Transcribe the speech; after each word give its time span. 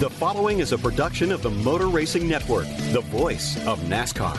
The 0.00 0.08
following 0.08 0.60
is 0.60 0.72
a 0.72 0.78
production 0.78 1.30
of 1.30 1.42
the 1.42 1.50
Motor 1.50 1.88
Racing 1.88 2.26
Network, 2.26 2.64
the 2.92 3.02
voice 3.02 3.58
of 3.66 3.78
NASCAR. 3.80 4.34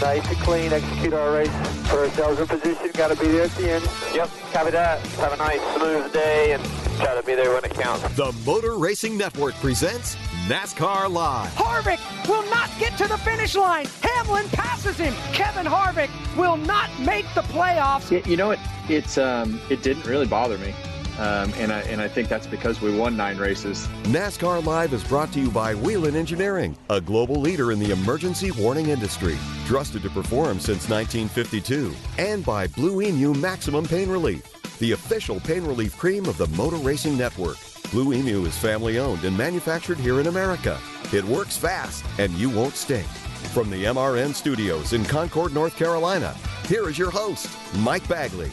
Nice 0.00 0.26
and 0.26 0.38
clean, 0.38 0.72
execute 0.72 1.12
our 1.12 1.30
race. 1.30 1.50
Put 1.88 1.98
ourselves 1.98 2.40
in 2.40 2.46
position, 2.46 2.90
got 2.94 3.08
to 3.08 3.16
be 3.22 3.28
there 3.28 3.42
at 3.42 3.50
the 3.50 3.70
end. 3.70 3.88
Yep, 4.14 4.30
copy 4.50 4.70
that. 4.70 5.06
Have 5.18 5.34
a 5.34 5.36
nice, 5.36 5.60
smooth 5.76 6.10
day 6.14 6.52
and 6.54 6.64
try 6.96 7.14
to 7.14 7.22
be 7.22 7.34
there 7.34 7.52
when 7.52 7.66
it 7.66 7.74
counts. 7.74 8.02
The 8.16 8.32
Motor 8.46 8.78
Racing 8.78 9.18
Network 9.18 9.52
presents 9.56 10.16
NASCAR 10.48 11.12
Live. 11.12 11.52
Harvick 11.52 12.00
will 12.26 12.48
not 12.48 12.70
get 12.78 12.96
to 12.96 13.06
the 13.06 13.18
finish 13.18 13.54
line. 13.54 13.84
Hamlin 14.00 14.48
passes 14.52 14.96
him. 14.96 15.12
Kevin 15.34 15.66
Harvick 15.66 16.08
will 16.38 16.56
not 16.56 16.88
make 17.00 17.26
the 17.34 17.42
playoffs. 17.42 18.10
You, 18.10 18.22
you 18.24 18.38
know 18.38 18.48
what? 18.48 18.58
It's 18.88 19.18
um, 19.18 19.60
it 19.68 19.82
didn't 19.82 20.06
really 20.06 20.26
bother 20.26 20.56
me. 20.56 20.74
Um, 21.18 21.52
and 21.58 21.72
I 21.72 21.80
and 21.82 22.00
I 22.00 22.08
think 22.08 22.28
that's 22.28 22.46
because 22.46 22.80
we 22.80 22.96
won 22.96 23.16
nine 23.16 23.38
races. 23.38 23.86
NASCAR 24.04 24.64
Live 24.64 24.92
is 24.92 25.04
brought 25.04 25.32
to 25.32 25.40
you 25.40 25.50
by 25.50 25.74
Whelen 25.74 26.16
Engineering, 26.16 26.76
a 26.90 27.00
global 27.00 27.40
leader 27.40 27.70
in 27.70 27.78
the 27.78 27.92
emergency 27.92 28.50
warning 28.50 28.88
industry, 28.88 29.36
trusted 29.66 30.02
to 30.02 30.10
perform 30.10 30.58
since 30.58 30.88
1952, 30.88 31.94
and 32.18 32.44
by 32.44 32.66
Blue 32.66 33.00
Emu 33.02 33.32
Maximum 33.34 33.86
Pain 33.86 34.10
Relief, 34.10 34.42
the 34.78 34.92
official 34.92 35.38
pain 35.40 35.64
relief 35.64 35.96
cream 35.96 36.26
of 36.26 36.36
the 36.36 36.48
Motor 36.48 36.76
Racing 36.76 37.16
Network. 37.16 37.58
Blue 37.90 38.12
Emu 38.12 38.44
is 38.44 38.58
family 38.58 38.98
owned 38.98 39.24
and 39.24 39.38
manufactured 39.38 39.98
here 39.98 40.20
in 40.20 40.26
America. 40.26 40.80
It 41.12 41.24
works 41.24 41.56
fast 41.56 42.04
and 42.18 42.32
you 42.32 42.50
won't 42.50 42.74
stink. 42.74 43.06
From 43.52 43.70
the 43.70 43.84
MRN 43.84 44.34
studios 44.34 44.92
in 44.94 45.04
Concord, 45.04 45.54
North 45.54 45.76
Carolina, 45.76 46.34
here 46.66 46.88
is 46.88 46.98
your 46.98 47.10
host, 47.10 47.48
Mike 47.76 48.08
Bagley. 48.08 48.50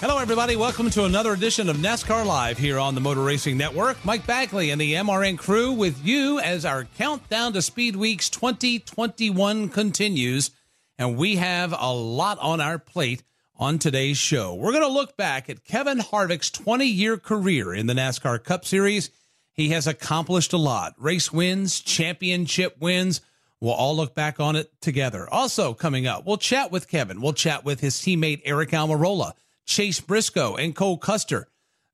Hello, 0.00 0.18
everybody. 0.18 0.54
Welcome 0.54 0.90
to 0.90 1.06
another 1.06 1.32
edition 1.32 1.68
of 1.68 1.78
NASCAR 1.78 2.24
Live 2.24 2.56
here 2.56 2.78
on 2.78 2.94
the 2.94 3.00
Motor 3.00 3.24
Racing 3.24 3.56
Network. 3.56 4.04
Mike 4.04 4.24
Bagley 4.28 4.70
and 4.70 4.80
the 4.80 4.94
MRN 4.94 5.36
crew 5.36 5.72
with 5.72 6.06
you 6.06 6.38
as 6.38 6.64
our 6.64 6.84
countdown 6.84 7.52
to 7.54 7.60
Speed 7.60 7.96
Weeks 7.96 8.30
2021 8.30 9.68
continues. 9.70 10.52
And 10.98 11.16
we 11.16 11.34
have 11.34 11.74
a 11.76 11.92
lot 11.92 12.38
on 12.38 12.60
our 12.60 12.78
plate 12.78 13.24
on 13.56 13.80
today's 13.80 14.16
show. 14.16 14.54
We're 14.54 14.70
going 14.70 14.84
to 14.84 14.88
look 14.88 15.16
back 15.16 15.50
at 15.50 15.64
Kevin 15.64 15.98
Harvick's 15.98 16.52
20 16.52 16.84
year 16.86 17.16
career 17.16 17.74
in 17.74 17.88
the 17.88 17.94
NASCAR 17.94 18.44
Cup 18.44 18.64
Series. 18.64 19.10
He 19.52 19.70
has 19.70 19.88
accomplished 19.88 20.52
a 20.52 20.58
lot 20.58 20.94
race 20.96 21.32
wins, 21.32 21.80
championship 21.80 22.76
wins. 22.78 23.20
We'll 23.60 23.72
all 23.72 23.96
look 23.96 24.14
back 24.14 24.38
on 24.38 24.54
it 24.54 24.70
together. 24.80 25.28
Also, 25.28 25.74
coming 25.74 26.06
up, 26.06 26.24
we'll 26.24 26.36
chat 26.36 26.70
with 26.70 26.86
Kevin. 26.86 27.20
We'll 27.20 27.32
chat 27.32 27.64
with 27.64 27.80
his 27.80 27.96
teammate, 27.96 28.42
Eric 28.44 28.70
Almirola. 28.70 29.32
Chase 29.68 30.00
Briscoe 30.00 30.56
and 30.56 30.74
Cole 30.74 30.96
Custer 30.96 31.46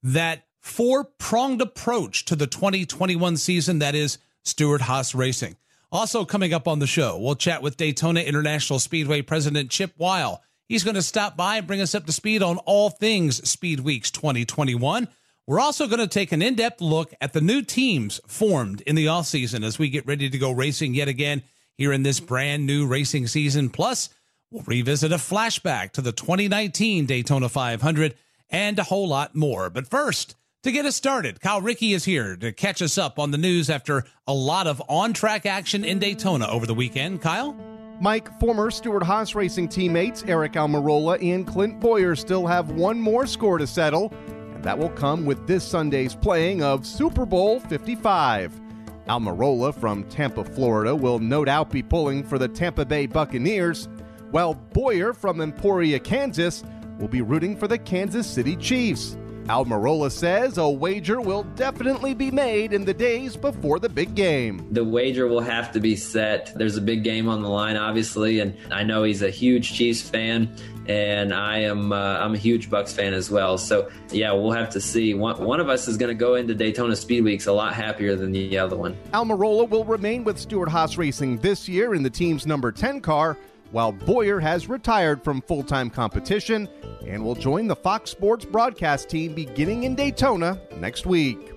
that 0.04 0.46
four 0.60 1.04
pronged 1.04 1.60
approach 1.60 2.24
to 2.26 2.36
the 2.36 2.46
2021 2.46 3.36
season 3.36 3.80
that 3.80 3.96
is 3.96 4.18
Stewart 4.44 4.82
Haas 4.82 5.14
Racing. 5.14 5.56
Also, 5.90 6.24
coming 6.24 6.54
up 6.54 6.68
on 6.68 6.78
the 6.78 6.86
show, 6.86 7.18
we'll 7.18 7.34
chat 7.34 7.62
with 7.62 7.76
Daytona 7.76 8.20
International 8.20 8.78
Speedway 8.78 9.22
President 9.22 9.70
Chip 9.70 9.92
Wile. 9.98 10.40
He's 10.68 10.84
going 10.84 10.94
to 10.94 11.02
stop 11.02 11.36
by 11.36 11.56
and 11.56 11.66
bring 11.66 11.80
us 11.80 11.94
up 11.94 12.06
to 12.06 12.12
speed 12.12 12.42
on 12.42 12.58
all 12.58 12.90
things 12.90 13.46
Speed 13.48 13.80
Weeks 13.80 14.10
2021. 14.12 15.08
We're 15.46 15.60
also 15.60 15.86
going 15.88 15.98
to 15.98 16.06
take 16.06 16.32
an 16.32 16.42
in 16.42 16.54
depth 16.54 16.80
look 16.80 17.12
at 17.20 17.32
the 17.32 17.40
new 17.40 17.60
teams 17.60 18.20
formed 18.28 18.82
in 18.82 18.94
the 18.94 19.06
offseason 19.06 19.64
as 19.64 19.80
we 19.80 19.90
get 19.90 20.06
ready 20.06 20.30
to 20.30 20.38
go 20.38 20.52
racing 20.52 20.94
yet 20.94 21.08
again 21.08 21.42
here 21.76 21.92
in 21.92 22.04
this 22.04 22.20
brand 22.20 22.66
new 22.66 22.86
racing 22.86 23.26
season. 23.26 23.68
Plus, 23.68 24.10
We'll 24.54 24.62
revisit 24.68 25.10
a 25.10 25.16
flashback 25.16 25.90
to 25.94 26.00
the 26.00 26.12
2019 26.12 27.06
Daytona 27.06 27.48
500 27.48 28.14
and 28.48 28.78
a 28.78 28.84
whole 28.84 29.08
lot 29.08 29.34
more. 29.34 29.68
But 29.68 29.88
first, 29.88 30.36
to 30.62 30.70
get 30.70 30.86
us 30.86 30.94
started, 30.94 31.40
Kyle 31.40 31.60
Rickey 31.60 31.92
is 31.92 32.04
here 32.04 32.36
to 32.36 32.52
catch 32.52 32.80
us 32.80 32.96
up 32.96 33.18
on 33.18 33.32
the 33.32 33.36
news 33.36 33.68
after 33.68 34.04
a 34.28 34.32
lot 34.32 34.68
of 34.68 34.80
on 34.88 35.12
track 35.12 35.44
action 35.44 35.84
in 35.84 35.98
Daytona 35.98 36.46
over 36.46 36.66
the 36.66 36.74
weekend. 36.74 37.20
Kyle? 37.20 37.56
Mike, 38.00 38.28
former 38.38 38.70
Stewart 38.70 39.02
Haas 39.02 39.34
Racing 39.34 39.70
teammates 39.70 40.22
Eric 40.28 40.52
Almirola 40.52 41.20
and 41.20 41.44
Clint 41.44 41.80
Bowyer 41.80 42.14
still 42.14 42.46
have 42.46 42.70
one 42.70 43.00
more 43.00 43.26
score 43.26 43.58
to 43.58 43.66
settle, 43.66 44.14
and 44.54 44.62
that 44.62 44.78
will 44.78 44.90
come 44.90 45.24
with 45.24 45.48
this 45.48 45.64
Sunday's 45.64 46.14
playing 46.14 46.62
of 46.62 46.86
Super 46.86 47.26
Bowl 47.26 47.58
55. 47.58 48.60
Almirola 49.08 49.74
from 49.74 50.04
Tampa, 50.04 50.44
Florida 50.44 50.94
will 50.94 51.18
no 51.18 51.44
doubt 51.44 51.70
be 51.70 51.82
pulling 51.82 52.22
for 52.22 52.38
the 52.38 52.48
Tampa 52.48 52.84
Bay 52.84 53.06
Buccaneers 53.06 53.88
while 54.34 54.54
Bowyer 54.72 55.12
from 55.12 55.40
Emporia, 55.40 56.00
Kansas, 56.00 56.64
will 56.98 57.06
be 57.06 57.22
rooting 57.22 57.56
for 57.56 57.68
the 57.68 57.78
Kansas 57.78 58.26
City 58.26 58.56
Chiefs. 58.56 59.16
Almirola 59.44 60.10
says 60.10 60.58
a 60.58 60.68
wager 60.68 61.20
will 61.20 61.44
definitely 61.54 62.14
be 62.14 62.32
made 62.32 62.72
in 62.72 62.84
the 62.84 62.94
days 62.94 63.36
before 63.36 63.78
the 63.78 63.88
big 63.88 64.16
game. 64.16 64.66
The 64.72 64.82
wager 64.82 65.28
will 65.28 65.42
have 65.42 65.70
to 65.70 65.78
be 65.78 65.94
set. 65.94 66.52
There's 66.56 66.76
a 66.76 66.80
big 66.80 67.04
game 67.04 67.28
on 67.28 67.42
the 67.42 67.48
line, 67.48 67.76
obviously, 67.76 68.40
and 68.40 68.56
I 68.72 68.82
know 68.82 69.04
he's 69.04 69.22
a 69.22 69.30
huge 69.30 69.72
Chiefs 69.72 70.02
fan, 70.02 70.52
and 70.88 71.32
I 71.32 71.58
am 71.58 71.92
uh, 71.92 72.18
I'm 72.18 72.34
a 72.34 72.38
huge 72.38 72.68
Bucs 72.68 72.92
fan 72.92 73.14
as 73.14 73.30
well. 73.30 73.56
So 73.56 73.88
yeah, 74.10 74.32
we'll 74.32 74.50
have 74.50 74.70
to 74.70 74.80
see. 74.80 75.14
One, 75.14 75.44
one 75.44 75.60
of 75.60 75.68
us 75.68 75.86
is 75.86 75.96
going 75.96 76.10
to 76.10 76.18
go 76.18 76.34
into 76.34 76.56
Daytona 76.56 76.96
Speed 76.96 77.22
Weeks 77.22 77.46
a 77.46 77.52
lot 77.52 77.72
happier 77.74 78.16
than 78.16 78.32
the 78.32 78.58
other 78.58 78.76
one. 78.76 78.96
Almirola 79.12 79.68
will 79.68 79.84
remain 79.84 80.24
with 80.24 80.40
Stewart 80.40 80.70
Haas 80.70 80.98
Racing 80.98 81.38
this 81.38 81.68
year 81.68 81.94
in 81.94 82.02
the 82.02 82.10
team's 82.10 82.48
number 82.48 82.72
10 82.72 83.00
car 83.00 83.38
while 83.74 83.90
Bowyer 83.90 84.38
has 84.38 84.68
retired 84.68 85.24
from 85.24 85.42
full 85.42 85.64
time 85.64 85.90
competition 85.90 86.68
and 87.08 87.24
will 87.24 87.34
join 87.34 87.66
the 87.66 87.74
Fox 87.74 88.08
Sports 88.08 88.44
broadcast 88.44 89.08
team 89.08 89.34
beginning 89.34 89.82
in 89.82 89.96
Daytona 89.96 90.60
next 90.76 91.06
week. 91.06 91.50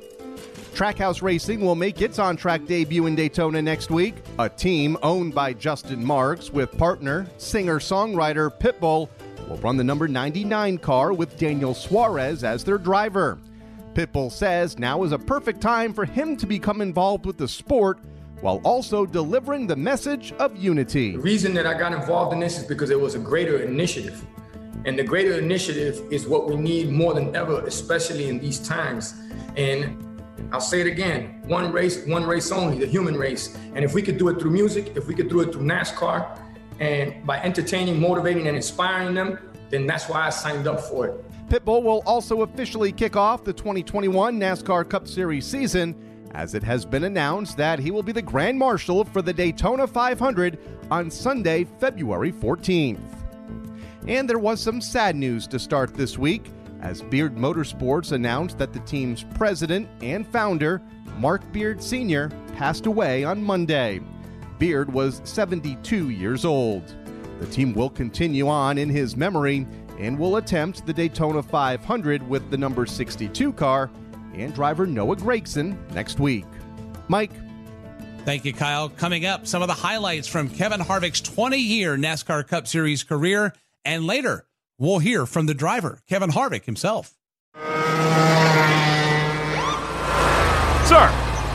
Trackhouse 0.73 1.21
Racing 1.21 1.61
will 1.61 1.75
make 1.75 2.01
its 2.01 2.17
on 2.17 2.35
track 2.35 2.65
debut 2.65 3.05
in 3.05 3.13
Daytona 3.13 3.61
next 3.61 3.91
week, 3.91 4.15
a 4.39 4.49
team 4.49 4.97
owned 5.03 5.35
by 5.35 5.53
Justin 5.53 6.03
Marks 6.03 6.49
with 6.49 6.75
partner, 6.75 7.27
singer 7.37 7.77
songwriter 7.77 8.49
Pitbull. 8.49 9.09
Will 9.47 9.57
run 9.57 9.77
the 9.77 9.83
number 9.83 10.07
99 10.07 10.79
car 10.79 11.13
with 11.13 11.37
Daniel 11.37 11.75
Suarez 11.75 12.43
as 12.43 12.63
their 12.63 12.79
driver. 12.79 13.37
Pitbull 13.93 14.31
says 14.31 14.79
now 14.79 15.03
is 15.03 15.11
a 15.11 15.19
perfect 15.19 15.61
time 15.61 15.93
for 15.93 16.05
him 16.05 16.35
to 16.37 16.47
become 16.47 16.81
involved 16.81 17.27
with 17.27 17.37
the 17.37 17.47
sport 17.47 17.99
while 18.41 18.61
also 18.63 19.05
delivering 19.05 19.67
the 19.67 19.75
message 19.75 20.31
of 20.33 20.55
unity. 20.55 21.13
The 21.13 21.19
reason 21.19 21.53
that 21.55 21.65
I 21.65 21.77
got 21.77 21.93
involved 21.93 22.33
in 22.33 22.39
this 22.39 22.59
is 22.59 22.65
because 22.65 22.89
it 22.89 22.99
was 22.99 23.15
a 23.15 23.19
greater 23.19 23.59
initiative. 23.59 24.23
And 24.85 24.97
the 24.97 25.03
greater 25.03 25.33
initiative 25.33 26.01
is 26.11 26.27
what 26.27 26.47
we 26.47 26.55
need 26.55 26.91
more 26.91 27.13
than 27.13 27.35
ever, 27.35 27.61
especially 27.65 28.29
in 28.29 28.39
these 28.39 28.59
times. 28.59 29.15
And 29.55 30.03
I'll 30.51 30.61
say 30.61 30.81
it 30.81 30.87
again 30.87 31.41
one 31.47 31.71
race, 31.71 32.05
one 32.05 32.25
race 32.25 32.51
only, 32.51 32.77
the 32.77 32.85
human 32.85 33.15
race. 33.15 33.57
And 33.73 33.83
if 33.83 33.93
we 33.93 34.01
could 34.01 34.17
do 34.17 34.29
it 34.29 34.39
through 34.39 34.51
music, 34.51 34.93
if 34.95 35.07
we 35.07 35.15
could 35.15 35.29
do 35.29 35.41
it 35.41 35.51
through 35.51 35.63
NASCAR, 35.63 36.39
and 36.79 37.25
by 37.25 37.41
entertaining, 37.41 37.99
motivating, 37.99 38.47
and 38.47 38.55
inspiring 38.55 39.15
them, 39.15 39.39
then 39.69 39.87
that's 39.87 40.07
why 40.07 40.27
I 40.27 40.29
signed 40.29 40.67
up 40.67 40.79
for 40.79 41.07
it. 41.07 41.49
Pitbull 41.49 41.81
will 41.81 42.03
also 42.05 42.41
officially 42.41 42.91
kick 42.91 43.15
off 43.15 43.43
the 43.43 43.53
2021 43.53 44.39
NASCAR 44.39 44.87
Cup 44.87 45.07
Series 45.07 45.45
season 45.45 45.95
as 46.31 46.53
it 46.53 46.63
has 46.63 46.85
been 46.85 47.03
announced 47.03 47.57
that 47.57 47.79
he 47.79 47.91
will 47.91 48.03
be 48.03 48.11
the 48.11 48.21
Grand 48.21 48.57
Marshal 48.57 49.03
for 49.03 49.21
the 49.21 49.33
Daytona 49.33 49.87
500 49.87 50.57
on 50.91 51.09
Sunday, 51.09 51.65
February 51.79 52.31
14th. 52.31 52.99
And 54.07 54.29
there 54.29 54.39
was 54.39 54.61
some 54.61 54.79
sad 54.79 55.15
news 55.15 55.47
to 55.47 55.59
start 55.59 55.93
this 55.93 56.17
week 56.17 56.51
as 56.81 57.01
Beard 57.01 57.35
Motorsports 57.35 58.11
announced 58.11 58.57
that 58.57 58.73
the 58.73 58.79
team's 58.81 59.25
president 59.35 59.89
and 60.01 60.25
founder, 60.27 60.81
Mark 61.17 61.51
Beard 61.51 61.81
Sr., 61.81 62.29
passed 62.55 62.85
away 62.85 63.23
on 63.23 63.43
Monday. 63.43 63.99
Beard 64.59 64.91
was 64.91 65.21
72 65.23 66.09
years 66.09 66.45
old. 66.45 66.95
The 67.39 67.47
team 67.47 67.73
will 67.73 67.89
continue 67.89 68.47
on 68.47 68.77
in 68.77 68.89
his 68.89 69.15
memory 69.15 69.67
and 69.99 70.17
will 70.17 70.37
attempt 70.37 70.85
the 70.85 70.93
Daytona 70.93 71.41
500 71.43 72.27
with 72.27 72.49
the 72.49 72.57
number 72.57 72.85
62 72.85 73.53
car 73.53 73.89
and 74.41 74.53
driver 74.53 74.85
Noah 74.85 75.15
Gragson 75.15 75.77
next 75.93 76.19
week. 76.19 76.45
Mike. 77.07 77.31
Thank 78.25 78.43
you, 78.43 78.53
Kyle. 78.53 78.89
Coming 78.89 79.25
up, 79.25 79.47
some 79.47 79.61
of 79.61 79.69
the 79.69 79.73
highlights 79.73 80.27
from 80.27 80.49
Kevin 80.49 80.81
Harvick's 80.81 81.21
20 81.21 81.57
year 81.57 81.95
NASCAR 81.95 82.45
Cup 82.47 82.67
Series 82.67 83.03
career. 83.03 83.53
And 83.85 84.05
later, 84.05 84.45
we'll 84.77 84.99
hear 84.99 85.25
from 85.25 85.45
the 85.45 85.53
driver, 85.53 86.01
Kevin 86.09 86.31
Harvick 86.31 86.65
himself. 86.65 87.13
Sir, 90.87 91.09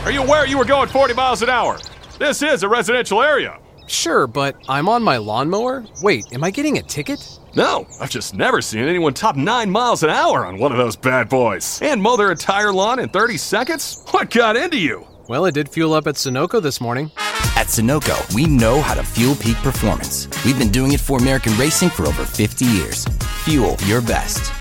are 0.05 0.11
you 0.11 0.21
aware 0.21 0.45
you 0.45 0.57
were 0.57 0.65
going 0.65 0.89
40 0.89 1.13
miles 1.13 1.41
an 1.41 1.49
hour? 1.49 1.79
This 2.19 2.41
is 2.41 2.63
a 2.63 2.69
residential 2.69 3.21
area. 3.21 3.59
Sure, 3.87 4.27
but 4.27 4.55
I'm 4.67 4.87
on 4.89 5.03
my 5.03 5.17
lawnmower? 5.17 5.85
Wait, 6.01 6.25
am 6.33 6.43
I 6.43 6.51
getting 6.51 6.77
a 6.77 6.81
ticket? 6.81 7.39
No, 7.55 7.85
I've 7.99 8.09
just 8.09 8.33
never 8.33 8.61
seen 8.61 8.83
anyone 8.85 9.13
top 9.13 9.35
9 9.35 9.69
miles 9.69 10.03
an 10.03 10.09
hour 10.09 10.45
on 10.45 10.57
one 10.57 10.71
of 10.71 10.77
those 10.77 10.95
bad 10.95 11.29
boys. 11.29 11.79
And 11.81 12.01
mow 12.01 12.17
their 12.17 12.31
entire 12.31 12.73
lawn 12.73 12.99
in 12.99 13.09
30 13.09 13.37
seconds? 13.37 14.03
What 14.11 14.31
got 14.31 14.55
into 14.55 14.77
you? 14.77 15.05
Well, 15.27 15.45
it 15.45 15.53
did 15.53 15.69
fuel 15.69 15.93
up 15.93 16.07
at 16.07 16.15
Sunoco 16.15 16.61
this 16.61 16.81
morning. 16.81 17.11
At 17.55 17.67
Sunoco, 17.67 18.33
we 18.33 18.45
know 18.45 18.81
how 18.81 18.95
to 18.95 19.03
fuel 19.03 19.35
peak 19.35 19.57
performance. 19.57 20.27
We've 20.43 20.57
been 20.57 20.71
doing 20.71 20.91
it 20.93 20.99
for 20.99 21.19
American 21.19 21.55
racing 21.57 21.89
for 21.89 22.07
over 22.07 22.25
50 22.25 22.65
years. 22.65 23.05
Fuel 23.45 23.77
your 23.85 24.01
best. 24.01 24.51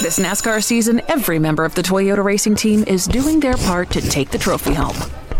This 0.00 0.20
NASCAR 0.20 0.62
season, 0.62 1.02
every 1.08 1.40
member 1.40 1.64
of 1.64 1.74
the 1.74 1.82
Toyota 1.82 2.22
racing 2.22 2.54
team 2.54 2.84
is 2.86 3.06
doing 3.06 3.40
their 3.40 3.56
part 3.56 3.90
to 3.90 4.00
take 4.00 4.30
the 4.30 4.38
trophy 4.38 4.72
home. 4.72 4.96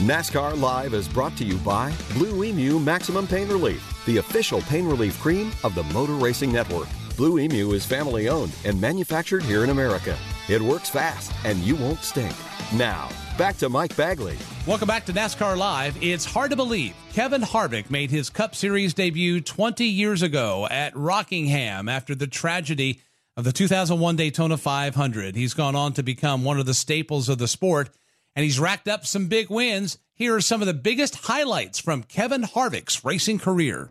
NASCAR 0.00 0.60
Live 0.60 0.92
is 0.92 1.06
brought 1.06 1.36
to 1.36 1.44
you 1.44 1.56
by 1.58 1.94
Blue 2.14 2.42
Emu 2.42 2.80
Maximum 2.80 3.28
Pain 3.28 3.46
Relief, 3.46 4.04
the 4.06 4.16
official 4.16 4.60
pain 4.62 4.88
relief 4.88 5.18
cream 5.20 5.52
of 5.62 5.76
the 5.76 5.84
Motor 5.84 6.14
Racing 6.14 6.52
Network. 6.52 6.88
Blue 7.16 7.38
Emu 7.38 7.70
is 7.74 7.86
family 7.86 8.28
owned 8.28 8.52
and 8.64 8.78
manufactured 8.80 9.44
here 9.44 9.62
in 9.62 9.70
America. 9.70 10.18
It 10.48 10.60
works 10.60 10.90
fast 10.90 11.30
and 11.44 11.60
you 11.60 11.76
won't 11.76 12.00
stink. 12.00 12.34
Now, 12.72 13.08
back 13.38 13.56
to 13.58 13.68
Mike 13.68 13.96
Bagley. 13.96 14.36
Welcome 14.66 14.88
back 14.88 15.06
to 15.06 15.12
NASCAR 15.12 15.56
Live. 15.56 15.96
It's 16.02 16.24
hard 16.24 16.50
to 16.50 16.56
believe 16.56 16.92
Kevin 17.12 17.42
Harvick 17.42 17.88
made 17.88 18.10
his 18.10 18.30
Cup 18.30 18.56
Series 18.56 18.94
debut 18.94 19.40
20 19.40 19.84
years 19.84 20.22
ago 20.22 20.66
at 20.72 20.94
Rockingham 20.96 21.88
after 21.88 22.16
the 22.16 22.26
tragedy 22.26 23.00
of 23.36 23.44
the 23.44 23.52
2001 23.52 24.16
Daytona 24.16 24.56
500. 24.56 25.36
He's 25.36 25.54
gone 25.54 25.76
on 25.76 25.92
to 25.92 26.02
become 26.02 26.42
one 26.42 26.58
of 26.58 26.66
the 26.66 26.74
staples 26.74 27.28
of 27.28 27.38
the 27.38 27.46
sport 27.46 27.90
and 28.36 28.44
he's 28.44 28.58
racked 28.58 28.88
up 28.88 29.06
some 29.06 29.28
big 29.28 29.50
wins. 29.50 29.98
Here 30.14 30.34
are 30.34 30.40
some 30.40 30.60
of 30.60 30.66
the 30.66 30.74
biggest 30.74 31.26
highlights 31.26 31.80
from 31.80 32.02
Kevin 32.02 32.42
Harvick's 32.42 33.04
racing 33.04 33.38
career. 33.38 33.90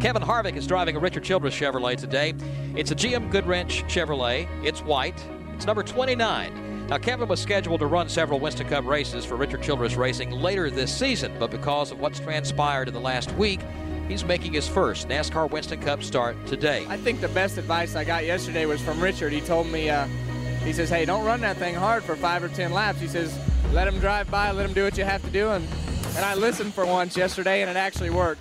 Kevin 0.00 0.22
Harvick 0.22 0.56
is 0.56 0.66
driving 0.66 0.96
a 0.96 0.98
Richard 0.98 1.24
Childress 1.24 1.54
Chevrolet 1.54 1.96
today. 1.96 2.32
It's 2.74 2.90
a 2.90 2.94
GM 2.94 3.30
Goodwrench 3.30 3.84
Chevrolet. 3.84 4.48
It's 4.64 4.80
white. 4.80 5.22
It's 5.54 5.66
number 5.66 5.82
29. 5.82 6.86
Now, 6.88 6.98
Kevin 6.98 7.28
was 7.28 7.38
scheduled 7.38 7.80
to 7.80 7.86
run 7.86 8.08
several 8.08 8.40
Winston 8.40 8.66
Cup 8.66 8.84
races 8.84 9.24
for 9.24 9.36
Richard 9.36 9.62
Childress 9.62 9.94
Racing 9.94 10.30
later 10.30 10.70
this 10.70 10.92
season, 10.92 11.32
but 11.38 11.50
because 11.50 11.92
of 11.92 12.00
what's 12.00 12.18
transpired 12.18 12.88
in 12.88 12.94
the 12.94 13.00
last 13.00 13.30
week, 13.32 13.60
he's 14.08 14.24
making 14.24 14.54
his 14.54 14.66
first 14.66 15.06
NASCAR 15.08 15.50
Winston 15.50 15.80
Cup 15.80 16.02
start 16.02 16.34
today. 16.46 16.86
I 16.88 16.96
think 16.96 17.20
the 17.20 17.28
best 17.28 17.58
advice 17.58 17.94
I 17.94 18.02
got 18.02 18.24
yesterday 18.24 18.64
was 18.66 18.80
from 18.80 19.00
Richard. 19.00 19.32
He 19.32 19.40
told 19.40 19.68
me, 19.68 19.90
uh, 19.90 20.08
he 20.64 20.72
says, 20.72 20.90
hey, 20.90 21.04
don't 21.04 21.24
run 21.24 21.40
that 21.40 21.56
thing 21.56 21.74
hard 21.74 22.04
for 22.04 22.16
five 22.16 22.42
or 22.42 22.48
10 22.48 22.72
laps. 22.72 23.00
He 23.00 23.08
says, 23.08 23.36
let 23.72 23.88
him 23.88 23.98
drive 23.98 24.30
by, 24.30 24.50
let 24.50 24.66
him 24.66 24.72
do 24.72 24.84
what 24.84 24.98
you 24.98 25.04
have 25.04 25.22
to 25.24 25.30
do. 25.30 25.50
And, 25.50 25.66
and 26.16 26.24
I 26.24 26.34
listened 26.34 26.74
for 26.74 26.84
once 26.84 27.16
yesterday, 27.16 27.62
and 27.62 27.70
it 27.70 27.76
actually 27.76 28.10
worked. 28.10 28.40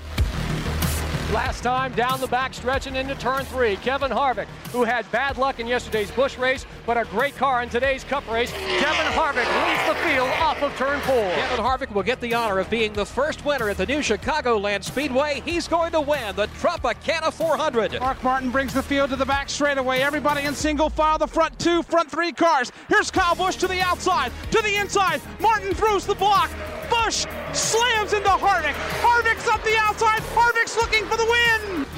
Last 1.33 1.61
time 1.61 1.93
down 1.93 2.19
the 2.19 2.27
back 2.27 2.55
stretch 2.55 2.87
and 2.87 2.97
into 2.97 3.13
turn 3.13 3.45
three, 3.45 3.75
Kevin 3.75 4.09
Harvick, 4.09 4.47
who 4.71 4.83
had 4.83 5.09
bad 5.11 5.37
luck 5.37 5.59
in 5.59 5.67
yesterday's 5.67 6.09
Busch 6.09 6.39
race, 6.39 6.65
but 6.87 6.97
a 6.97 7.05
great 7.05 7.35
car 7.35 7.61
in 7.61 7.69
today's 7.69 8.03
Cup 8.03 8.27
race. 8.31 8.51
Kevin 8.51 9.05
Harvick 9.13 9.45
leads 9.67 9.87
the 9.87 9.93
field 10.09 10.27
off 10.39 10.59
of 10.63 10.75
turn 10.75 10.99
four. 11.01 11.29
Kevin 11.35 11.63
Harvick 11.63 11.93
will 11.93 12.01
get 12.01 12.19
the 12.19 12.33
honor 12.33 12.57
of 12.57 12.67
being 12.71 12.93
the 12.93 13.05
first 13.05 13.45
winner 13.45 13.69
at 13.69 13.77
the 13.77 13.85
new 13.85 13.99
Chicagoland 13.99 14.83
Speedway. 14.83 15.43
He's 15.45 15.67
going 15.67 15.91
to 15.91 16.01
win 16.01 16.35
the 16.35 16.47
Tropicana 16.47 17.31
400. 17.31 17.99
Mark 17.99 18.23
Martin 18.23 18.49
brings 18.49 18.73
the 18.73 18.81
field 18.81 19.11
to 19.11 19.15
the 19.15 19.25
back 19.25 19.51
straightaway. 19.51 19.99
Everybody 19.99 20.45
in 20.45 20.55
single 20.55 20.89
file, 20.89 21.19
the 21.19 21.27
front 21.27 21.59
two, 21.59 21.83
front 21.83 22.09
three 22.09 22.31
cars. 22.31 22.71
Here's 22.87 23.11
Kyle 23.11 23.35
Busch 23.35 23.57
to 23.57 23.67
the 23.67 23.81
outside, 23.81 24.31
to 24.49 24.63
the 24.63 24.77
inside. 24.77 25.21
Martin 25.39 25.75
throws 25.75 26.07
the 26.07 26.15
block. 26.15 26.49
Busch 26.89 27.27
slams 27.53 28.13
into 28.13 28.29
Harvick. 28.29 28.73
Harvick's 29.01 29.47
up 29.47 29.58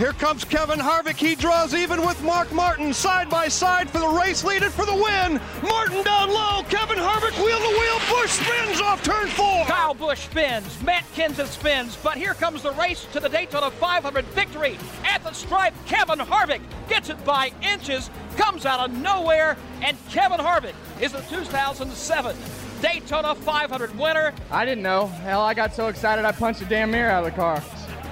Here 0.01 0.13
comes 0.13 0.43
Kevin 0.43 0.79
Harvick. 0.79 1.17
He 1.17 1.35
draws 1.35 1.75
even 1.75 2.01
with 2.01 2.23
Mark 2.23 2.51
Martin 2.51 2.91
side 2.91 3.29
by 3.29 3.47
side 3.47 3.87
for 3.87 3.99
the 3.99 4.07
race 4.07 4.43
lead 4.43 4.63
and 4.63 4.73
for 4.73 4.83
the 4.83 4.95
win. 4.95 5.39
Martin 5.61 6.03
down 6.03 6.29
low. 6.29 6.63
Kevin 6.69 6.97
Harvick 6.97 7.37
wheel 7.37 7.59
to 7.59 7.79
wheel. 7.79 7.99
Busch 8.09 8.31
spins 8.31 8.81
off 8.81 9.03
turn 9.03 9.27
four. 9.27 9.63
Kyle 9.65 9.93
Busch 9.93 10.21
spins. 10.21 10.81
Matt 10.81 11.03
Kenseth 11.13 11.49
spins. 11.49 11.95
But 12.01 12.17
here 12.17 12.33
comes 12.33 12.63
the 12.63 12.71
race 12.71 13.05
to 13.13 13.19
the 13.19 13.29
Daytona 13.29 13.69
500 13.69 14.25
victory. 14.25 14.79
At 15.03 15.23
the 15.23 15.33
stripe, 15.33 15.75
Kevin 15.85 16.17
Harvick 16.17 16.61
gets 16.89 17.09
it 17.09 17.23
by 17.23 17.51
inches, 17.61 18.09
comes 18.37 18.65
out 18.65 18.89
of 18.89 18.97
nowhere, 18.97 19.55
and 19.83 19.95
Kevin 20.09 20.39
Harvick 20.39 20.73
is 20.99 21.11
the 21.11 21.21
2007 21.29 22.35
Daytona 22.81 23.35
500 23.35 23.99
winner. 23.99 24.33
I 24.49 24.65
didn't 24.65 24.81
know. 24.81 25.05
Hell, 25.05 25.41
I 25.41 25.53
got 25.53 25.75
so 25.75 25.89
excited 25.89 26.25
I 26.25 26.31
punched 26.31 26.63
a 26.63 26.65
damn 26.65 26.89
mirror 26.89 27.11
out 27.11 27.23
of 27.23 27.29
the 27.29 27.37
car. 27.37 27.61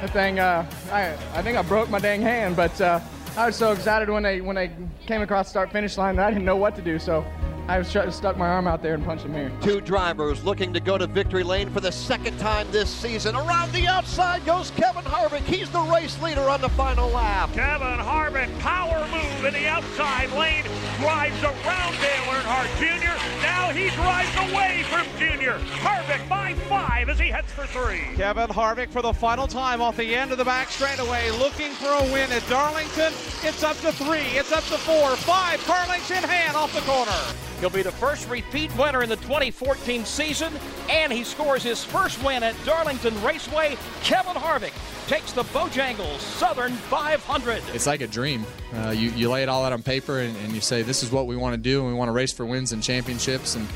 That 0.02 0.12
thing, 0.12 0.40
uh, 0.40 0.66
I, 0.94 1.12
I 1.38 1.42
think 1.42 1.58
I 1.58 1.62
broke 1.62 1.90
my 1.90 2.00
dang 2.00 2.22
hand, 2.22 2.56
but 2.56 2.80
uh, 2.80 3.02
I 3.36 3.48
was 3.48 3.58
so 3.58 3.74
excited 3.74 4.10
when 4.10 4.24
they 4.24 4.40
when 4.40 4.56
they 4.56 4.72
came 5.06 5.22
across 5.22 5.48
the 5.48 5.50
start 5.50 5.72
finish 5.74 5.98
line 5.98 6.16
that 6.16 6.28
I 6.28 6.32
didn't 6.32 6.46
know 6.46 6.56
what 6.56 6.74
to 6.78 6.82
do. 6.82 6.98
So 7.00 7.26
I 7.68 7.78
was 7.78 7.92
trying 7.92 8.06
to 8.06 8.12
stuck 8.14 8.38
my 8.38 8.48
arm 8.48 8.66
out 8.66 8.82
there 8.82 8.94
and 8.94 9.04
punched 9.04 9.24
the 9.24 9.30
mirror. 9.30 9.52
Two 9.62 9.82
drivers 9.82 10.44
looking 10.46 10.72
to 10.74 10.80
go 10.80 10.98
to 10.98 11.06
victory 11.06 11.44
lane 11.44 11.70
for 11.70 11.82
the 11.82 11.92
second 11.92 12.40
time 12.40 12.66
this 12.72 12.90
season. 12.90 13.36
Around 13.36 13.74
the 13.74 13.88
outside 13.88 14.46
goes 14.46 14.72
Kevin 14.72 15.04
Harvick. 15.04 15.44
He's 15.44 15.70
the 15.70 15.82
race 15.82 16.20
leader 16.22 16.50
on 16.50 16.62
the 16.62 16.70
final 16.70 17.10
lap. 17.10 17.52
Kevin 17.52 18.00
Harvick, 18.00 18.58
power 18.60 19.06
move 19.12 19.46
in 19.46 19.54
the 19.54 19.68
outside 19.68 20.32
lane, 20.32 20.64
drives 21.00 21.44
around 21.44 21.94
Dale 22.00 22.34
Earnhardt 22.34 22.80
Jr. 22.80 23.39
Now 23.60 23.76
he 23.76 23.90
drives 23.90 24.34
away 24.50 24.84
from 24.84 25.06
Jr. 25.20 25.60
Harvick 25.84 26.28
by 26.30 26.54
five 26.70 27.10
as 27.10 27.20
he 27.20 27.28
heads 27.28 27.52
for 27.52 27.68
three. 27.68 28.16
Kevin 28.16 28.48
Harvick 28.48 28.90
for 28.90 29.02
the 29.02 29.12
final 29.12 29.48
time 29.48 29.82
off 29.82 29.98
the 29.98 30.16
end 30.16 30.32
of 30.32 30.38
the 30.38 30.46
back 30.46 30.70
straightaway, 30.70 31.30
looking 31.32 31.72
for 31.74 31.90
a 31.90 32.04
win 32.14 32.32
at 32.32 32.48
Darlington. 32.48 33.12
It's 33.44 33.62
up 33.62 33.76
to 33.82 33.92
three, 33.92 34.26
it's 34.40 34.54
up 34.54 34.64
to 34.64 34.78
four, 34.78 35.14
five, 35.18 35.64
car 35.66 35.86
lengths 35.88 36.10
in 36.10 36.24
hand 36.24 36.56
off 36.56 36.74
the 36.74 36.80
corner. 36.90 37.12
He'll 37.60 37.70
be 37.70 37.84
the 37.84 37.92
first 37.92 38.30
repeat 38.30 38.76
winner 38.78 39.04
in 39.04 39.10
the 39.10 39.18
2014 39.18 40.06
season, 40.06 40.54
and 40.90 41.12
he 41.12 41.26
scores 41.26 41.62
his 41.62 41.84
first 41.84 42.24
win 42.24 42.44
at 42.44 42.56
Darlington 42.66 43.22
Raceway. 43.22 43.78
Kevin 44.02 44.36
Harvick 44.36 44.74
takes 45.10 45.32
the 45.32 45.42
Bojangles 45.46 46.20
Southern 46.20 46.72
500. 46.72 47.64
It's 47.74 47.88
like 47.88 48.02
a 48.02 48.08
dream. 48.08 48.46
Uh, 48.76 48.92
you, 48.92 49.10
you 49.10 49.28
lay 49.28 49.42
it 49.42 49.50
all 49.50 49.66
out 49.66 49.74
on 49.74 49.82
paper 49.82 50.20
and, 50.20 50.38
and 50.38 50.54
you 50.54 50.62
say, 50.62 50.84
this 50.84 51.02
is 51.02 51.12
what 51.12 51.26
we 51.26 51.36
want 51.36 51.56
to 51.56 51.58
do, 51.58 51.80
and 51.80 51.88
we 51.88 51.96
want 51.96 52.10
to 52.10 52.12
race 52.12 52.32
for 52.32 52.46
wins 52.46 52.74
and 52.74 52.84
championships 52.84 53.56
and, 53.56 53.68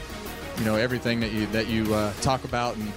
you 0.59 0.63
know, 0.63 0.75
everything 0.75 1.19
that 1.21 1.31
you, 1.31 1.47
that 1.47 1.65
you 1.65 1.91
uh, 1.91 2.13
talk 2.21 2.43
about 2.43 2.75
and, 2.75 2.93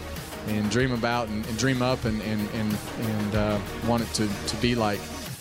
and 0.48 0.70
dream 0.70 0.92
about 0.92 1.28
and, 1.28 1.46
and 1.46 1.56
dream 1.56 1.80
up 1.80 2.04
and, 2.04 2.20
and, 2.20 2.46
and, 2.50 2.76
and 3.00 3.34
uh, 3.36 3.58
want 3.86 4.02
it 4.02 4.12
to, 4.12 4.28
to 4.48 4.56
be 4.56 4.74
like. 4.74 5.00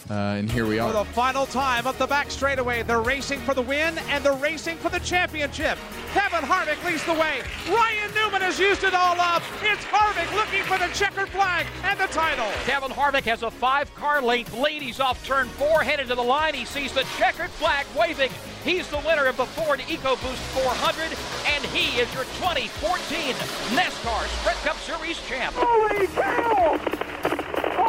Uh, 0.10 0.14
and 0.14 0.52
here 0.52 0.68
we 0.68 0.78
are. 0.78 0.92
For 0.92 1.04
the 1.04 1.12
final 1.14 1.48
time 1.48 1.88
up 1.88 1.98
the 1.98 2.06
back 2.06 2.30
straightaway, 2.30 2.84
they're 2.84 3.02
racing 3.02 3.40
for 3.40 3.56
the 3.56 3.62
win 3.62 3.98
and 4.10 4.24
they're 4.24 4.34
racing 4.34 4.78
for 4.78 4.90
the 4.90 5.00
championship. 5.00 5.80
Kevin 6.14 6.48
Harvick 6.48 6.84
leads 6.86 7.04
the 7.06 7.14
way. 7.14 7.42
Ryan 7.68 8.14
Newman 8.14 8.42
has 8.42 8.60
used 8.60 8.84
it 8.84 8.94
all 8.94 9.20
up. 9.20 9.42
It's 9.64 9.84
Harvick 9.86 10.32
looking 10.36 10.62
for 10.64 10.78
the 10.78 10.94
checkered 10.94 11.30
flag 11.30 11.66
and 11.84 12.00
the 12.00 12.06
title. 12.08 12.46
Kevin 12.66 12.92
Harvick 12.92 13.24
has 13.24 13.42
a 13.42 13.50
five-car 13.50 14.22
length 14.22 14.56
lead. 14.58 14.84
He's 14.84 15.00
off 15.00 15.26
turn 15.26 15.48
four, 15.48 15.82
headed 15.82 16.08
to 16.10 16.16
the 16.16 16.22
line. 16.24 16.54
He 16.54 16.66
sees 16.66 16.92
the 16.92 17.06
checkered 17.18 17.50
flag 17.50 17.88
waving. 17.98 18.30
He's 18.64 18.88
the 18.88 19.00
winner 19.00 19.26
of 19.26 19.38
the 19.38 19.46
Ford 19.46 19.80
EcoBoost 19.80 20.42
400, 20.54 21.18
and 21.54 21.66
he 21.66 22.00
is 22.00 22.14
your 22.14 22.24
2014 22.42 23.34
NASCAR 23.76 24.28
Sprint 24.40 24.58
Cup 24.60 24.78
Series 24.78 25.20
champ. 25.28 25.56
Holy 25.58 26.08
cow! 26.08 26.80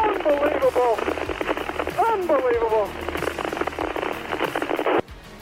Unbelievable! 0.05 1.26
Unbelievable. 2.17 2.89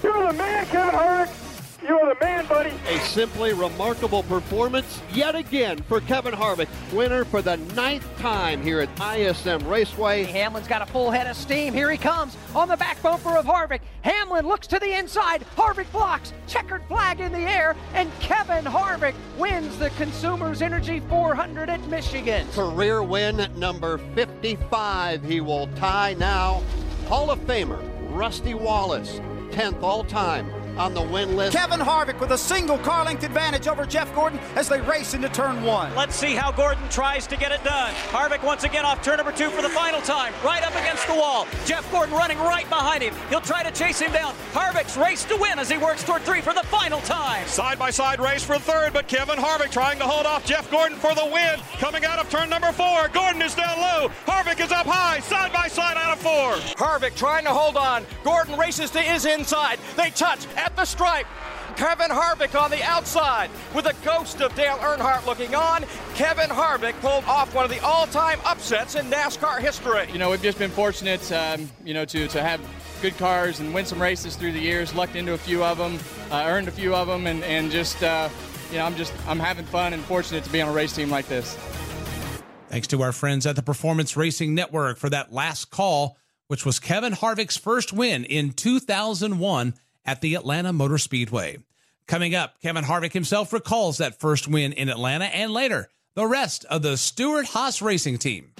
You're 0.02 0.26
the 0.26 0.33
man, 0.33 0.66
Kevin 0.66 0.95
Harvick. 0.95 1.43
You're 1.87 2.14
the 2.14 2.17
man, 2.19 2.47
buddy. 2.47 2.73
A 2.88 2.99
simply 3.00 3.53
remarkable 3.53 4.23
performance 4.23 5.03
yet 5.12 5.35
again 5.35 5.83
for 5.83 6.00
Kevin 6.00 6.33
Harvick, 6.33 6.69
winner 6.95 7.26
for 7.26 7.43
the 7.43 7.59
ninth 7.75 8.09
time 8.19 8.62
here 8.62 8.81
at 8.81 8.88
ISM 9.19 9.69
Raceway. 9.69 10.25
Hamlin's 10.25 10.67
got 10.67 10.81
a 10.81 10.87
full 10.87 11.11
head 11.11 11.26
of 11.26 11.37
steam. 11.37 11.75
Here 11.75 11.91
he 11.91 11.99
comes 11.99 12.38
on 12.55 12.69
the 12.69 12.76
back 12.79 13.03
bumper 13.03 13.37
of 13.37 13.45
Harvick. 13.45 13.81
Hamlin 14.00 14.47
looks 14.47 14.67
to 14.69 14.79
the 14.79 14.99
inside. 14.99 15.45
Harvick 15.57 15.91
blocks. 15.93 16.33
Checkered 16.47 16.83
flag 16.88 17.21
in 17.21 17.33
the 17.33 17.38
air. 17.38 17.76
And 17.93 18.11
Kevin 18.19 18.64
Harvick 18.64 19.14
wins 19.37 19.76
the 19.76 19.91
Consumers 19.91 20.62
Energy 20.62 21.00
400 21.00 21.69
at 21.69 21.87
Michigan. 21.88 22.47
Career 22.53 23.03
win 23.03 23.47
number 23.57 23.99
55. 24.14 25.23
He 25.23 25.43
will 25.43 25.67
tie 25.76 26.14
now 26.19 26.62
Hall 27.09 27.31
of 27.31 27.41
Famer 27.41 27.79
Rusty 28.17 28.55
Wallace, 28.55 29.21
10th 29.50 29.83
all 29.83 30.05
time 30.05 30.50
on 30.76 30.95
the 30.95 31.02
win 31.02 31.37
list. 31.37 31.57
Kevin 31.57 31.81
Harvick 31.81 32.19
with 32.21 32.33
a 32.33 32.38
single 32.38 32.78
car 32.78 33.04
length 33.04 33.25
advantage 33.25 33.66
over 33.66 33.87
Jeff 33.87 34.14
Gordon 34.14 34.38
as 34.57 34.69
they 34.69 34.81
race 34.81 35.14
into 35.14 35.28
turn 35.28 35.62
one. 35.62 35.95
Let's 35.95 36.16
see 36.16 36.35
how 36.35 36.52
Gordon 36.52 36.88
tries 36.88 37.26
to 37.28 37.37
get 37.37 37.52
it 37.52 37.62
done. 37.64 37.93
Harvick 38.11 38.43
once 38.43 38.64
again 38.64 38.85
off 38.85 39.02
turn 39.02 39.19
number 39.19 39.33
two 39.33 39.50
for 39.50 39.62
the 39.62 39.69
final 39.69 40.00
time, 40.00 40.33
right 40.45 40.62
up 40.62 40.75
against 40.75 41.07
the 41.07 41.14
wall. 41.14 41.47
Jeff 41.64 41.90
Gordon 41.90 42.14
running 42.14 42.38
right 42.38 42.69
behind 42.69 43.02
him. 43.02 43.14
He'll 43.28 43.40
try 43.40 43.62
to 43.62 43.71
chase 43.71 44.00
him 44.00 44.12
down. 44.12 44.35
Harvick's 44.52 44.97
race 44.97 45.25
to 45.25 45.37
win 45.37 45.59
as 45.59 45.71
he 45.71 45.78
works 45.78 46.02
toward 46.02 46.23
three 46.23 46.40
for 46.40 46.52
the 46.52 46.64
final 46.64 47.00
time. 47.00 47.47
Side 47.47 47.78
by 47.78 47.90
side 47.90 48.21
race 48.21 48.43
for 48.43 48.59
third, 48.59 48.93
but 48.93 49.09
Kevin 49.09 49.37
Harvick 49.37 49.71
trying 49.71 49.99
to 49.99 50.04
hold 50.04 50.26
off 50.26 50.45
Jeff 50.45 50.71
Gordon 50.71 50.99
for 50.99 51.14
the 51.14 51.25
win. 51.25 51.61
Coming 51.78 52.04
out 52.04 52.19
of 52.19 52.28
turn 52.31 52.50
number 52.50 52.73
four, 52.73 53.09
Gordon 53.09 53.43
is 53.43 53.54
down 53.54 53.78
low. 53.78 54.09
Harvick 54.26 54.64
is 54.64 54.73
up 54.73 54.87
high, 54.87 55.21
side 55.21 55.52
by 55.52 55.69
side 55.69 55.93
four. 56.16 56.54
Harvick 56.76 57.16
trying 57.16 57.44
to 57.44 57.50
hold 57.50 57.76
on. 57.76 58.04
Gordon 58.23 58.59
races 58.59 58.90
to 58.90 59.00
his 59.00 59.25
inside. 59.25 59.78
They 59.97 60.11
touch 60.11 60.47
at 60.56 60.75
the 60.76 60.85
stripe. 60.85 61.26
Kevin 61.76 62.11
Harvick 62.11 62.61
on 62.61 62.71
the 62.71 62.83
outside 62.85 63.50
with 63.75 63.87
a 63.87 63.94
ghost 64.04 64.40
of 64.40 64.54
Dale 64.54 64.76
Earnhardt 64.76 65.26
looking 65.26 65.54
on. 65.54 65.85
Kevin 66.14 66.49
Harvick 66.49 66.94
pulled 67.00 67.25
off 67.25 67.52
one 67.52 67.64
of 67.64 67.71
the 67.71 67.83
all-time 67.83 68.38
upsets 68.44 68.94
in 68.94 69.06
NASCAR 69.06 69.59
history. 69.59 70.06
You 70.12 70.18
know, 70.18 70.30
we've 70.30 70.42
just 70.42 70.59
been 70.59 70.71
fortunate, 70.71 71.33
um, 71.33 71.68
you 71.85 71.92
know, 71.92 72.04
to, 72.04 72.28
to 72.28 72.42
have 72.42 72.61
good 73.02 73.18
cars 73.18 73.59
and 73.59 73.75
win 73.75 73.85
some 73.85 74.00
races 74.00 74.37
through 74.37 74.52
the 74.52 74.61
years. 74.61 74.94
Lucked 74.94 75.16
into 75.16 75.33
a 75.33 75.38
few 75.38 75.64
of 75.64 75.78
them, 75.78 75.99
uh, 76.30 76.44
earned 76.47 76.68
a 76.68 76.71
few 76.71 76.94
of 76.94 77.09
them, 77.09 77.26
and, 77.26 77.42
and 77.42 77.73
just, 77.73 78.00
uh, 78.04 78.28
you 78.71 78.78
know, 78.78 78.85
I'm 78.85 78.94
just 78.94 79.12
I'm 79.26 79.40
having 79.40 79.64
fun 79.64 79.92
and 79.92 80.02
fortunate 80.04 80.44
to 80.44 80.50
be 80.50 80.62
on 80.62 80.68
a 80.68 80.73
race 80.73 80.94
team 80.94 81.11
like 81.11 81.26
this. 81.26 81.59
Thanks 82.75 82.88
to 82.88 83.02
our 83.02 83.12
friends 83.12 83.47
at 83.47 83.54
the 83.54 83.62
Performance 83.62 84.16
Racing 84.16 84.52
Network 84.52 84.99
for 84.99 85.09
that 85.09 85.33
last 85.33 85.71
call, 85.71 86.19
which 86.49 86.66
was 86.66 86.81
Kevin 86.81 87.12
Harvick's 87.12 87.57
first 87.57 87.93
win 87.93 88.25
in 88.25 88.52
2001 88.52 89.75
at 90.04 90.21
the 90.21 90.35
Atlanta 90.35 90.73
Motor 90.73 90.99
Speedway. 90.99 91.59
Coming 92.09 92.35
up, 92.35 92.61
Kevin 92.61 92.83
Harvick 92.83 93.12
himself 93.12 93.52
recalls 93.52 93.99
that 93.99 94.19
first 94.19 94.49
win 94.49 94.73
in 94.73 94.88
Atlanta 94.88 95.26
and 95.26 95.52
later 95.52 95.88
the 96.16 96.26
rest 96.26 96.64
of 96.64 96.83
the 96.83 96.97
Stewart 96.97 97.47
Haas 97.47 97.81
racing 97.81 98.19
team. 98.19 98.50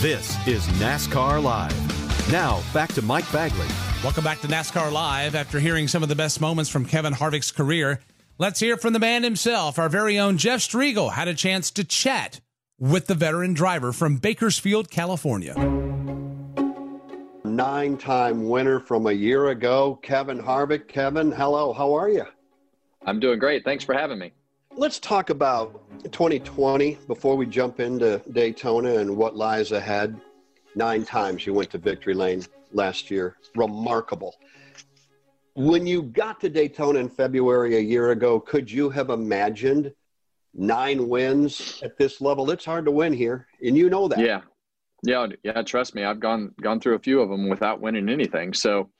This 0.00 0.36
is 0.48 0.66
NASCAR 0.80 1.40
Live. 1.40 2.32
Now, 2.32 2.64
back 2.74 2.94
to 2.94 3.02
Mike 3.02 3.30
Bagley. 3.30 3.68
Welcome 4.02 4.24
back 4.24 4.40
to 4.40 4.48
NASCAR 4.48 4.90
Live. 4.90 5.36
After 5.36 5.60
hearing 5.60 5.86
some 5.86 6.02
of 6.02 6.08
the 6.08 6.16
best 6.16 6.40
moments 6.40 6.68
from 6.68 6.84
Kevin 6.84 7.12
Harvick's 7.12 7.52
career, 7.52 8.00
let's 8.38 8.58
hear 8.58 8.76
from 8.76 8.92
the 8.92 8.98
man 8.98 9.22
himself. 9.22 9.78
Our 9.78 9.88
very 9.88 10.18
own 10.18 10.36
Jeff 10.36 10.58
Striegle 10.58 11.12
had 11.12 11.28
a 11.28 11.34
chance 11.34 11.70
to 11.70 11.84
chat 11.84 12.40
with 12.78 13.06
the 13.06 13.14
veteran 13.14 13.54
driver 13.54 13.92
from 13.92 14.16
Bakersfield, 14.16 14.90
California 14.90 15.54
nine 17.56 17.96
time 17.96 18.48
winner 18.48 18.78
from 18.78 19.06
a 19.06 19.12
year 19.12 19.48
ago, 19.48 19.98
Kevin 20.02 20.38
Harvick. 20.38 20.88
Kevin, 20.88 21.32
hello, 21.32 21.72
how 21.72 21.94
are 21.94 22.10
you? 22.10 22.26
I'm 23.06 23.18
doing 23.18 23.38
great. 23.38 23.64
Thanks 23.64 23.82
for 23.82 23.94
having 23.94 24.18
me. 24.18 24.32
Let's 24.76 24.98
talk 24.98 25.30
about 25.30 25.82
2020 26.12 26.98
before 27.06 27.34
we 27.34 27.46
jump 27.46 27.80
into 27.80 28.20
Daytona 28.32 28.96
and 28.96 29.16
what 29.16 29.36
lies 29.36 29.72
ahead. 29.72 30.20
Nine 30.74 31.06
times 31.06 31.46
you 31.46 31.54
went 31.54 31.70
to 31.70 31.78
victory 31.78 32.12
lane 32.12 32.44
last 32.72 33.10
year. 33.10 33.36
Remarkable. 33.54 34.34
When 35.54 35.86
you 35.86 36.02
got 36.02 36.38
to 36.40 36.50
Daytona 36.50 36.98
in 36.98 37.08
February 37.08 37.76
a 37.76 37.80
year 37.80 38.10
ago, 38.10 38.38
could 38.38 38.70
you 38.70 38.90
have 38.90 39.08
imagined 39.08 39.94
nine 40.56 41.08
wins 41.08 41.80
at 41.82 41.96
this 41.98 42.20
level? 42.20 42.50
It's 42.50 42.64
hard 42.64 42.84
to 42.86 42.90
win 42.90 43.12
here, 43.12 43.46
and 43.62 43.76
you 43.76 43.90
know 43.90 44.08
that. 44.08 44.18
Yeah, 44.18 44.40
yeah, 45.02 45.26
yeah. 45.42 45.62
Trust 45.62 45.94
me, 45.94 46.04
I've 46.04 46.20
gone 46.20 46.52
gone 46.60 46.80
through 46.80 46.94
a 46.94 47.00
few 47.00 47.20
of 47.20 47.28
them 47.28 47.48
without 47.48 47.80
winning 47.80 48.08
anything. 48.08 48.54
So, 48.54 48.90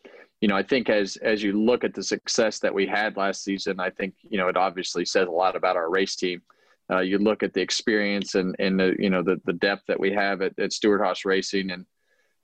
you 0.41 0.49
know, 0.49 0.57
I 0.57 0.63
think 0.63 0.89
as 0.89 1.17
as 1.17 1.43
you 1.43 1.53
look 1.53 1.85
at 1.85 1.95
the 1.95 2.03
success 2.03 2.59
that 2.61 2.75
we 2.75 2.87
had 2.87 3.17
last 3.17 3.43
season, 3.43 3.81
I 3.81 3.91
think 3.91 4.15
you 4.23 4.39
know 4.39 4.49
it 4.49 4.57
obviously 4.57 5.05
says 5.05 5.29
a 5.29 5.31
lot 5.33 5.57
about 5.57 5.77
our 5.77 5.91
race 5.91 6.17
team. 6.17 6.43
Uh, 6.89 7.01
you 7.01 7.19
look 7.19 7.43
at 7.43 7.53
the 7.53 7.61
experience 7.61 8.35
and 8.35 8.55
and 8.59 8.79
the 8.79 8.95
you 8.99 9.11
know 9.11 9.23
the 9.23 9.41
the 9.45 9.55
depth 9.55 9.83
that 9.89 9.99
we 9.99 10.13
have 10.13 10.43
at, 10.43 10.59
at 10.59 10.73
Stewart 10.73 11.01
Haas 11.01 11.25
Racing, 11.25 11.71
and 11.71 11.87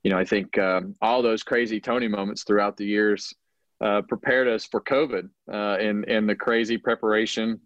you 0.03 0.11
know 0.11 0.19
I 0.19 0.25
think 0.25 0.59
um, 0.59 0.97
all 1.01 1.23
those 1.23 1.43
crazy 1.43 1.81
Tony 1.81 2.09
moments 2.09 2.45
throughout 2.45 2.77
the 2.77 2.87
years 2.87 3.33
uh, 3.81 4.03
prepared 4.03 4.49
us 4.49 4.65
for 4.65 4.81
COVID 4.81 5.29
uh, 5.53 5.77
and 5.79 6.05
and 6.09 6.29
the 6.29 6.35
crazy 6.35 6.79
preparation 6.79 7.61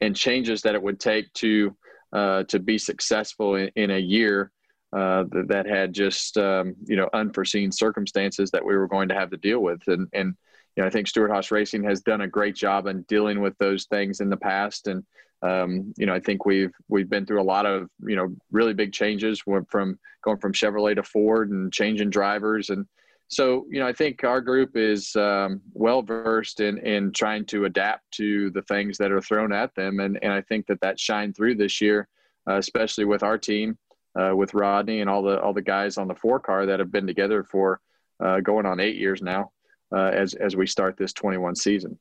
and 0.00 0.16
changes 0.16 0.62
that 0.62 0.74
it 0.74 0.82
would 0.82 1.00
take 1.00 1.32
to 1.34 1.76
uh, 2.12 2.42
to 2.44 2.58
be 2.58 2.78
successful 2.78 3.54
in, 3.54 3.70
in 3.76 3.90
a 3.90 3.98
year 3.98 4.50
uh, 4.92 5.24
that, 5.30 5.66
had 5.66 5.92
just 5.92 6.36
um, 6.36 6.74
you 6.84 6.96
know 6.96 7.08
unforeseen 7.12 7.70
circumstances 7.70 8.50
that 8.50 8.64
we 8.64 8.76
were 8.76 8.88
going 8.88 9.08
to 9.08 9.14
have 9.14 9.30
to 9.30 9.36
deal 9.36 9.60
with, 9.60 9.80
and 9.86 10.08
and 10.12 10.34
you 10.76 10.82
know 10.82 10.86
I 10.86 10.90
think 10.90 11.06
Stewart 11.06 11.30
Haas 11.30 11.50
Racing 11.50 11.84
has 11.84 12.00
done 12.00 12.22
a 12.22 12.28
great 12.28 12.56
job 12.56 12.86
in 12.86 13.02
dealing 13.02 13.40
with 13.40 13.56
those 13.58 13.84
things 13.84 14.20
in 14.20 14.28
the 14.28 14.36
past, 14.36 14.88
and 14.88 15.04
um, 15.42 15.94
you 15.96 16.06
know 16.06 16.14
I 16.14 16.20
think 16.20 16.44
we've 16.44 16.72
we've 16.88 17.08
been 17.08 17.26
through 17.26 17.40
a 17.40 17.44
lot 17.44 17.66
of 17.66 17.88
you 18.04 18.16
know 18.16 18.34
really 18.50 18.74
big 18.74 18.92
changes 18.92 19.40
from 19.40 19.98
going 20.22 20.38
from 20.38 20.52
Chevrolet 20.52 20.96
to 20.96 21.02
Ford 21.02 21.50
and 21.50 21.72
changing 21.72 22.10
drivers 22.10 22.70
and. 22.70 22.86
So, 23.30 23.64
you 23.70 23.78
know, 23.78 23.86
I 23.86 23.92
think 23.92 24.24
our 24.24 24.40
group 24.40 24.76
is 24.76 25.14
um, 25.14 25.60
well 25.72 26.02
versed 26.02 26.58
in, 26.60 26.78
in 26.78 27.12
trying 27.12 27.46
to 27.46 27.64
adapt 27.64 28.10
to 28.14 28.50
the 28.50 28.62
things 28.62 28.98
that 28.98 29.12
are 29.12 29.20
thrown 29.20 29.52
at 29.52 29.72
them. 29.76 30.00
And, 30.00 30.18
and 30.22 30.32
I 30.32 30.42
think 30.42 30.66
that 30.66 30.80
that 30.80 30.98
shined 30.98 31.36
through 31.36 31.54
this 31.54 31.80
year, 31.80 32.08
uh, 32.48 32.56
especially 32.56 33.04
with 33.04 33.22
our 33.22 33.38
team 33.38 33.78
uh, 34.18 34.34
with 34.34 34.54
Rodney 34.54 35.00
and 35.00 35.08
all 35.08 35.22
the 35.22 35.40
all 35.40 35.52
the 35.52 35.62
guys 35.62 35.98
on 35.98 36.08
the 36.08 36.14
four 36.14 36.40
car 36.40 36.66
that 36.66 36.80
have 36.80 36.90
been 36.90 37.06
together 37.06 37.44
for 37.44 37.80
uh, 38.18 38.40
going 38.40 38.66
on 38.66 38.80
eight 38.80 38.96
years 38.96 39.22
now 39.22 39.52
uh, 39.92 40.10
as 40.12 40.34
as 40.34 40.56
we 40.56 40.66
start 40.66 40.96
this 40.96 41.12
21 41.12 41.54
season. 41.54 41.98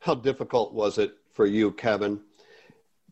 How 0.00 0.14
difficult 0.14 0.72
was 0.72 0.98
it 0.98 1.14
for 1.32 1.46
you, 1.46 1.72
Kevin, 1.72 2.20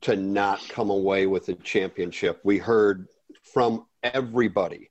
to 0.02 0.16
not 0.16 0.66
come 0.68 0.90
away 0.90 1.26
with 1.26 1.48
a 1.48 1.54
championship? 1.54 2.40
We 2.44 2.58
heard 2.58 3.08
from 3.42 3.86
everybody 4.02 4.89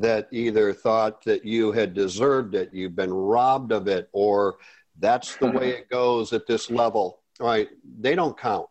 that 0.00 0.28
either 0.30 0.72
thought 0.72 1.24
that 1.24 1.44
you 1.44 1.72
had 1.72 1.94
deserved 1.94 2.54
it, 2.54 2.70
you've 2.72 2.96
been 2.96 3.12
robbed 3.12 3.72
of 3.72 3.88
it, 3.88 4.08
or 4.12 4.56
that's 4.98 5.36
the 5.36 5.50
way 5.50 5.70
it 5.70 5.88
goes 5.88 6.32
at 6.32 6.46
this 6.46 6.70
level. 6.70 7.20
All 7.40 7.46
right, 7.46 7.68
they 8.00 8.14
don't 8.14 8.38
count. 8.38 8.66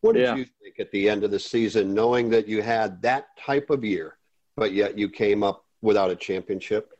What 0.00 0.14
did 0.14 0.22
yeah. 0.22 0.36
you 0.36 0.46
think 0.62 0.80
at 0.80 0.90
the 0.92 1.08
end 1.08 1.24
of 1.24 1.30
the 1.30 1.38
season, 1.38 1.92
knowing 1.92 2.30
that 2.30 2.48
you 2.48 2.62
had 2.62 3.02
that 3.02 3.36
type 3.38 3.68
of 3.68 3.84
year, 3.84 4.16
but 4.56 4.72
yet 4.72 4.96
you 4.96 5.08
came 5.08 5.42
up 5.42 5.64
without 5.82 6.10
a 6.10 6.16
championship? 6.16 6.92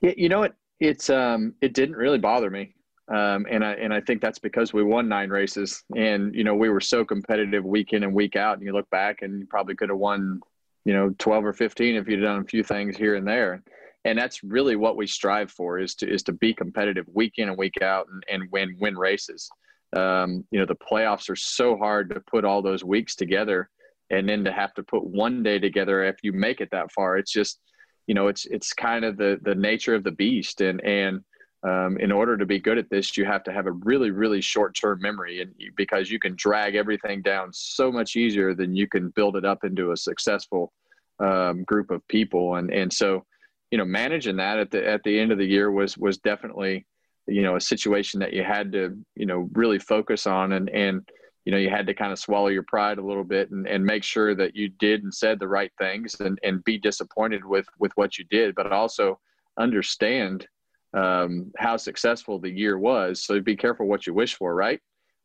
Yeah, 0.00 0.12
you 0.16 0.28
know 0.28 0.40
what? 0.40 0.54
It's 0.80 1.10
um, 1.10 1.54
it 1.60 1.74
didn't 1.74 1.96
really 1.96 2.18
bother 2.18 2.50
me, 2.50 2.74
um, 3.08 3.46
and 3.50 3.64
I 3.64 3.72
and 3.72 3.92
I 3.92 4.00
think 4.00 4.20
that's 4.20 4.38
because 4.38 4.72
we 4.72 4.84
won 4.84 5.08
nine 5.08 5.30
races, 5.30 5.82
and 5.96 6.32
you 6.32 6.44
know 6.44 6.54
we 6.54 6.68
were 6.68 6.80
so 6.80 7.04
competitive 7.04 7.64
week 7.64 7.92
in 7.92 8.04
and 8.04 8.14
week 8.14 8.36
out. 8.36 8.58
And 8.58 8.64
you 8.64 8.72
look 8.72 8.88
back, 8.90 9.22
and 9.22 9.40
you 9.40 9.46
probably 9.46 9.74
could 9.74 9.88
have 9.88 9.98
won, 9.98 10.40
you 10.88 10.94
know, 10.94 11.14
twelve 11.18 11.44
or 11.44 11.52
fifteen 11.52 11.96
if 11.96 12.08
you'd 12.08 12.22
done 12.22 12.40
a 12.40 12.44
few 12.44 12.64
things 12.64 12.96
here 12.96 13.14
and 13.16 13.28
there. 13.28 13.62
And 14.06 14.18
that's 14.18 14.42
really 14.42 14.74
what 14.74 14.96
we 14.96 15.06
strive 15.06 15.50
for 15.50 15.78
is 15.78 15.94
to 15.96 16.10
is 16.10 16.22
to 16.22 16.32
be 16.32 16.54
competitive 16.54 17.04
week 17.12 17.34
in 17.36 17.50
and 17.50 17.58
week 17.58 17.82
out 17.82 18.06
and, 18.10 18.24
and 18.30 18.50
win 18.50 18.74
win 18.80 18.96
races. 18.96 19.50
Um, 19.94 20.46
you 20.50 20.58
know 20.58 20.64
the 20.64 20.76
playoffs 20.76 21.28
are 21.28 21.36
so 21.36 21.76
hard 21.76 22.08
to 22.08 22.20
put 22.20 22.46
all 22.46 22.62
those 22.62 22.84
weeks 22.84 23.16
together 23.16 23.68
and 24.08 24.26
then 24.26 24.44
to 24.44 24.50
have 24.50 24.72
to 24.74 24.82
put 24.82 25.04
one 25.04 25.42
day 25.42 25.58
together 25.58 26.04
if 26.04 26.16
you 26.22 26.32
make 26.32 26.62
it 26.62 26.70
that 26.70 26.90
far. 26.92 27.18
It's 27.18 27.32
just 27.32 27.60
you 28.06 28.14
know 28.14 28.28
it's 28.28 28.46
it's 28.46 28.72
kind 28.72 29.04
of 29.04 29.18
the 29.18 29.38
the 29.42 29.54
nature 29.54 29.94
of 29.94 30.04
the 30.04 30.12
beast. 30.12 30.62
And 30.62 30.82
and 30.82 31.20
um, 31.64 31.96
in 31.98 32.12
order 32.12 32.36
to 32.36 32.46
be 32.46 32.58
good 32.58 32.78
at 32.78 32.88
this 32.88 33.16
you 33.16 33.24
have 33.24 33.42
to 33.42 33.52
have 33.52 33.66
a 33.66 33.72
really 33.72 34.10
really 34.10 34.40
short 34.40 34.74
term 34.74 35.00
memory 35.00 35.40
and 35.40 35.52
because 35.76 36.10
you 36.10 36.18
can 36.18 36.34
drag 36.36 36.76
everything 36.76 37.20
down 37.22 37.50
so 37.52 37.90
much 37.90 38.16
easier 38.16 38.54
than 38.54 38.76
you 38.76 38.86
can 38.86 39.10
build 39.10 39.36
it 39.36 39.44
up 39.44 39.64
into 39.64 39.92
a 39.92 39.96
successful 39.96 40.72
um, 41.20 41.64
group 41.64 41.90
of 41.90 42.06
people. 42.08 42.56
And 42.56 42.72
and 42.72 42.92
so 42.92 43.24
you 43.70 43.78
know 43.78 43.84
managing 43.84 44.36
that 44.36 44.58
at 44.58 44.70
the 44.70 44.86
at 44.86 45.02
the 45.02 45.18
end 45.18 45.32
of 45.32 45.38
the 45.38 45.46
year 45.46 45.70
was 45.70 45.98
was 45.98 46.18
definitely 46.18 46.86
you 47.26 47.42
know 47.42 47.56
a 47.56 47.60
situation 47.60 48.20
that 48.20 48.32
you 48.32 48.42
had 48.42 48.72
to 48.72 48.96
you 49.14 49.26
know 49.26 49.48
really 49.52 49.78
focus 49.78 50.26
on. 50.26 50.52
And 50.52 50.70
and 50.70 51.08
you 51.44 51.52
know 51.52 51.58
you 51.58 51.70
had 51.70 51.86
to 51.86 51.94
kind 51.94 52.12
of 52.12 52.18
swallow 52.18 52.48
your 52.48 52.64
pride 52.64 52.98
a 52.98 53.04
little 53.04 53.24
bit 53.24 53.50
and, 53.50 53.66
and 53.66 53.84
make 53.84 54.04
sure 54.04 54.34
that 54.34 54.54
you 54.54 54.68
did 54.68 55.02
and 55.02 55.14
said 55.14 55.38
the 55.38 55.48
right 55.48 55.72
things 55.78 56.16
and 56.20 56.38
and 56.42 56.64
be 56.64 56.78
disappointed 56.78 57.44
with 57.44 57.66
with 57.78 57.92
what 57.94 58.18
you 58.18 58.24
did 58.30 58.54
but 58.54 58.70
also 58.70 59.18
understand 59.58 60.46
um, 60.94 61.52
how 61.58 61.76
successful 61.76 62.38
the 62.38 62.50
year 62.50 62.78
was. 62.78 63.24
So 63.24 63.40
be 63.40 63.56
careful 63.56 63.86
what 63.86 64.06
you 64.06 64.14
wish 64.14 64.34
for, 64.34 64.54
right? 64.54 64.80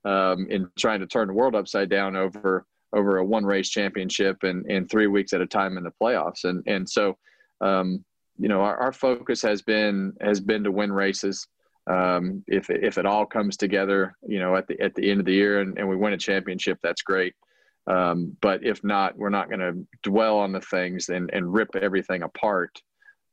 Um, 0.06 0.48
in 0.50 0.70
trying 0.78 1.00
to 1.00 1.08
turn 1.08 1.28
the 1.28 1.34
world 1.34 1.56
upside 1.56 1.90
down 1.90 2.16
over 2.16 2.66
over 2.94 3.18
a 3.18 3.26
one 3.26 3.46
race 3.46 3.70
championship 3.70 4.44
and 4.44 4.70
in 4.70 4.88
three 4.88 5.08
weeks 5.08 5.34
at 5.34 5.42
a 5.42 5.48
time 5.48 5.78
in 5.78 5.84
the 5.84 5.94
playoffs. 6.02 6.44
And 6.44 6.64
and 6.68 6.88
so 6.88 7.18
um, 7.62 8.04
you 8.38 8.50
know 8.50 8.62
our, 8.62 8.78
our, 8.78 8.92
focus 8.92 9.42
has 9.42 9.62
been 9.62 10.14
has 10.22 10.40
been 10.40 10.64
to 10.66 10.72
win 10.72 10.92
races. 10.92 11.48
Um, 11.90 12.44
if 12.48 12.70
if 12.70 12.98
it 12.98 13.06
all 13.06 13.26
comes 13.26 13.58
together, 13.58 14.16
you 14.28 14.40
know, 14.40 14.56
at 14.56 14.68
the 14.68 14.80
at 14.82 14.94
the 14.96 15.10
end 15.10 15.22
of 15.22 15.26
the 15.26 15.34
year 15.34 15.62
and, 15.62 15.78
and 15.78 15.88
we 15.88 15.96
win 15.96 16.14
a 16.14 16.18
championship, 16.18 16.80
that's 16.84 17.02
great. 17.02 17.34
Um, 17.88 18.36
but 18.42 18.64
if 18.64 18.84
not, 18.84 19.18
we're 19.18 19.30
not 19.30 19.50
going 19.50 19.60
to 19.60 19.86
dwell 20.04 20.38
on 20.38 20.54
the 20.54 20.62
things 20.62 21.10
and, 21.10 21.30
and 21.34 21.54
rip 21.54 21.76
everything 21.76 22.24
apart 22.24 22.82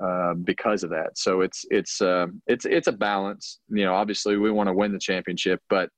uh, 0.02 0.35
because 0.35 0.83
of 0.83 0.90
that. 0.90 1.16
So 1.16 1.42
it's 1.42 1.64
it's 1.71 2.00
uh, 2.00 2.26
it's 2.47 2.64
it's 2.64 2.88
a 2.88 2.92
balance. 2.92 3.61
You 3.69 3.85
know, 3.85 3.95
obviously 3.95 4.37
we 4.37 4.50
want 4.50 4.69
to 4.69 4.75
win 4.75 4.92
the 4.92 4.99
championship, 4.99 5.61
but 5.69 5.90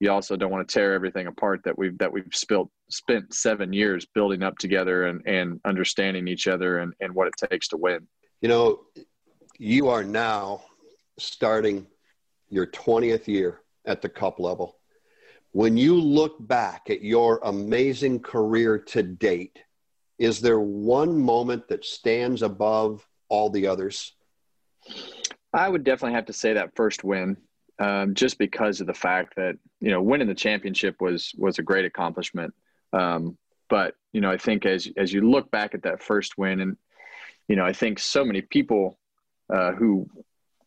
you 0.00 0.10
also 0.10 0.34
don't 0.34 0.50
want 0.50 0.66
to 0.66 0.72
tear 0.72 0.94
everything 0.94 1.26
apart 1.26 1.60
that 1.64 1.78
we've 1.78 1.96
that 1.98 2.12
we've 2.12 2.24
spilt, 2.32 2.70
spent 2.90 3.32
seven 3.34 3.72
years 3.72 4.06
building 4.14 4.42
up 4.42 4.56
together 4.58 5.06
and, 5.06 5.20
and 5.26 5.60
understanding 5.64 6.26
each 6.26 6.48
other 6.48 6.78
and, 6.78 6.92
and 7.00 7.14
what 7.14 7.28
it 7.28 7.34
takes 7.50 7.68
to 7.68 7.76
win. 7.76 8.08
You 8.40 8.48
know, 8.48 8.80
you 9.58 9.88
are 9.88 10.02
now 10.02 10.64
starting 11.18 11.86
your 12.48 12.66
20th 12.66 13.28
year 13.28 13.60
at 13.84 14.00
the 14.00 14.08
cup 14.08 14.40
level. 14.40 14.78
When 15.52 15.76
you 15.76 16.00
look 16.00 16.36
back 16.40 16.88
at 16.88 17.02
your 17.02 17.40
amazing 17.44 18.20
career 18.20 18.78
to 18.78 19.02
date, 19.02 19.62
is 20.18 20.40
there 20.40 20.60
one 20.60 21.18
moment 21.18 21.68
that 21.68 21.84
stands 21.84 22.42
above 22.42 23.06
all 23.30 23.48
the 23.48 23.66
others? 23.66 24.12
I 25.52 25.68
would 25.68 25.84
definitely 25.84 26.14
have 26.14 26.26
to 26.26 26.32
say 26.32 26.52
that 26.52 26.76
first 26.76 27.02
win, 27.02 27.36
um, 27.78 28.14
just 28.14 28.38
because 28.38 28.80
of 28.80 28.86
the 28.86 28.94
fact 28.94 29.36
that 29.36 29.56
you 29.80 29.90
know 29.90 30.02
winning 30.02 30.28
the 30.28 30.34
championship 30.34 31.00
was 31.00 31.32
was 31.38 31.58
a 31.58 31.62
great 31.62 31.86
accomplishment. 31.86 32.52
Um, 32.92 33.38
but 33.68 33.94
you 34.12 34.20
know, 34.20 34.30
I 34.30 34.36
think 34.36 34.66
as 34.66 34.88
as 34.96 35.12
you 35.12 35.28
look 35.28 35.50
back 35.50 35.74
at 35.74 35.82
that 35.84 36.02
first 36.02 36.36
win, 36.36 36.60
and 36.60 36.76
you 37.48 37.56
know, 37.56 37.64
I 37.64 37.72
think 37.72 37.98
so 37.98 38.24
many 38.24 38.42
people 38.42 38.98
uh, 39.52 39.72
who 39.72 40.08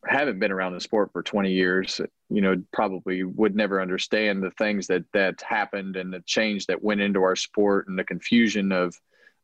haven't 0.06 0.40
been 0.40 0.52
around 0.52 0.74
the 0.74 0.82
sport 0.82 1.12
for 1.14 1.24
20 1.24 1.52
years, 1.52 2.02
you 2.30 2.42
know, 2.42 2.62
probably 2.74 3.24
would 3.24 3.56
never 3.56 3.82
understand 3.82 4.44
the 4.44 4.52
things 4.52 4.88
that 4.88 5.04
that 5.14 5.42
happened 5.42 5.96
and 5.96 6.12
the 6.12 6.22
change 6.26 6.66
that 6.68 6.84
went 6.84 7.02
into 7.02 7.24
our 7.24 7.36
sport 7.36 7.88
and 7.88 7.98
the 7.98 8.04
confusion 8.04 8.72
of 8.72 8.96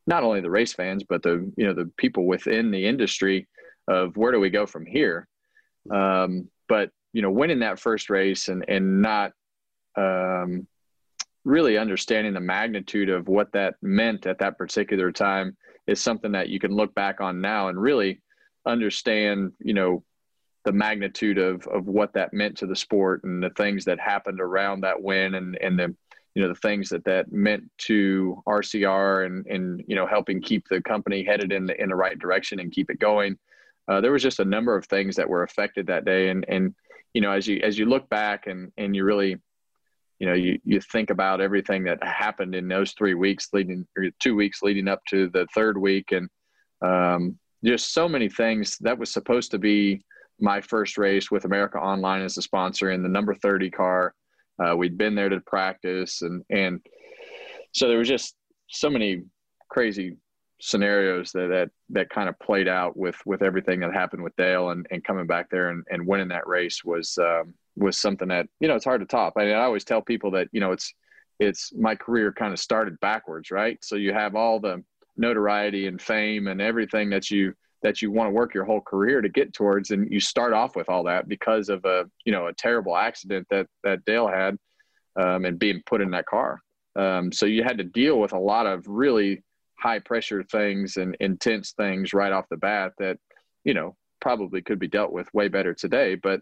not 0.09 0.23
only 0.23 0.41
the 0.41 0.49
race 0.49 0.73
fans 0.73 1.03
but 1.07 1.21
the 1.21 1.49
you 1.55 1.65
know 1.65 1.73
the 1.73 1.89
people 1.95 2.25
within 2.25 2.71
the 2.71 2.85
industry 2.85 3.47
of 3.87 4.15
where 4.17 4.31
do 4.31 4.39
we 4.39 4.49
go 4.49 4.65
from 4.65 4.85
here. 4.85 5.27
Um, 5.91 6.49
but 6.67 6.91
you 7.13 7.21
know, 7.21 7.31
winning 7.31 7.59
that 7.59 7.79
first 7.79 8.09
race 8.09 8.47
and 8.47 8.63
and 8.67 9.01
not 9.01 9.31
um, 9.97 10.67
really 11.43 11.77
understanding 11.77 12.33
the 12.33 12.39
magnitude 12.39 13.09
of 13.09 13.27
what 13.27 13.51
that 13.53 13.75
meant 13.81 14.27
at 14.27 14.39
that 14.39 14.57
particular 14.57 15.11
time 15.11 15.57
is 15.87 16.01
something 16.01 16.31
that 16.33 16.49
you 16.49 16.59
can 16.59 16.71
look 16.71 16.93
back 16.93 17.19
on 17.19 17.41
now 17.41 17.69
and 17.69 17.81
really 17.81 18.21
understand, 18.65 19.51
you 19.59 19.73
know, 19.73 20.03
the 20.65 20.71
magnitude 20.71 21.39
of 21.39 21.65
of 21.67 21.87
what 21.87 22.13
that 22.13 22.33
meant 22.33 22.57
to 22.57 22.67
the 22.67 22.75
sport 22.75 23.23
and 23.23 23.41
the 23.41 23.49
things 23.51 23.85
that 23.85 23.99
happened 23.99 24.39
around 24.39 24.81
that 24.81 25.01
win 25.01 25.35
and 25.35 25.57
and 25.61 25.79
the 25.79 25.95
you 26.39 26.45
know 26.45 26.53
the 26.53 26.59
things 26.61 26.87
that 26.87 27.03
that 27.03 27.33
meant 27.33 27.69
to 27.79 28.41
RCR 28.47 29.25
and 29.25 29.45
and 29.47 29.83
you 29.89 29.95
know 29.97 30.07
helping 30.07 30.41
keep 30.41 30.65
the 30.69 30.81
company 30.83 31.21
headed 31.21 31.51
in 31.51 31.65
the 31.65 31.83
in 31.83 31.89
the 31.89 31.95
right 31.97 32.17
direction 32.17 32.61
and 32.61 32.71
keep 32.71 32.89
it 32.89 32.97
going. 32.97 33.37
Uh, 33.89 33.99
there 33.99 34.13
was 34.13 34.23
just 34.23 34.39
a 34.39 34.45
number 34.45 34.73
of 34.73 34.85
things 34.85 35.17
that 35.17 35.27
were 35.27 35.43
affected 35.43 35.85
that 35.87 36.05
day, 36.05 36.29
and 36.29 36.45
and 36.47 36.73
you 37.13 37.19
know 37.19 37.31
as 37.33 37.45
you 37.45 37.59
as 37.61 37.77
you 37.77 37.87
look 37.87 38.07
back 38.07 38.47
and 38.47 38.71
and 38.77 38.95
you 38.95 39.03
really 39.03 39.35
you 40.19 40.27
know 40.27 40.33
you 40.33 40.57
you 40.63 40.79
think 40.79 41.09
about 41.09 41.41
everything 41.41 41.83
that 41.83 42.01
happened 42.01 42.55
in 42.55 42.69
those 42.69 42.93
three 42.93 43.15
weeks 43.15 43.49
leading 43.51 43.85
or 43.97 44.05
two 44.19 44.37
weeks 44.37 44.61
leading 44.61 44.87
up 44.87 45.01
to 45.09 45.27
the 45.31 45.45
third 45.53 45.77
week 45.77 46.13
and 46.13 46.29
um, 46.81 47.37
just 47.65 47.93
so 47.93 48.07
many 48.07 48.29
things 48.29 48.77
that 48.77 48.97
was 48.97 49.11
supposed 49.11 49.51
to 49.51 49.57
be 49.57 50.01
my 50.39 50.61
first 50.61 50.97
race 50.97 51.29
with 51.29 51.43
America 51.43 51.77
Online 51.77 52.21
as 52.21 52.37
a 52.37 52.41
sponsor 52.41 52.91
in 52.91 53.03
the 53.03 53.09
number 53.09 53.35
30 53.35 53.69
car. 53.71 54.13
Uh, 54.63 54.75
we'd 54.75 54.97
been 54.97 55.15
there 55.15 55.29
to 55.29 55.39
practice, 55.41 56.21
and 56.21 56.43
and 56.49 56.81
so 57.71 57.87
there 57.87 57.97
was 57.97 58.07
just 58.07 58.35
so 58.67 58.89
many 58.89 59.23
crazy 59.69 60.17
scenarios 60.61 61.31
that 61.31 61.47
that, 61.47 61.69
that 61.89 62.09
kind 62.09 62.27
of 62.27 62.37
played 62.39 62.67
out 62.67 62.97
with 62.97 63.15
with 63.25 63.41
everything 63.41 63.79
that 63.79 63.93
happened 63.93 64.23
with 64.23 64.35
Dale, 64.35 64.71
and, 64.71 64.85
and 64.91 65.03
coming 65.03 65.27
back 65.27 65.49
there 65.49 65.69
and, 65.69 65.83
and 65.89 66.05
winning 66.05 66.27
that 66.29 66.47
race 66.47 66.83
was 66.83 67.17
um, 67.17 67.53
was 67.75 67.97
something 67.97 68.27
that 68.27 68.47
you 68.59 68.67
know 68.67 68.75
it's 68.75 68.85
hard 68.85 69.01
to 69.01 69.07
top. 69.07 69.33
I, 69.37 69.45
mean, 69.45 69.55
I 69.55 69.63
always 69.63 69.85
tell 69.85 70.01
people 70.01 70.31
that 70.31 70.47
you 70.51 70.59
know 70.59 70.71
it's 70.71 70.93
it's 71.39 71.73
my 71.73 71.95
career 71.95 72.33
kind 72.33 72.53
of 72.53 72.59
started 72.59 72.99
backwards, 72.99 73.51
right? 73.51 73.77
So 73.81 73.95
you 73.95 74.13
have 74.13 74.35
all 74.35 74.59
the 74.59 74.83
notoriety 75.17 75.87
and 75.87 76.01
fame 76.01 76.47
and 76.47 76.61
everything 76.61 77.09
that 77.11 77.31
you 77.31 77.53
that 77.81 78.01
you 78.01 78.11
want 78.11 78.27
to 78.27 78.33
work 78.33 78.53
your 78.53 78.65
whole 78.65 78.81
career 78.81 79.21
to 79.21 79.29
get 79.29 79.53
towards 79.53 79.91
and 79.91 80.11
you 80.11 80.19
start 80.19 80.53
off 80.53 80.75
with 80.75 80.89
all 80.89 81.03
that 81.03 81.27
because 81.27 81.69
of 81.69 81.83
a 81.85 82.05
you 82.25 82.31
know 82.31 82.47
a 82.47 82.53
terrible 82.53 82.95
accident 82.95 83.47
that 83.49 83.67
that 83.83 84.03
dale 84.05 84.27
had 84.27 84.57
um, 85.15 85.45
and 85.45 85.59
being 85.59 85.81
put 85.85 86.01
in 86.01 86.11
that 86.11 86.25
car. 86.25 86.61
Um, 86.95 87.31
so 87.31 87.45
you 87.45 87.63
had 87.63 87.77
to 87.77 87.83
deal 87.83 88.19
with 88.19 88.33
a 88.33 88.39
lot 88.39 88.65
of 88.65 88.87
really 88.87 89.43
high 89.79 89.99
pressure 89.99 90.43
things 90.43 90.97
and 90.97 91.15
intense 91.19 91.71
things 91.71 92.13
right 92.13 92.33
off 92.33 92.49
the 92.49 92.57
bat 92.57 92.93
that 92.99 93.17
you 93.63 93.73
know 93.73 93.95
probably 94.19 94.61
could 94.61 94.79
be 94.79 94.87
dealt 94.87 95.13
with 95.13 95.33
way 95.33 95.47
better 95.47 95.73
today 95.73 96.15
but 96.15 96.41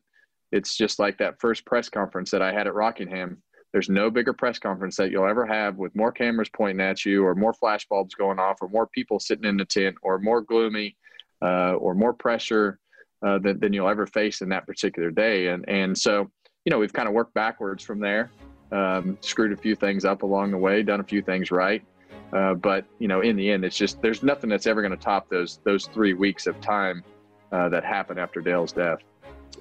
it's 0.52 0.76
just 0.76 0.98
like 0.98 1.18
that 1.20 1.40
first 1.40 1.64
press 1.66 1.90
conference 1.90 2.32
that 2.32 2.42
i 2.42 2.52
had 2.52 2.68
at 2.68 2.74
rockingham. 2.74 3.42
There's 3.74 3.90
no 3.90 4.10
bigger 4.10 4.34
press 4.34 4.58
conference 4.58 4.96
that 4.96 5.12
you'll 5.12 5.28
ever 5.28 5.46
have 5.46 5.76
with 5.76 5.96
more 5.96 6.12
cameras 6.12 6.50
pointing 6.50 6.84
at 6.84 7.06
you 7.06 7.24
or 7.24 7.36
more 7.36 7.54
flash 7.54 7.86
bulbs 7.88 8.16
going 8.16 8.40
off 8.40 8.58
or 8.62 8.70
more 8.70 8.88
people 8.88 9.20
sitting 9.20 9.46
in 9.46 9.58
the 9.58 9.66
tent 9.66 9.98
or 10.02 10.18
more 10.18 10.42
gloomy 10.42 10.96
uh, 11.42 11.74
or 11.74 11.94
more 11.94 12.14
pressure 12.14 12.80
uh, 13.26 13.40
than, 13.40 13.60
than 13.60 13.74
you'll 13.74 13.90
ever 13.90 14.06
face 14.06 14.42
in 14.42 14.50
that 14.50 14.66
particular 14.66 15.12
day. 15.12 15.48
And, 15.48 15.68
and 15.68 15.98
so, 15.98 16.30
you 16.66 16.72
know, 16.72 16.80
we've 16.80 16.94
kind 16.94 17.08
of 17.08 17.14
worked 17.14 17.34
backwards 17.34 17.84
from 17.84 18.00
there, 18.00 18.32
um, 18.72 19.18
screwed 19.22 19.54
a 19.54 19.58
few 19.58 19.76
things 19.76 20.06
up 20.06 20.24
along 20.24 20.52
the 20.52 20.58
way, 20.58 20.84
done 20.84 21.00
a 21.00 21.04
few 21.04 21.22
things 21.22 21.52
right. 21.52 21.84
Uh, 22.34 22.54
but, 22.54 22.86
you 23.00 23.08
know, 23.08 23.22
in 23.22 23.36
the 23.36 23.50
end, 23.50 23.64
it's 23.64 23.78
just 23.78 24.02
there's 24.02 24.22
nothing 24.22 24.50
that's 24.50 24.68
ever 24.68 24.82
going 24.82 24.92
to 24.92 24.98
top 24.98 25.30
those, 25.30 25.60
those 25.64 25.86
three 25.88 26.14
weeks 26.14 26.46
of 26.46 26.60
time 26.60 27.04
uh, 27.52 27.70
that 27.70 27.84
happened 27.86 28.20
after 28.20 28.42
Dale's 28.42 28.74
death. 28.74 29.00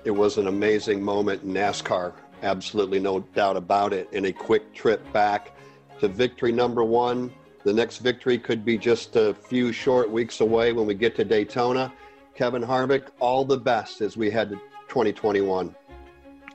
It 0.04 0.10
was 0.10 0.36
an 0.36 0.48
amazing 0.48 1.02
moment 1.02 1.42
in 1.44 1.52
NASCAR, 1.52 2.12
absolutely 2.42 2.98
no 2.98 3.20
doubt 3.20 3.56
about 3.56 3.92
it. 3.92 4.08
And 4.12 4.26
a 4.26 4.32
quick 4.32 4.74
trip 4.74 5.00
back 5.12 5.56
to 6.00 6.08
victory 6.08 6.52
number 6.52 6.84
one 6.84 7.32
the 7.66 7.72
next 7.72 7.98
victory 7.98 8.38
could 8.38 8.64
be 8.64 8.78
just 8.78 9.16
a 9.16 9.34
few 9.34 9.72
short 9.72 10.08
weeks 10.08 10.40
away 10.40 10.72
when 10.72 10.86
we 10.86 10.94
get 10.94 11.16
to 11.16 11.24
Daytona. 11.24 11.92
Kevin 12.36 12.62
Harvick, 12.62 13.08
all 13.18 13.44
the 13.44 13.58
best 13.58 14.00
as 14.00 14.16
we 14.16 14.30
head 14.30 14.50
to 14.50 14.56
2021. 14.86 15.74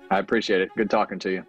I 0.10 0.20
appreciate 0.20 0.62
it. 0.62 0.70
Good 0.78 0.90
talking 0.90 1.20
to 1.20 1.30
you. 1.30 1.46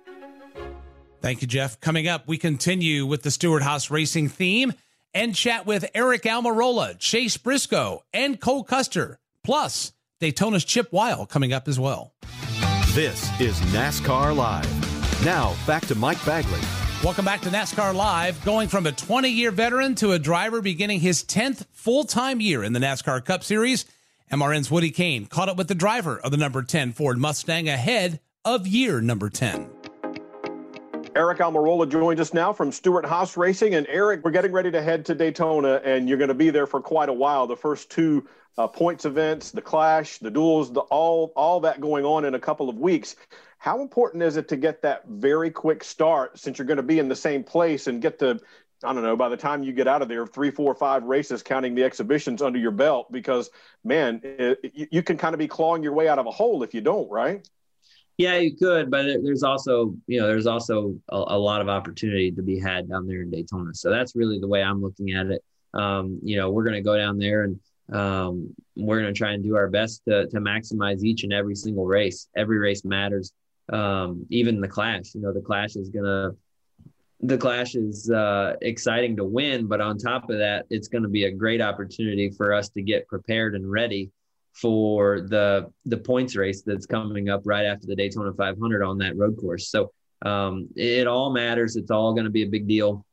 Thank 1.20 1.42
you, 1.42 1.46
Jeff. 1.46 1.78
Coming 1.78 2.08
up, 2.08 2.26
we 2.26 2.38
continue 2.38 3.06
with 3.06 3.22
the 3.22 3.30
Stewart-Haas 3.30 3.88
Racing 3.88 4.30
theme 4.30 4.72
and 5.14 5.32
chat 5.32 5.64
with 5.64 5.88
Eric 5.94 6.22
Almirola, 6.22 6.98
Chase 6.98 7.36
Briscoe, 7.36 8.02
and 8.12 8.40
Cole 8.40 8.64
Custer. 8.64 9.20
Plus, 9.44 9.92
Daytona's 10.20 10.64
Chip 10.64 10.92
Wile 10.92 11.24
coming 11.24 11.52
up 11.52 11.68
as 11.68 11.78
well. 11.78 12.14
This 12.94 13.30
is 13.40 13.60
NASCAR 13.70 14.34
Live. 14.34 15.24
Now, 15.24 15.54
back 15.68 15.86
to 15.86 15.94
Mike 15.94 16.24
Bagley. 16.26 16.58
Welcome 17.02 17.24
back 17.24 17.40
to 17.40 17.48
NASCAR 17.48 17.96
Live. 17.96 18.44
Going 18.44 18.68
from 18.68 18.86
a 18.86 18.92
20 18.92 19.28
year 19.28 19.50
veteran 19.50 19.96
to 19.96 20.12
a 20.12 20.20
driver 20.20 20.62
beginning 20.62 21.00
his 21.00 21.24
10th 21.24 21.66
full 21.72 22.04
time 22.04 22.40
year 22.40 22.62
in 22.62 22.74
the 22.74 22.78
NASCAR 22.78 23.24
Cup 23.24 23.42
Series, 23.42 23.86
MRN's 24.30 24.70
Woody 24.70 24.92
Cain 24.92 25.26
caught 25.26 25.48
up 25.48 25.56
with 25.56 25.66
the 25.66 25.74
driver 25.74 26.20
of 26.20 26.30
the 26.30 26.36
number 26.36 26.62
10 26.62 26.92
Ford 26.92 27.18
Mustang 27.18 27.68
ahead 27.68 28.20
of 28.44 28.68
year 28.68 29.00
number 29.00 29.28
10. 29.28 29.68
Eric 31.16 31.38
Almirola 31.38 31.90
joins 31.90 32.20
us 32.20 32.32
now 32.32 32.52
from 32.52 32.70
Stewart-Haas 32.70 33.36
Racing. 33.36 33.74
And 33.74 33.84
Eric, 33.88 34.24
we're 34.24 34.30
getting 34.30 34.52
ready 34.52 34.70
to 34.70 34.80
head 34.80 35.04
to 35.06 35.16
Daytona, 35.16 35.80
and 35.84 36.08
you're 36.08 36.18
going 36.18 36.28
to 36.28 36.34
be 36.34 36.50
there 36.50 36.68
for 36.68 36.80
quite 36.80 37.08
a 37.08 37.12
while. 37.12 37.48
The 37.48 37.56
first 37.56 37.90
two 37.90 38.28
uh, 38.56 38.68
points 38.68 39.04
events, 39.04 39.50
the 39.50 39.60
clash, 39.60 40.18
the 40.18 40.30
duels, 40.30 40.72
the, 40.72 40.80
all 40.80 41.32
all 41.36 41.60
that 41.60 41.80
going 41.80 42.04
on 42.04 42.24
in 42.24 42.34
a 42.34 42.38
couple 42.38 42.68
of 42.68 42.76
weeks. 42.76 43.16
How 43.62 43.80
important 43.80 44.24
is 44.24 44.36
it 44.36 44.48
to 44.48 44.56
get 44.56 44.82
that 44.82 45.06
very 45.06 45.48
quick 45.48 45.84
start 45.84 46.36
since 46.36 46.58
you're 46.58 46.66
going 46.66 46.78
to 46.78 46.82
be 46.82 46.98
in 46.98 47.08
the 47.08 47.14
same 47.14 47.44
place 47.44 47.86
and 47.86 48.02
get 48.02 48.18
the 48.18 48.40
I 48.82 48.92
don't 48.92 49.04
know, 49.04 49.14
by 49.14 49.28
the 49.28 49.36
time 49.36 49.62
you 49.62 49.72
get 49.72 49.86
out 49.86 50.02
of 50.02 50.08
there, 50.08 50.26
three, 50.26 50.50
four, 50.50 50.74
five 50.74 51.04
races, 51.04 51.44
counting 51.44 51.76
the 51.76 51.84
exhibitions 51.84 52.42
under 52.42 52.58
your 52.58 52.72
belt, 52.72 53.12
because 53.12 53.50
man, 53.84 54.20
it, 54.24 54.58
you, 54.90 55.04
can 55.04 55.16
kind 55.16 55.32
of 55.32 55.38
be 55.38 55.46
clawing 55.46 55.84
your 55.84 55.92
way 55.92 56.08
out 56.08 56.18
of 56.18 56.26
a 56.26 56.32
hole 56.32 56.64
if 56.64 56.74
you 56.74 56.80
don't, 56.80 57.08
right? 57.08 57.48
Yeah, 58.18 58.38
you 58.38 58.56
could, 58.56 58.90
but 58.90 59.04
there's 59.22 59.44
also, 59.44 59.94
you 60.08 60.20
know, 60.20 60.26
there's 60.26 60.48
also 60.48 60.96
a, 61.08 61.16
a, 61.16 61.38
lot 61.38 61.60
of 61.60 61.68
opportunity 61.68 62.32
to 62.32 62.42
be 62.42 62.58
had 62.58 62.88
down 62.88 63.06
there 63.06 63.22
in 63.22 63.30
Daytona. 63.30 63.72
So 63.74 63.90
that's 63.90 64.16
really 64.16 64.40
the 64.40 64.48
way 64.48 64.60
I'm 64.60 64.82
looking 64.82 65.12
at 65.12 65.26
it. 65.26 65.44
Um, 65.72 66.18
you 66.24 66.36
know, 66.36 66.50
we're 66.50 66.64
going 66.64 66.74
to 66.74 66.82
go 66.82 66.96
down 66.96 67.16
there 67.16 67.44
and 67.44 67.60
um, 67.92 68.52
we're 68.74 69.00
going 69.00 69.14
to 69.14 69.16
try 69.16 69.34
and 69.34 69.44
do 69.44 69.54
our 69.54 69.68
best 69.68 70.02
to, 70.08 70.26
to 70.26 70.40
maximize 70.40 71.04
each 71.04 71.22
and 71.22 71.32
every 71.32 71.54
single 71.54 71.86
race. 71.86 72.26
Every 72.34 72.58
race 72.58 72.84
matters. 72.84 73.32
Um, 73.70 74.26
even 74.30 74.60
the 74.60 74.68
clash, 74.68 75.14
you 75.14 75.20
know, 75.20 75.32
the 75.32 75.40
clash 75.40 75.76
is 75.76 75.90
to, 75.90 76.36
the 77.20 77.38
clash 77.38 77.74
is 77.74 78.10
uh, 78.10 78.54
exciting 78.60 79.16
to 79.16 79.24
win, 79.24 79.66
but 79.66 79.80
on 79.80 79.96
top 79.96 80.28
of 80.28 80.38
that, 80.38 80.66
it's 80.70 80.88
going 80.88 81.02
to 81.02 81.08
be 81.08 81.24
a 81.24 81.30
great 81.30 81.60
opportunity 81.60 82.30
for 82.30 82.52
us 82.52 82.68
to 82.70 82.82
get 82.82 83.06
prepared 83.06 83.54
and 83.54 83.70
ready 83.70 84.10
for 84.54 85.22
the 85.22 85.70
the 85.86 85.96
points 85.96 86.36
race 86.36 86.62
that's 86.62 86.84
coming 86.84 87.30
up 87.30 87.40
right 87.44 87.64
after 87.64 87.86
the 87.86 87.96
Daytona 87.96 88.32
500 88.34 88.82
on 88.82 88.98
that 88.98 89.16
road 89.16 89.36
course. 89.38 89.68
So 89.68 89.92
um, 90.22 90.68
it 90.76 91.06
all 91.06 91.32
matters. 91.32 91.76
It's 91.76 91.90
all 91.90 92.12
going 92.12 92.24
to 92.24 92.30
be 92.30 92.42
a 92.42 92.48
big 92.48 92.68
deal, 92.68 93.04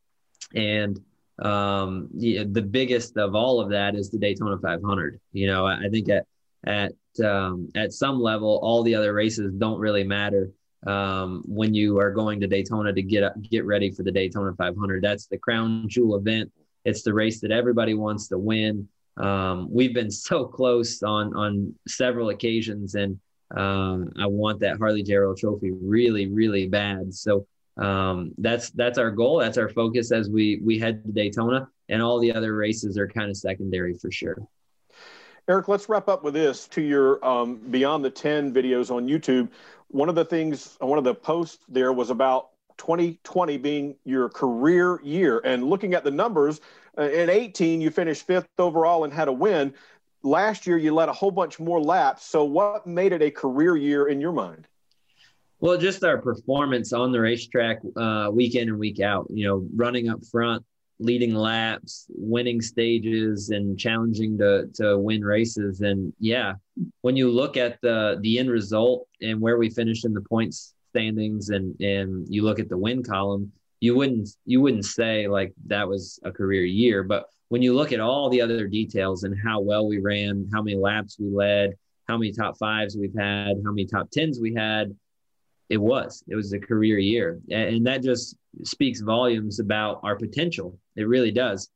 and 0.54 1.00
um, 1.42 2.10
the, 2.14 2.44
the 2.44 2.62
biggest 2.62 3.18
of 3.18 3.36
all 3.36 3.62
of 3.62 3.70
that 3.70 3.96
is 3.96 4.10
the 4.10 4.18
Daytona 4.18 4.58
500. 4.58 5.20
You 5.32 5.48
know, 5.48 5.66
I, 5.66 5.86
I 5.86 5.90
think 5.90 6.10
at 6.10 6.26
at 6.66 6.94
um, 7.24 7.70
at 7.76 7.94
some 7.94 8.22
level, 8.22 8.60
all 8.62 8.84
the 8.84 8.96
other 8.96 9.14
races 9.14 9.52
don't 9.54 9.80
really 9.80 10.04
matter 10.04 10.52
um, 10.88 11.44
when 11.46 11.74
you 11.74 12.00
are 12.00 12.12
going 12.12 12.40
to 12.40 12.48
Daytona 12.48 12.94
to 12.94 13.02
get 13.02 13.24
get 13.50 13.66
ready 13.66 13.92
for 13.92 14.04
the 14.04 14.12
Daytona 14.12 14.54
500. 14.56 15.04
That's 15.04 15.28
the 15.28 15.38
crown 15.38 15.86
jewel 15.88 16.16
event. 16.16 16.52
It's 16.86 17.04
the 17.04 17.14
race 17.14 17.42
that 17.42 17.52
everybody 17.52 17.94
wants 17.94 18.28
to 18.30 18.38
win. 18.38 18.88
Um, 19.18 19.68
we've 19.70 19.94
been 19.94 20.12
so 20.12 20.46
close 20.58 21.04
on 21.04 21.36
on 21.36 21.76
several 21.88 22.30
occasions, 22.30 22.96
and 22.96 23.20
um, 23.56 24.12
I 24.18 24.28
want 24.28 24.60
that 24.62 24.78
Harley 24.78 25.04
J. 25.04 25.16
Earl 25.16 25.36
Trophy 25.36 25.72
really, 25.72 26.28
really 26.28 26.68
bad. 26.68 27.14
So 27.14 27.48
um, 27.78 28.34
that's 28.38 28.70
that's 28.72 28.98
our 28.98 29.12
goal. 29.12 29.40
That's 29.40 29.58
our 29.58 29.70
focus 29.70 30.12
as 30.12 30.30
we 30.30 30.62
we 30.64 30.80
head 30.80 31.04
to 31.06 31.12
Daytona, 31.12 31.68
and 31.90 32.02
all 32.02 32.20
the 32.20 32.34
other 32.34 32.56
races 32.56 32.98
are 32.98 33.08
kind 33.08 33.30
of 33.30 33.38
secondary 33.38 33.94
for 33.96 34.12
sure. 34.12 34.38
Eric, 35.50 35.68
let's 35.68 35.90
wrap 35.90 36.08
up 36.08 36.24
with 36.24 36.36
this. 36.36 36.68
To 36.68 36.82
your 36.82 37.26
um, 37.26 37.56
Beyond 37.56 38.06
the 38.06 38.10
10 38.12 38.54
videos 38.54 38.92
on 38.92 39.08
YouTube, 39.08 39.50
one 39.88 40.08
of 40.08 40.14
the 40.14 40.24
things, 40.24 40.78
one 40.80 41.00
of 41.00 41.04
the 41.04 41.16
posts 41.16 41.66
there 41.68 41.92
was 41.92 42.12
about 42.12 42.50
2020 42.78 43.58
being 43.58 43.96
your 44.06 44.30
career 44.30 45.02
year. 45.02 45.42
And 45.44 45.64
looking 45.64 45.96
at 45.96 46.04
the 46.04 46.12
numbers, 46.12 46.62
uh, 47.00 47.10
in 47.10 47.32
18, 47.32 47.82
you 47.82 47.90
finished 47.90 48.28
fifth 48.28 48.48
overall 48.60 49.06
and 49.06 49.12
had 49.12 49.28
a 49.28 49.34
win. 49.34 49.74
Last 50.22 50.68
year, 50.68 50.78
you 50.78 50.94
led 50.94 51.10
a 51.10 51.14
whole 51.14 51.32
bunch 51.32 51.60
more 51.60 51.82
laps. 51.82 52.26
So, 52.28 52.44
what 52.44 52.86
made 52.86 53.12
it 53.12 53.24
a 53.24 53.32
career 53.32 53.76
year 53.76 54.08
in 54.08 54.22
your 54.22 54.34
mind? 54.34 54.68
Well, 55.62 55.80
just 55.80 56.04
our 56.04 56.20
performance 56.20 56.94
on 56.94 57.12
the 57.12 57.22
racetrack, 57.22 57.80
uh, 57.96 58.30
week 58.32 58.54
in 58.54 58.70
and 58.70 58.78
week 58.78 59.00
out. 59.00 59.26
You 59.32 59.48
know, 59.48 59.68
running 59.76 60.10
up 60.10 60.24
front, 60.26 60.64
leading 61.00 61.34
laps, 61.34 62.08
winning 62.10 62.62
stages, 62.62 63.50
and 63.50 63.80
challenging 63.80 64.38
to 64.38 64.68
to 64.76 64.98
win 64.98 65.24
races. 65.24 65.82
And 65.82 66.14
yeah, 66.20 66.54
when 67.02 67.16
you 67.16 67.32
look 67.32 67.58
at 67.58 67.80
the 67.82 68.20
the 68.22 68.40
end 68.40 68.50
result 68.50 69.08
and 69.22 69.40
where 69.40 69.58
we 69.58 69.70
finished 69.70 70.06
in 70.06 70.14
the 70.14 70.22
points 70.22 70.74
standings, 70.90 71.50
and 71.50 71.80
and 71.80 72.28
you 72.30 72.44
look 72.44 72.60
at 72.60 72.70
the 72.70 72.78
win 72.78 73.04
column, 73.04 73.52
you 73.80 73.96
wouldn't 73.96 74.30
you 74.46 74.62
wouldn't 74.62 74.86
say 74.86 75.28
like 75.28 75.54
that 75.68 75.88
was 75.88 76.20
a 76.24 76.32
career 76.32 76.64
year. 76.64 77.04
But 77.04 77.26
when 77.48 77.62
you 77.62 77.74
look 77.74 77.92
at 77.92 78.00
all 78.00 78.30
the 78.30 78.42
other 78.42 78.68
details 78.68 79.24
and 79.24 79.36
how 79.44 79.60
well 79.62 79.88
we 79.88 80.00
ran, 80.00 80.50
how 80.54 80.62
many 80.62 80.78
laps 80.78 81.18
we 81.20 81.30
led, 81.30 81.74
how 82.08 82.18
many 82.18 82.32
top 82.32 82.58
fives 82.58 82.96
we've 82.98 83.18
had, 83.18 83.54
how 83.66 83.72
many 83.72 83.86
top 83.86 84.12
tens 84.12 84.40
we 84.40 84.54
had 84.54 84.96
it 85.70 85.78
was. 85.78 86.24
It 86.28 86.36
was 86.36 86.52
a 86.54 86.60
career 86.60 86.98
year. 86.98 87.40
And 87.52 87.86
that 87.86 88.02
just 88.02 88.36
speaks 88.64 89.02
volumes 89.02 89.60
about 89.60 90.00
our 90.04 90.16
potential. 90.16 90.78
It 90.96 91.08
really 91.08 91.32
does. 91.32 91.70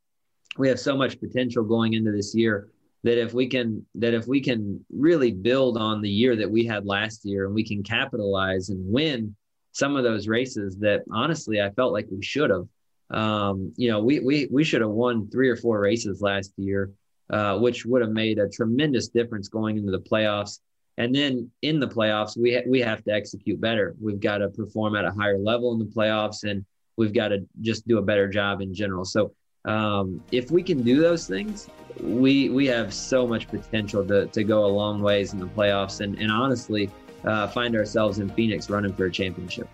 We 0.58 0.68
have 0.70 0.80
so 0.80 0.98
much 0.98 1.20
potential 1.20 1.64
going 1.64 1.94
into 1.94 2.12
this 2.12 2.34
year 2.36 2.70
that 3.04 3.22
if 3.22 3.34
we 3.34 3.48
can 3.48 3.86
that 3.96 4.14
if 4.14 4.28
we 4.28 4.42
can 4.42 4.84
really 4.92 5.32
build 5.32 5.78
on 5.78 6.02
the 6.02 6.10
year 6.10 6.36
that 6.36 6.50
we 6.50 6.66
had 6.66 6.86
last 6.86 7.26
year 7.26 7.46
and 7.46 7.54
we 7.54 7.64
can 7.64 7.84
capitalize 7.84 8.70
and 8.70 8.92
win 8.92 9.36
some 9.74 9.96
of 9.96 10.04
those 10.04 10.28
races 10.28 10.78
that 10.78 11.04
honestly 11.12 11.62
I 11.62 11.70
felt 11.72 11.92
like 11.92 12.08
we 12.10 12.24
should 12.24 12.50
have 12.50 12.68
um, 13.12 13.74
you 13.76 13.90
know 13.90 14.00
we 14.00 14.20
we 14.20 14.48
we 14.52 14.64
should 14.64 14.82
have 14.82 14.90
won 14.90 15.30
three 15.30 15.50
or 15.50 15.58
four 15.58 15.80
races 15.80 16.22
last 16.22 16.54
year 16.58 16.92
uh, 17.30 17.58
which 17.58 17.86
would 17.86 18.02
have 18.02 18.12
made 18.12 18.40
a 18.40 18.48
tremendous 18.48 19.10
difference 19.10 19.50
going 19.50 19.78
into 19.78 19.92
the 19.92 20.00
playoffs 20.00 20.60
and 20.98 21.14
then 21.14 21.50
in 21.62 21.80
the 21.80 21.88
playoffs, 21.88 22.38
we 22.38 22.56
ha- 22.56 22.64
we 22.68 22.80
have 22.82 23.04
to 23.06 23.12
execute 23.12 23.60
better. 23.60 23.96
We've 24.00 24.20
got 24.20 24.40
to 24.40 24.50
perform 24.50 24.96
at 24.96 25.06
a 25.06 25.12
higher 25.12 25.38
level 25.38 25.74
in 25.74 25.80
the 25.80 25.86
playoffs, 25.86 26.44
and 26.44 26.66
we've 26.98 27.14
got 27.14 27.30
to 27.30 27.46
just 27.62 27.88
do 27.88 27.98
a 27.98 28.02
better 28.02 28.28
job 28.28 28.62
in 28.62 28.74
general. 28.74 29.06
So 29.06 29.34
um, 29.66 30.22
if 30.32 30.52
we 30.52 30.62
can 30.62 30.84
do 30.84 31.02
those 31.02 31.28
things, 31.28 31.70
we 32.00 32.50
we 32.50 32.68
have 32.68 32.94
so 32.94 33.26
much 33.26 33.48
potential 33.48 34.06
to, 34.08 34.28
to 34.28 34.44
go 34.44 34.66
a 34.66 34.68
long 34.68 35.02
ways 35.02 35.34
in 35.34 35.40
the 35.40 35.48
playoffs, 35.48 36.02
and 36.02 36.20
and 36.20 36.32
honestly, 36.32 36.90
uh, 37.26 37.48
find 37.48 37.76
ourselves 37.76 38.20
in 38.20 38.30
Phoenix 38.30 38.70
running 38.70 38.94
for 38.94 39.06
a 39.06 39.12
championship. 39.12 39.68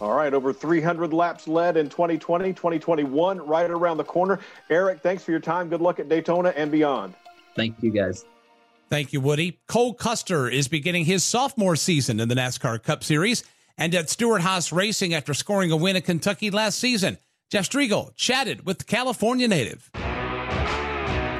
All 0.00 0.14
right, 0.14 0.32
over 0.32 0.50
300 0.50 1.12
laps 1.12 1.46
led 1.46 1.76
in 1.76 1.90
2020, 1.90 2.54
2021, 2.54 3.38
right 3.38 3.70
around 3.70 3.98
the 3.98 4.04
corner. 4.04 4.40
Eric, 4.70 5.00
thanks 5.02 5.22
for 5.22 5.30
your 5.30 5.40
time. 5.40 5.68
Good 5.68 5.82
luck 5.82 6.00
at 6.00 6.08
Daytona 6.08 6.54
and 6.56 6.72
beyond. 6.72 7.12
Thank 7.54 7.82
you, 7.82 7.90
guys. 7.90 8.24
Thank 8.90 9.12
you, 9.12 9.20
Woody. 9.20 9.60
Cole 9.68 9.94
Custer 9.94 10.48
is 10.48 10.66
beginning 10.66 11.04
his 11.04 11.22
sophomore 11.22 11.76
season 11.76 12.18
in 12.18 12.28
the 12.28 12.34
NASCAR 12.34 12.82
Cup 12.82 13.04
Series 13.04 13.44
and 13.78 13.94
at 13.94 14.10
Stewart-Haas 14.10 14.72
Racing 14.72 15.14
after 15.14 15.32
scoring 15.32 15.70
a 15.70 15.76
win 15.76 15.94
at 15.94 16.04
Kentucky 16.04 16.50
last 16.50 16.76
season. 16.76 17.16
Jeff 17.50 17.70
Striegle 17.70 18.12
chatted 18.16 18.66
with 18.66 18.78
the 18.78 18.84
California 18.84 19.46
native. 19.46 19.92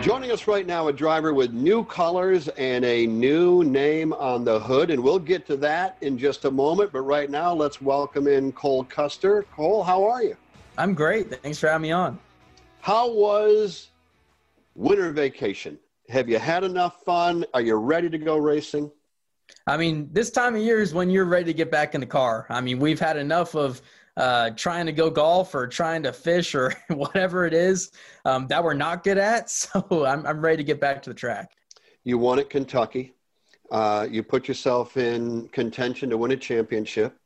Joining 0.01 0.31
us 0.31 0.47
right 0.47 0.65
now, 0.65 0.87
a 0.87 0.93
driver 0.93 1.35
with 1.35 1.53
new 1.53 1.85
colors 1.85 2.47
and 2.51 2.85
a 2.85 3.09
new 3.09 3.65
name 3.65 4.13
on 4.13 4.45
the 4.45 4.61
hood, 4.61 4.91
and 4.91 5.03
we'll 5.03 5.19
get 5.19 5.45
to 5.49 5.57
that 5.57 5.97
in 6.03 6.17
just 6.17 6.45
a 6.45 6.51
moment. 6.53 6.93
But 6.93 7.01
right 7.01 7.29
now, 7.29 7.53
let's 7.53 7.83
welcome 7.83 8.29
in 8.29 8.53
Cole 8.53 8.85
Custer. 8.85 9.45
Cole, 9.57 9.83
how 9.83 10.05
are 10.05 10.23
you? 10.23 10.37
I'm 10.79 10.95
great. 10.95 11.43
Thanks 11.43 11.59
for 11.59 11.67
having 11.67 11.83
me 11.83 11.91
on. 11.91 12.17
How 12.81 13.11
was 13.11 13.89
winter 14.77 15.11
vacation? 15.11 15.79
Have 16.11 16.29
you 16.29 16.41
had 16.41 16.65
enough 16.65 17.05
fun? 17.05 17.45
Are 17.55 17.61
you 17.61 17.77
ready 17.77 18.11
to 18.11 18.19
go 18.19 18.37
racing? 18.37 18.91
I 19.69 19.77
mean, 19.77 20.09
this 20.11 20.31
time 20.31 20.57
of 20.57 20.61
year 20.61 20.81
is 20.81 20.93
when 20.93 21.09
you're 21.09 21.25
ready 21.25 21.45
to 21.45 21.55
get 21.55 21.71
back 21.71 21.95
in 21.95 22.01
the 22.01 22.07
car. 22.07 22.47
I 22.51 22.61
mean, 22.61 22.81
we've 22.81 22.99
had 22.99 23.17
enough 23.17 23.55
of 23.55 23.81
uh, 24.17 24.51
trying 24.51 24.87
to 24.87 24.93
go 24.93 25.09
golf 25.09 25.55
or 25.55 25.69
trying 25.69 26.03
to 26.03 26.13
fish 26.13 26.57
or 26.57 26.75
whatever 26.89 27.47
it 27.47 27.55
is 27.55 27.93
um, 28.25 28.49
that 28.49 28.63
we're 28.63 28.75
not 28.75 29.05
good 29.05 29.19
at. 29.19 29.51
So 29.51 30.05
I'm, 30.05 30.27
I'm 30.27 30.41
ready 30.41 30.57
to 30.57 30.65
get 30.65 30.81
back 30.81 31.01
to 31.03 31.11
the 31.11 31.15
track. 31.15 31.53
You 32.03 32.19
won 32.19 32.41
at 32.41 32.51
Kentucky. 32.51 33.15
Uh, 33.71 34.09
you 34.11 34.25
put 34.25 34.49
yourself 34.49 34.97
in 34.97 35.49
contention 35.51 36.11
to 36.11 36.17
win 36.17 36.33
a 36.33 36.37
championship. 36.37 37.17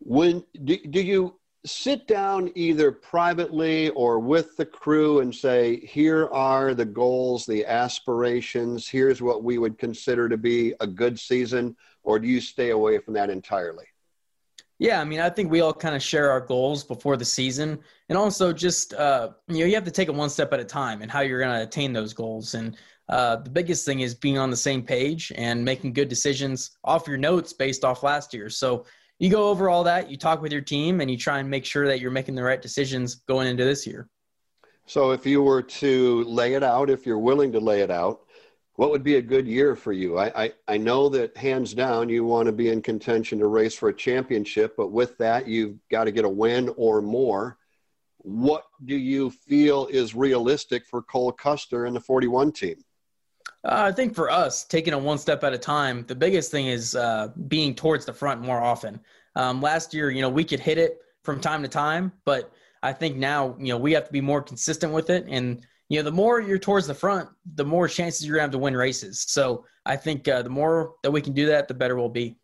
When 0.00 0.44
do, 0.64 0.76
do 0.76 1.00
you 1.00 1.38
sit 1.64 2.08
down 2.08 2.50
either 2.54 2.90
privately 2.90 3.90
or 3.90 4.18
with 4.18 4.56
the 4.56 4.66
crew 4.66 5.20
and 5.20 5.34
say, 5.34 5.78
here 5.86 6.28
are 6.28 6.74
the 6.74 6.84
goals, 6.84 7.46
the 7.46 7.64
aspirations, 7.64 8.88
here's 8.88 9.22
what 9.22 9.44
we 9.44 9.58
would 9.58 9.78
consider 9.78 10.28
to 10.28 10.36
be 10.36 10.74
a 10.80 10.86
good 10.86 11.18
season, 11.18 11.76
or 12.02 12.18
do 12.18 12.26
you 12.26 12.40
stay 12.40 12.70
away 12.70 12.98
from 12.98 13.14
that 13.14 13.30
entirely? 13.30 13.86
Yeah, 14.78 15.00
I 15.00 15.04
mean, 15.04 15.20
I 15.20 15.30
think 15.30 15.48
we 15.48 15.60
all 15.60 15.72
kind 15.72 15.94
of 15.94 16.02
share 16.02 16.32
our 16.32 16.40
goals 16.40 16.82
before 16.82 17.16
the 17.16 17.24
season, 17.24 17.78
and 18.08 18.18
also 18.18 18.52
just 18.52 18.94
uh, 18.94 19.30
you 19.46 19.60
know 19.60 19.66
you 19.66 19.74
have 19.76 19.84
to 19.84 19.92
take 19.92 20.08
it 20.08 20.14
one 20.14 20.28
step 20.28 20.52
at 20.52 20.58
a 20.58 20.64
time 20.64 21.02
and 21.02 21.10
how 21.10 21.20
you're 21.20 21.38
going 21.38 21.54
to 21.54 21.62
attain 21.62 21.92
those 21.92 22.12
goals. 22.12 22.54
And 22.54 22.76
uh, 23.08 23.36
the 23.36 23.50
biggest 23.50 23.86
thing 23.86 24.00
is 24.00 24.12
being 24.12 24.38
on 24.38 24.50
the 24.50 24.56
same 24.56 24.82
page 24.82 25.30
and 25.36 25.64
making 25.64 25.92
good 25.92 26.08
decisions 26.08 26.72
off 26.82 27.06
your 27.06 27.16
notes 27.16 27.52
based 27.52 27.84
off 27.84 28.02
last 28.02 28.34
year. 28.34 28.48
So 28.48 28.84
you 29.22 29.30
go 29.30 29.50
over 29.50 29.70
all 29.70 29.84
that, 29.84 30.10
you 30.10 30.16
talk 30.16 30.42
with 30.42 30.50
your 30.50 30.60
team, 30.60 31.00
and 31.00 31.08
you 31.08 31.16
try 31.16 31.38
and 31.38 31.48
make 31.48 31.64
sure 31.64 31.86
that 31.86 32.00
you're 32.00 32.10
making 32.10 32.34
the 32.34 32.42
right 32.42 32.60
decisions 32.60 33.14
going 33.14 33.46
into 33.46 33.64
this 33.64 33.86
year. 33.86 34.08
So, 34.86 35.12
if 35.12 35.24
you 35.24 35.44
were 35.44 35.62
to 35.62 36.24
lay 36.24 36.54
it 36.54 36.64
out, 36.64 36.90
if 36.90 37.06
you're 37.06 37.20
willing 37.20 37.52
to 37.52 37.60
lay 37.60 37.82
it 37.82 37.90
out, 37.90 38.22
what 38.74 38.90
would 38.90 39.04
be 39.04 39.16
a 39.16 39.22
good 39.22 39.46
year 39.46 39.76
for 39.76 39.92
you? 39.92 40.18
I, 40.18 40.44
I, 40.44 40.52
I 40.66 40.76
know 40.76 41.08
that 41.10 41.36
hands 41.36 41.72
down 41.72 42.08
you 42.08 42.24
want 42.24 42.46
to 42.46 42.52
be 42.52 42.70
in 42.70 42.82
contention 42.82 43.38
to 43.38 43.46
race 43.46 43.76
for 43.76 43.90
a 43.90 43.96
championship, 43.96 44.74
but 44.76 44.90
with 44.90 45.16
that, 45.18 45.46
you've 45.46 45.78
got 45.88 46.04
to 46.04 46.10
get 46.10 46.24
a 46.24 46.28
win 46.28 46.74
or 46.76 47.00
more. 47.00 47.58
What 48.18 48.64
do 48.84 48.96
you 48.96 49.30
feel 49.30 49.86
is 49.86 50.16
realistic 50.16 50.84
for 50.84 51.00
Cole 51.00 51.30
Custer 51.30 51.84
and 51.84 51.94
the 51.94 52.00
41 52.00 52.50
team? 52.50 52.82
Uh, 53.64 53.84
I 53.88 53.92
think 53.92 54.14
for 54.14 54.28
us, 54.30 54.64
taking 54.64 54.92
it 54.92 55.00
one 55.00 55.18
step 55.18 55.44
at 55.44 55.52
a 55.52 55.58
time, 55.58 56.04
the 56.08 56.14
biggest 56.16 56.50
thing 56.50 56.66
is 56.66 56.96
uh, 56.96 57.28
being 57.46 57.74
towards 57.74 58.04
the 58.04 58.12
front 58.12 58.40
more 58.40 58.60
often. 58.60 58.98
Um, 59.36 59.60
last 59.62 59.94
year, 59.94 60.10
you 60.10 60.20
know, 60.20 60.28
we 60.28 60.44
could 60.44 60.60
hit 60.60 60.78
it 60.78 60.98
from 61.22 61.40
time 61.40 61.62
to 61.62 61.68
time, 61.68 62.12
but 62.24 62.52
I 62.82 62.92
think 62.92 63.16
now, 63.16 63.56
you 63.60 63.68
know, 63.68 63.78
we 63.78 63.92
have 63.92 64.06
to 64.06 64.12
be 64.12 64.20
more 64.20 64.42
consistent 64.42 64.92
with 64.92 65.10
it. 65.10 65.26
And, 65.28 65.64
you 65.88 65.98
know, 65.98 66.02
the 66.02 66.10
more 66.10 66.40
you're 66.40 66.58
towards 66.58 66.88
the 66.88 66.94
front, 66.94 67.28
the 67.54 67.64
more 67.64 67.86
chances 67.86 68.26
you're 68.26 68.34
going 68.36 68.40
to 68.40 68.46
have 68.46 68.50
to 68.52 68.58
win 68.58 68.76
races. 68.76 69.24
So 69.28 69.64
I 69.86 69.96
think 69.96 70.26
uh, 70.26 70.42
the 70.42 70.50
more 70.50 70.94
that 71.04 71.12
we 71.12 71.20
can 71.20 71.32
do 71.32 71.46
that, 71.46 71.68
the 71.68 71.74
better 71.74 71.94
we'll 71.96 72.08
be. 72.08 72.36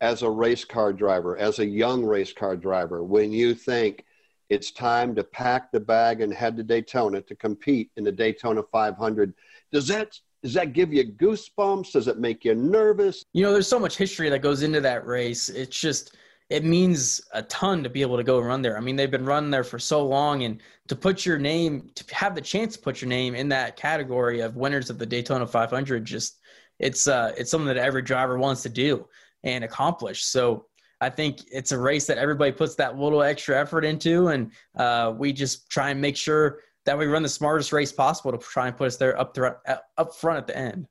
As 0.00 0.22
a 0.22 0.30
race 0.30 0.64
car 0.64 0.92
driver, 0.92 1.36
as 1.36 1.58
a 1.58 1.66
young 1.66 2.04
race 2.04 2.32
car 2.32 2.56
driver, 2.56 3.02
when 3.02 3.32
you 3.32 3.54
think, 3.54 4.04
It's 4.50 4.70
time 4.70 5.14
to 5.16 5.24
pack 5.24 5.72
the 5.72 5.80
bag 5.80 6.20
and 6.20 6.32
head 6.32 6.56
to 6.58 6.62
Daytona 6.62 7.22
to 7.22 7.34
compete 7.34 7.90
in 7.96 8.04
the 8.04 8.12
Daytona 8.12 8.62
500. 8.62 9.34
Does 9.72 9.88
that 9.88 10.20
does 10.44 10.52
that 10.52 10.74
give 10.74 10.92
you 10.92 11.10
goosebumps? 11.10 11.92
Does 11.92 12.06
it 12.06 12.18
make 12.18 12.44
you 12.44 12.54
nervous? 12.54 13.24
You 13.32 13.42
know, 13.42 13.52
there's 13.52 13.66
so 13.66 13.78
much 13.78 13.96
history 13.96 14.28
that 14.28 14.40
goes 14.40 14.62
into 14.62 14.78
that 14.82 15.06
race. 15.06 15.48
It's 15.48 15.80
just 15.80 16.16
it 16.50 16.64
means 16.64 17.22
a 17.32 17.42
ton 17.44 17.82
to 17.82 17.88
be 17.88 18.02
able 18.02 18.18
to 18.18 18.22
go 18.22 18.38
run 18.38 18.60
there. 18.60 18.76
I 18.76 18.80
mean, 18.80 18.94
they've 18.94 19.10
been 19.10 19.24
running 19.24 19.50
there 19.50 19.64
for 19.64 19.78
so 19.78 20.06
long, 20.06 20.42
and 20.42 20.60
to 20.88 20.96
put 20.96 21.24
your 21.24 21.38
name, 21.38 21.90
to 21.94 22.14
have 22.14 22.34
the 22.34 22.42
chance 22.42 22.76
to 22.76 22.82
put 22.82 23.00
your 23.00 23.08
name 23.08 23.34
in 23.34 23.48
that 23.48 23.76
category 23.76 24.40
of 24.40 24.56
winners 24.56 24.90
of 24.90 24.98
the 24.98 25.06
Daytona 25.06 25.46
500, 25.46 26.04
just 26.04 26.40
it's 26.78 27.06
uh, 27.06 27.32
it's 27.38 27.50
something 27.50 27.68
that 27.68 27.78
every 27.78 28.02
driver 28.02 28.38
wants 28.38 28.62
to 28.64 28.68
do 28.68 29.08
and 29.44 29.64
accomplish. 29.64 30.26
So 30.26 30.66
I 31.00 31.08
think 31.08 31.40
it's 31.50 31.72
a 31.72 31.78
race 31.78 32.06
that 32.06 32.18
everybody 32.18 32.52
puts 32.52 32.74
that 32.74 32.98
little 32.98 33.22
extra 33.22 33.58
effort 33.58 33.86
into, 33.86 34.28
and 34.28 34.52
uh, 34.76 35.14
we 35.16 35.32
just 35.32 35.70
try 35.70 35.88
and 35.88 36.02
make 36.02 36.18
sure 36.18 36.58
that 36.84 36.98
we 36.98 37.06
run 37.06 37.22
the 37.22 37.28
smartest 37.28 37.72
race 37.72 37.92
possible 37.92 38.32
to 38.32 38.38
try 38.38 38.68
and 38.68 38.76
put 38.76 38.86
us 38.88 38.96
there 38.96 39.18
up, 39.18 39.34
th- 39.34 39.78
up 39.96 40.14
front 40.14 40.38
at 40.38 40.46
the 40.46 40.56
end. 40.56 40.86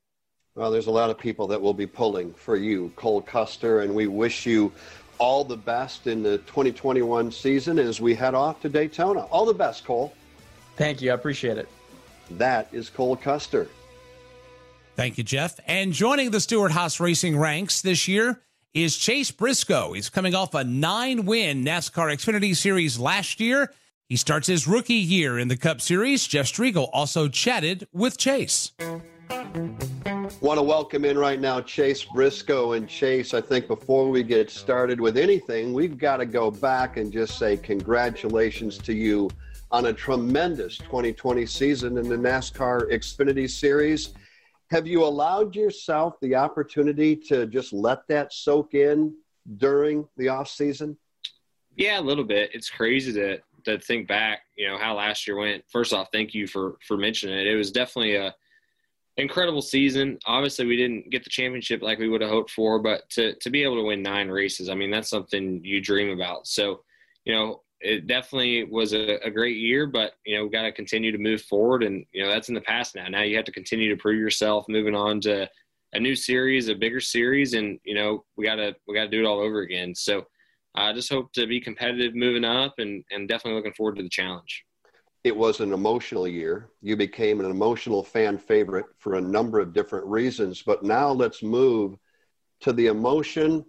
Well, 0.56 0.71
there's 0.71 0.88
a 0.88 0.91
lot 0.91 1.10
of 1.10 1.17
people 1.17 1.47
that 1.47 1.62
will 1.62 1.73
be 1.73 1.88
pulling 1.88 2.34
for 2.34 2.56
you, 2.56 2.91
Cole 2.95 3.21
Custer, 3.21 3.82
and 3.82 3.93
we 3.93 4.08
wish 4.08 4.45
you 4.45 4.71
all 5.17 5.43
the 5.43 5.58
best 5.58 6.08
in 6.08 6.21
the 6.21 6.39
2021 6.39 7.32
season 7.32 7.79
as 7.79 8.01
we 8.01 8.13
head 8.13 8.36
off 8.36 8.62
to 8.62 8.69
Daytona. 8.69 9.21
All 9.25 9.45
the 9.45 9.53
best, 9.53 9.86
Cole. 9.86 10.13
Thank 10.75 11.01
you. 11.01 11.12
I 11.12 11.15
appreciate 11.15 11.58
it. 11.58 11.67
That 12.32 12.67
is 12.71 12.89
Cole 12.89 13.15
Custer. 13.15 13.67
Thank 14.95 15.17
you, 15.17 15.23
Jeff. 15.23 15.60
And 15.65 15.91
joining 15.91 16.32
the 16.32 16.39
Stewart 16.39 16.71
Haas 16.71 16.99
Racing 16.99 17.38
ranks 17.38 17.82
this 17.82 18.08
year 18.08 18.41
is 18.73 18.97
Chase 18.97 19.32
Briscoe. 19.32 19.93
He's 19.93 20.10
coming 20.10 20.36
off 20.36 20.53
a 20.53 20.63
nine 20.63 21.25
win 21.25 21.63
NASCAR 21.63 22.13
Xfinity 22.13 22.56
Series 22.56 22.99
last 22.99 23.39
year. 23.39 23.71
He 24.13 24.17
starts 24.17 24.45
his 24.45 24.67
rookie 24.67 24.93
year 24.93 25.39
in 25.39 25.47
the 25.47 25.58
Cup 25.58 25.82
Series. 25.82 26.28
Jeff 26.28 26.45
Striegle 26.45 26.88
also 26.93 27.28
chatted 27.28 27.88
with 27.91 28.15
Chase. 28.15 28.71
Want 30.39 30.60
to 30.60 30.62
welcome 30.62 31.04
in 31.04 31.17
right 31.17 31.41
now 31.41 31.60
Chase 31.62 32.04
Briscoe. 32.04 32.73
And 32.73 32.88
Chase, 32.88 33.34
I 33.34 33.41
think 33.41 33.67
before 33.67 34.08
we 34.12 34.21
get 34.21 34.52
started 34.52 35.02
with 35.02 35.17
anything, 35.17 35.73
we've 35.73 35.97
got 35.97 36.17
to 36.17 36.28
go 36.28 36.52
back 36.52 36.97
and 36.97 37.12
just 37.12 37.39
say 37.39 37.58
congratulations 37.58 38.78
to 38.78 38.93
you 38.93 39.32
on 39.71 39.88
a 39.88 39.93
tremendous 39.93 40.78
2020 40.78 41.47
season 41.47 41.97
in 41.97 42.08
the 42.08 42.15
NASCAR 42.15 42.91
Xfinity 42.93 43.49
Series. 43.49 44.13
Have 44.69 44.86
you 44.86 45.04
allowed 45.04 45.56
yourself 45.56 46.19
the 46.21 46.36
opportunity 46.36 47.15
to 47.15 47.47
just 47.47 47.73
let 47.73 48.08
that 48.10 48.32
soak 48.32 48.76
in 48.76 49.15
during 49.58 50.08
the 50.17 50.30
off 50.30 50.49
season? 50.49 50.97
Yeah, 51.76 51.99
a 51.99 52.02
little 52.02 52.23
bit. 52.23 52.52
It's 52.54 52.69
crazy 52.69 53.12
to 53.13 53.39
to 53.65 53.80
think 53.80 54.08
back, 54.08 54.41
you 54.58 54.67
know, 54.67 54.78
how 54.78 54.95
last 54.95 55.28
year 55.28 55.38
went. 55.38 55.63
First 55.69 55.93
off, 55.93 56.10
thank 56.12 56.34
you 56.34 56.47
for 56.47 56.78
for 56.88 56.97
mentioning 56.97 57.38
it. 57.38 57.47
It 57.47 57.56
was 57.56 57.71
definitely 57.71 58.15
a 58.15 58.34
incredible 59.17 59.62
season. 59.62 60.17
Obviously, 60.26 60.65
we 60.65 60.78
didn't 60.78 61.10
get 61.10 61.23
the 61.23 61.30
championship 61.30 61.82
like 61.82 61.99
we 61.99 62.10
would 62.10 62.21
have 62.21 62.30
hoped 62.30 62.52
for, 62.52 62.80
but 62.80 63.10
to 63.12 63.36
to 63.36 63.49
be 63.49 63.63
able 63.63 63.76
to 63.76 63.84
win 63.84 64.02
nine 64.02 64.30
races, 64.30 64.69
I 64.69 64.76
mean, 64.76 64.91
that's 64.91 65.10
something 65.10 65.62
you 65.63 65.82
dream 65.82 66.10
about. 66.10 66.47
So, 66.47 66.84
you 67.26 67.34
know, 67.34 67.62
it 67.84 68.08
definitely 68.08 68.63
was 68.63 68.93
a, 68.93 69.17
a 69.26 69.30
great 69.30 69.58
year, 69.58 69.86
but 69.86 70.13
you 70.26 70.38
know, 70.38 70.45
we 70.45 70.49
got 70.49 70.63
to 70.63 70.71
continue 70.71 71.12
to 71.12 71.17
move 71.17 71.41
forward, 71.41 71.84
and 71.84 72.06
you 72.13 72.23
know, 72.23 72.30
that's 72.30 72.49
in 72.49 72.56
the 72.56 72.62
past 72.62 72.95
now. 72.95 73.08
Now 73.08 73.21
you 73.21 73.36
have 73.36 73.45
to 73.45 73.52
continue 73.52 73.89
to 73.89 74.02
prove 74.02 74.19
yourself, 74.19 74.65
moving 74.69 74.95
on 74.95 75.21
to 75.21 75.49
a 75.93 75.99
new 75.99 76.15
series, 76.15 76.69
a 76.69 76.76
bigger 76.76 76.99
series, 76.99 77.54
and 77.54 77.80
you 77.84 77.93
know, 77.93 78.23
we 78.38 78.45
gotta 78.45 78.76
we 78.88 78.95
gotta 78.95 79.10
do 79.10 79.19
it 79.19 79.26
all 79.28 79.39
over 79.39 79.62
again. 79.62 79.93
So, 79.93 80.26
I 80.75 80.93
just 80.93 81.12
hope 81.12 81.31
to 81.33 81.45
be 81.45 81.59
competitive 81.59 82.15
moving 82.15 82.45
up, 82.45 82.75
and 82.79 83.03
and 83.12 83.27
definitely 83.27 83.57
looking 83.57 83.73
forward 83.73 83.97
to 83.97 84.03
the 84.03 84.09
challenge. 84.09 84.65
It 85.23 85.36
was 85.36 85.62
an 85.62 85.71
emotional 85.71 86.27
year. 86.27 86.69
You 86.81 86.97
became 86.97 87.39
an 87.39 87.49
emotional 87.49 88.03
fan 88.03 88.38
favorite 88.38 88.88
for 88.97 89.15
a 89.15 89.21
number 89.21 89.59
of 89.59 89.71
different 89.71 90.05
reasons. 90.05 90.62
But 90.62 90.83
now 90.83 91.12
let's 91.12 91.41
move 91.41 91.97
to 92.62 92.73
the 92.73 92.88
emotion 92.88 93.63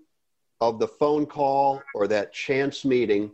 of 0.60 0.78
the 0.78 0.88
phone 0.88 1.26
call 1.26 1.80
or 1.94 2.08
that 2.08 2.32
chance 2.32 2.84
meeting 2.84 3.30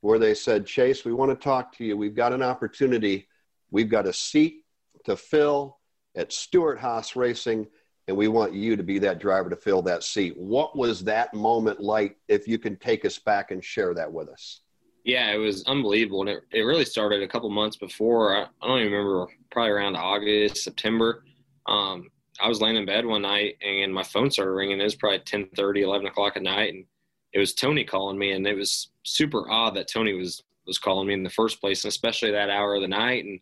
where 0.00 0.18
they 0.18 0.34
said, 0.34 0.66
Chase, 0.66 1.04
we 1.04 1.12
want 1.12 1.30
to 1.30 1.36
talk 1.36 1.76
to 1.76 1.84
you. 1.84 1.96
We've 1.96 2.14
got 2.14 2.32
an 2.32 2.42
opportunity. 2.42 3.28
We've 3.70 3.88
got 3.88 4.06
a 4.06 4.12
seat 4.12 4.64
to 5.04 5.16
fill 5.16 5.78
at 6.16 6.32
Stewart 6.32 6.78
Haas 6.80 7.14
Racing, 7.14 7.68
and 8.08 8.16
we 8.16 8.28
want 8.28 8.52
you 8.52 8.76
to 8.76 8.82
be 8.82 8.98
that 8.98 9.20
driver 9.20 9.48
to 9.50 9.56
fill 9.56 9.82
that 9.82 10.02
seat. 10.02 10.36
What 10.36 10.76
was 10.76 11.04
that 11.04 11.32
moment 11.34 11.80
like? 11.80 12.16
If 12.28 12.48
you 12.48 12.58
can 12.58 12.76
take 12.76 13.04
us 13.04 13.18
back 13.18 13.50
and 13.50 13.64
share 13.64 13.94
that 13.94 14.12
with 14.12 14.28
us. 14.28 14.60
Yeah, 15.04 15.32
it 15.32 15.38
was 15.38 15.64
unbelievable. 15.64 16.20
And 16.20 16.30
it, 16.30 16.42
it 16.52 16.62
really 16.62 16.84
started 16.84 17.22
a 17.22 17.28
couple 17.28 17.50
months 17.50 17.76
before. 17.76 18.36
I, 18.36 18.42
I 18.62 18.66
don't 18.66 18.80
even 18.80 18.92
remember, 18.92 19.26
probably 19.50 19.70
around 19.70 19.96
August, 19.96 20.62
September. 20.62 21.24
Um, 21.66 22.08
I 22.40 22.48
was 22.48 22.60
laying 22.60 22.76
in 22.76 22.86
bed 22.86 23.04
one 23.04 23.22
night 23.22 23.56
and 23.62 23.92
my 23.92 24.02
phone 24.02 24.30
started 24.30 24.52
ringing. 24.52 24.80
It 24.80 24.84
was 24.84 24.94
probably 24.94 25.20
10 25.20 25.48
30, 25.56 25.82
11 25.82 26.06
o'clock 26.06 26.36
at 26.36 26.42
night. 26.42 26.74
And 26.74 26.84
it 27.32 27.38
was 27.38 27.54
Tony 27.54 27.84
calling 27.84 28.18
me. 28.18 28.32
And 28.32 28.46
it 28.46 28.56
was 28.56 28.90
super 29.04 29.50
odd 29.50 29.76
that 29.76 29.88
Tony 29.88 30.14
was 30.14 30.42
was 30.66 30.78
calling 30.78 31.08
me 31.08 31.14
in 31.14 31.22
the 31.22 31.30
first 31.30 31.60
place, 31.60 31.84
and 31.84 31.90
especially 31.90 32.30
that 32.30 32.50
hour 32.50 32.76
of 32.76 32.82
the 32.82 32.88
night. 32.88 33.24
And 33.24 33.40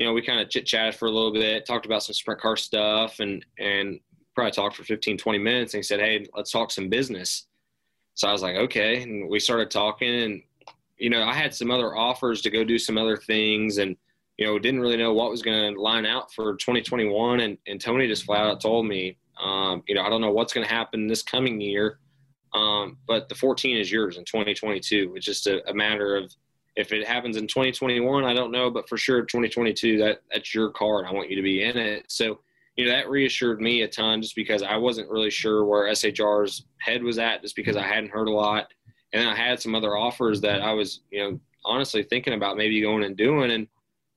you 0.00 0.06
know, 0.06 0.14
we 0.14 0.22
kind 0.22 0.40
of 0.40 0.48
chit 0.48 0.64
chatted 0.64 0.94
for 0.94 1.04
a 1.04 1.10
little 1.10 1.30
bit, 1.30 1.66
talked 1.66 1.84
about 1.84 2.02
some 2.02 2.14
sprint 2.14 2.40
car 2.40 2.56
stuff, 2.56 3.20
and 3.20 3.44
and 3.58 4.00
probably 4.34 4.50
talked 4.50 4.74
for 4.74 4.82
15, 4.82 5.18
20 5.18 5.38
minutes. 5.38 5.74
And 5.74 5.80
he 5.80 5.82
said, 5.82 6.00
"Hey, 6.00 6.24
let's 6.34 6.50
talk 6.50 6.70
some 6.70 6.88
business." 6.88 7.46
So 8.14 8.26
I 8.26 8.32
was 8.32 8.40
like, 8.40 8.56
"Okay," 8.56 9.02
and 9.02 9.28
we 9.28 9.38
started 9.38 9.70
talking. 9.70 10.22
And 10.22 10.42
you 10.96 11.10
know, 11.10 11.22
I 11.22 11.34
had 11.34 11.54
some 11.54 11.70
other 11.70 11.94
offers 11.94 12.40
to 12.42 12.50
go 12.50 12.64
do 12.64 12.78
some 12.78 12.96
other 12.96 13.18
things, 13.18 13.76
and 13.76 13.94
you 14.38 14.46
know, 14.46 14.58
didn't 14.58 14.80
really 14.80 14.96
know 14.96 15.12
what 15.12 15.30
was 15.30 15.42
going 15.42 15.74
to 15.74 15.78
line 15.78 16.06
out 16.06 16.32
for 16.32 16.56
2021. 16.56 17.40
And 17.40 17.58
and 17.66 17.78
Tony 17.78 18.08
just 18.08 18.24
flat 18.24 18.46
out 18.46 18.62
told 18.62 18.86
me, 18.86 19.18
um, 19.38 19.82
you 19.86 19.94
know, 19.94 20.02
I 20.02 20.08
don't 20.08 20.22
know 20.22 20.32
what's 20.32 20.54
going 20.54 20.66
to 20.66 20.72
happen 20.72 21.08
this 21.08 21.22
coming 21.22 21.60
year 21.60 21.98
um, 22.52 22.98
but 23.06 23.28
the 23.28 23.34
14 23.34 23.76
is 23.76 23.92
yours 23.92 24.16
in 24.16 24.24
2022. 24.24 25.14
It's 25.14 25.26
just 25.26 25.46
a, 25.46 25.68
a, 25.70 25.74
matter 25.74 26.16
of 26.16 26.34
if 26.76 26.92
it 26.92 27.06
happens 27.06 27.36
in 27.36 27.46
2021, 27.46 28.24
I 28.24 28.34
don't 28.34 28.52
know, 28.52 28.70
but 28.70 28.88
for 28.88 28.96
sure 28.96 29.22
2022, 29.22 29.98
that 29.98 30.22
that's 30.32 30.54
your 30.54 30.70
car, 30.70 31.00
and 31.00 31.08
I 31.08 31.12
want 31.12 31.30
you 31.30 31.36
to 31.36 31.42
be 31.42 31.62
in 31.62 31.76
it. 31.76 32.04
So, 32.08 32.40
you 32.76 32.84
know, 32.84 32.92
that 32.92 33.10
reassured 33.10 33.60
me 33.60 33.82
a 33.82 33.88
ton, 33.88 34.22
just 34.22 34.36
because 34.36 34.62
I 34.62 34.76
wasn't 34.76 35.10
really 35.10 35.30
sure 35.30 35.64
where 35.64 35.90
SHR's 35.90 36.64
head 36.78 37.02
was 37.02 37.18
at, 37.18 37.42
just 37.42 37.56
because 37.56 37.76
I 37.76 37.82
hadn't 37.82 38.10
heard 38.10 38.28
a 38.28 38.32
lot, 38.32 38.68
and 39.12 39.28
I 39.28 39.34
had 39.34 39.60
some 39.60 39.74
other 39.74 39.96
offers 39.96 40.40
that 40.42 40.62
I 40.62 40.72
was, 40.72 41.00
you 41.10 41.22
know, 41.22 41.40
honestly 41.64 42.02
thinking 42.02 42.34
about 42.34 42.56
maybe 42.56 42.80
going 42.80 43.04
and 43.04 43.16
doing, 43.16 43.50
and 43.50 43.66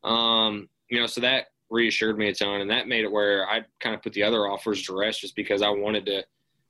um, 0.09 0.69
you 0.89 0.99
know, 0.99 1.07
so 1.07 1.21
that 1.21 1.47
reassured 1.69 2.17
me 2.17 2.29
a 2.29 2.33
ton, 2.33 2.61
and 2.61 2.69
that 2.69 2.87
made 2.87 3.03
it 3.03 3.11
where 3.11 3.49
I 3.49 3.61
kind 3.79 3.95
of 3.95 4.03
put 4.03 4.13
the 4.13 4.23
other 4.23 4.47
offers 4.47 4.83
to 4.83 4.97
rest, 4.97 5.21
just 5.21 5.35
because 5.35 5.61
I 5.61 5.69
wanted 5.69 6.05
to 6.05 6.23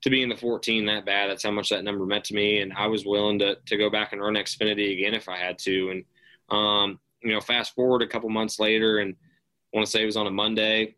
to 0.04 0.10
be 0.10 0.22
in 0.22 0.30
the 0.30 0.36
14 0.36 0.86
that 0.86 1.06
bad. 1.06 1.30
That's 1.30 1.44
how 1.44 1.52
much 1.52 1.70
that 1.70 1.84
number 1.84 2.06
meant 2.06 2.26
to 2.26 2.36
me, 2.36 2.60
and 2.60 2.74
I 2.74 2.88
was 2.88 3.06
willing 3.06 3.40
to 3.40 3.56
to 3.56 3.78
go 3.78 3.90
back 3.90 4.12
and 4.12 4.22
run 4.22 4.36
Xfinity 4.36 4.94
again 4.94 5.14
if 5.14 5.30
I 5.30 5.38
had 5.38 5.58
to. 5.60 5.90
And 5.90 6.06
um, 6.56 7.00
you 7.22 7.32
know, 7.32 7.42
fast 7.42 7.74
forward 7.74 8.02
a 8.02 8.08
couple 8.08 8.30
months 8.30 8.60
later, 8.60 9.00
and 9.00 9.16
I 9.74 9.78
want 9.78 9.86
to 9.86 9.92
say 9.92 10.04
it 10.04 10.06
was 10.06 10.18
on 10.18 10.28
a 10.28 10.32
Monday. 10.32 10.96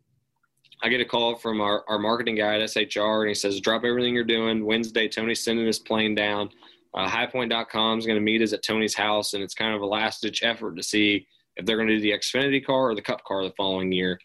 I 0.82 0.88
get 0.90 1.00
a 1.00 1.06
call 1.06 1.36
from 1.36 1.60
our, 1.62 1.84
our 1.88 1.98
marketing 1.98 2.34
guy 2.34 2.60
at 2.60 2.68
SHR, 2.68 3.22
and 3.22 3.28
he 3.28 3.34
says, 3.34 3.60
"Drop 3.60 3.84
everything 3.84 4.14
you're 4.14 4.24
doing. 4.24 4.66
Wednesday, 4.66 5.08
Tony's 5.08 5.42
sending 5.42 5.66
his 5.66 5.78
plane 5.78 6.14
down. 6.14 6.50
Uh, 6.92 7.08
HighPoint.com 7.08 7.98
is 7.98 8.06
going 8.06 8.18
to 8.18 8.24
meet 8.24 8.42
us 8.42 8.52
at 8.52 8.62
Tony's 8.62 8.94
house, 8.94 9.34
and 9.34 9.42
it's 9.42 9.54
kind 9.54 9.74
of 9.74 9.82
a 9.82 9.86
last 9.86 10.22
ditch 10.22 10.42
effort 10.42 10.76
to 10.76 10.82
see 10.82 11.26
if 11.56 11.64
they're 11.64 11.76
going 11.76 11.88
to 11.88 11.96
do 11.96 12.02
the 12.02 12.10
Xfinity 12.10 12.64
car 12.64 12.90
or 12.90 12.94
the 12.94 13.02
Cup 13.02 13.22
car 13.24 13.44
the 13.44 13.54
following 13.56 13.92
year." 13.92 14.18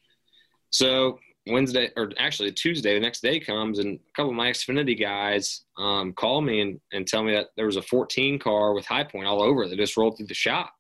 So 0.71 1.19
Wednesday 1.47 1.89
or 1.95 2.11
actually 2.17 2.51
Tuesday, 2.51 2.93
the 2.93 2.99
next 2.99 3.21
day 3.21 3.39
comes 3.39 3.79
and 3.79 3.97
a 3.97 4.11
couple 4.15 4.29
of 4.29 4.35
my 4.35 4.49
Xfinity 4.49 4.99
guys 4.99 5.65
um, 5.77 6.13
call 6.13 6.41
me 6.41 6.61
and, 6.61 6.79
and 6.93 7.07
tell 7.07 7.23
me 7.23 7.33
that 7.33 7.47
there 7.55 7.65
was 7.65 7.77
a 7.77 7.81
14 7.81 8.37
car 8.37 8.73
with 8.73 8.85
High 8.85 9.03
Point 9.03 9.27
all 9.27 9.41
over 9.41 9.67
that 9.67 9.75
just 9.75 9.97
rolled 9.97 10.17
through 10.17 10.27
the 10.27 10.33
shop. 10.33 10.73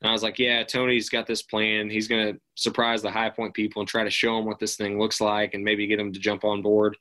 And 0.00 0.08
I 0.08 0.12
was 0.12 0.22
like, 0.22 0.38
yeah, 0.38 0.62
Tony's 0.62 1.08
got 1.08 1.26
this 1.26 1.42
plan. 1.42 1.90
He's 1.90 2.06
going 2.06 2.34
to 2.34 2.40
surprise 2.54 3.02
the 3.02 3.10
High 3.10 3.30
Point 3.30 3.54
people 3.54 3.80
and 3.80 3.88
try 3.88 4.04
to 4.04 4.10
show 4.10 4.36
them 4.36 4.44
what 4.46 4.60
this 4.60 4.76
thing 4.76 4.98
looks 4.98 5.20
like 5.20 5.54
and 5.54 5.64
maybe 5.64 5.88
get 5.88 5.96
them 5.96 6.12
to 6.12 6.20
jump 6.20 6.44
on 6.44 6.62
board. 6.62 6.96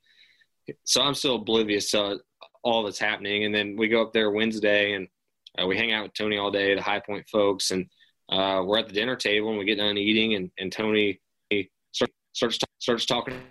So 0.83 1.01
I'm 1.03 1.13
still 1.13 1.35
oblivious 1.35 1.91
to 1.91 2.19
all 2.63 2.83
that's 2.83 2.99
happening. 2.99 3.45
And 3.45 3.53
then 3.53 3.75
we 3.77 3.87
go 3.87 4.01
up 4.01 4.13
there 4.13 4.31
Wednesday 4.31 4.93
and 4.93 5.07
uh, 5.61 5.67
we 5.67 5.77
hang 5.77 5.91
out 5.91 6.03
with 6.03 6.13
Tony 6.13 6.37
all 6.37 6.51
day, 6.51 6.73
the 6.73 6.81
High 6.81 6.99
Point 6.99 7.27
folks, 7.29 7.69
and 7.69 7.87
uh, 8.29 8.63
we're 8.65 8.79
at 8.79 8.87
the 8.87 8.93
dinner 8.93 9.15
table 9.15 9.49
and 9.49 9.59
we 9.59 9.65
get 9.65 9.77
done 9.77 9.97
eating 9.97 10.33
and, 10.33 10.49
and 10.57 10.71
Tony 10.71 11.21
starts 12.37 12.59
starts 12.79 13.05
talking. 13.05 13.41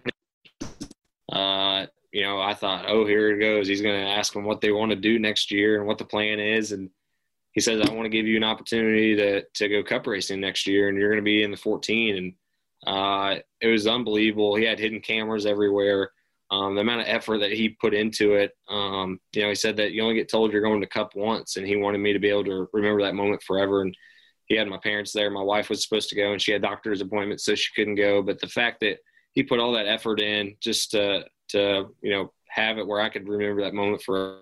Uh, 1.31 1.87
you 2.13 2.23
know, 2.23 2.41
I 2.41 2.55
thought, 2.55 2.87
oh, 2.89 3.05
here 3.05 3.33
it 3.33 3.41
goes. 3.41 3.69
He's 3.69 3.83
going 3.83 4.01
to 4.01 4.11
ask 4.11 4.33
them 4.33 4.45
what 4.45 4.61
they 4.61 4.71
want 4.71 4.91
to 4.91 4.97
do 4.97 5.19
next 5.19 5.51
year 5.51 5.77
and 5.77 5.87
what 5.87 5.99
the 5.99 6.05
plan 6.05 6.39
is. 6.41 6.73
And 6.73 6.89
he 7.53 7.61
says, 7.61 7.81
I 7.81 7.93
want 7.93 8.05
to 8.05 8.11
give 8.17 8.27
you 8.27 8.37
an 8.37 8.45
opportunity 8.45 9.17
to 9.17 9.43
to 9.43 9.69
go 9.69 9.83
cup 9.83 10.07
racing 10.07 10.41
next 10.41 10.67
year, 10.67 10.89
and 10.89 10.97
you're 10.97 11.11
going 11.11 11.23
to 11.23 11.25
be 11.25 11.43
in 11.43 11.51
the 11.51 11.57
14. 11.57 12.17
And 12.17 12.33
uh, 12.87 13.41
it 13.61 13.67
was 13.69 13.87
unbelievable. 13.87 14.55
He 14.55 14.65
had 14.65 14.79
hidden 14.79 15.01
cameras 15.01 15.47
everywhere. 15.47 16.13
um, 16.51 16.75
the 16.75 16.81
amount 16.81 17.01
of 17.01 17.09
effort 17.09 17.39
that 17.39 17.53
he 17.53 17.71
put 17.71 17.93
into 17.95 18.35
it. 18.35 18.53
Um, 18.69 19.19
you 19.33 19.43
know, 19.43 19.49
he 19.49 19.55
said 19.55 19.77
that 19.79 19.93
you 19.93 20.03
only 20.03 20.15
get 20.15 20.29
told 20.31 20.53
you're 20.53 20.63
going 20.63 20.81
to 20.81 20.87
Cup 20.87 21.17
once, 21.17 21.57
and 21.57 21.67
he 21.67 21.77
wanted 21.77 21.99
me 21.99 22.13
to 22.13 22.21
be 22.21 22.29
able 22.31 22.45
to 22.45 22.69
remember 22.73 23.03
that 23.03 23.15
moment 23.15 23.43
forever. 23.43 23.83
And 23.83 23.97
he 24.47 24.57
had 24.57 24.69
my 24.69 24.79
parents 24.79 25.13
there. 25.13 25.31
My 25.31 25.43
wife 25.43 25.69
was 25.69 25.83
supposed 25.83 26.09
to 26.11 26.17
go, 26.17 26.33
and 26.33 26.41
she 26.41 26.53
had 26.53 26.63
doctor's 26.63 27.01
appointments, 27.01 27.45
so 27.45 27.55
she 27.55 27.73
couldn't 27.75 27.97
go. 27.97 28.23
But 28.23 28.41
the 28.41 28.49
fact 28.49 28.81
that 28.81 28.99
he 29.33 29.43
put 29.43 29.61
all 29.61 29.73
that 29.73 29.87
effort 29.87 30.21
in 30.21 30.57
just 30.61 30.93
to, 30.93 31.25
to 31.49 31.89
you 32.01 32.11
know 32.11 32.33
have 32.49 32.79
it 32.79 32.87
where 32.87 33.01
I 33.01 33.09
could 33.09 33.29
remember 33.29 33.63
that 33.63 33.75
moment 33.75 34.03
for. 34.03 34.41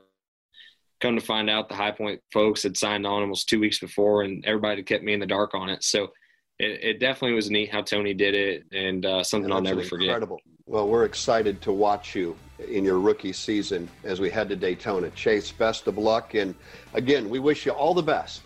Come 1.00 1.16
to 1.18 1.24
find 1.24 1.50
out, 1.50 1.68
the 1.68 1.74
High 1.74 1.90
Point 1.90 2.22
folks 2.32 2.62
had 2.62 2.78
signed 2.78 3.04
on 3.04 3.20
almost 3.20 3.48
two 3.48 3.60
weeks 3.60 3.78
before, 3.78 4.22
and 4.22 4.42
everybody 4.46 4.82
kept 4.82 5.04
me 5.04 5.12
in 5.12 5.20
the 5.20 5.26
dark 5.26 5.52
on 5.52 5.68
it. 5.68 5.82
So 5.82 6.12
it, 6.58 6.84
it 6.84 7.00
definitely 7.00 7.34
was 7.34 7.50
neat 7.50 7.70
how 7.70 7.82
Tony 7.82 8.14
did 8.14 8.34
it, 8.34 8.64
and 8.72 9.04
uh, 9.04 9.22
something 9.24 9.52
I'll 9.52 9.60
never 9.60 9.82
forget. 9.82 10.06
Incredible. 10.06 10.40
Well, 10.66 10.88
we're 10.88 11.04
excited 11.04 11.60
to 11.62 11.72
watch 11.72 12.14
you 12.14 12.36
in 12.68 12.84
your 12.84 13.00
rookie 13.00 13.32
season 13.32 13.88
as 14.04 14.20
we 14.20 14.30
head 14.30 14.48
to 14.50 14.56
Daytona. 14.56 15.10
Chase, 15.10 15.50
best 15.50 15.88
of 15.88 15.98
luck, 15.98 16.34
and 16.34 16.54
again, 16.94 17.28
we 17.28 17.38
wish 17.38 17.66
you 17.66 17.72
all 17.72 17.92
the 17.92 18.02
best. 18.02 18.42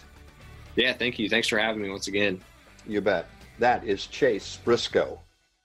Yeah, 0.79 0.93
thank 0.93 1.19
you. 1.19 1.29
Thanks 1.29 1.49
for 1.49 1.59
having 1.59 1.83
me 1.83 1.91
once 1.91 2.07
again. 2.07 2.41
You 2.87 3.01
bet. 3.01 3.29
That 3.59 3.85
is 3.85 4.07
Chase 4.07 4.61
Briscoe. 4.65 5.21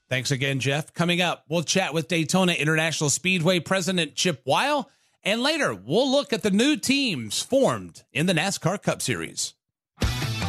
Thanks 0.09 0.31
again, 0.31 0.59
Jeff. 0.59 0.91
Coming 0.91 1.21
up, 1.21 1.45
we'll 1.47 1.61
chat 1.61 1.93
with 1.93 2.07
Daytona 2.07 2.53
International 2.53 3.11
Speedway 3.11 3.59
President 3.59 4.15
Chip 4.15 4.41
Wile. 4.43 4.89
And 5.23 5.43
later, 5.43 5.75
we'll 5.75 6.11
look 6.11 6.33
at 6.33 6.41
the 6.41 6.49
new 6.49 6.75
teams 6.75 7.43
formed 7.43 8.03
in 8.11 8.25
the 8.25 8.33
NASCAR 8.33 8.81
Cup 8.81 9.03
Series. 9.03 9.53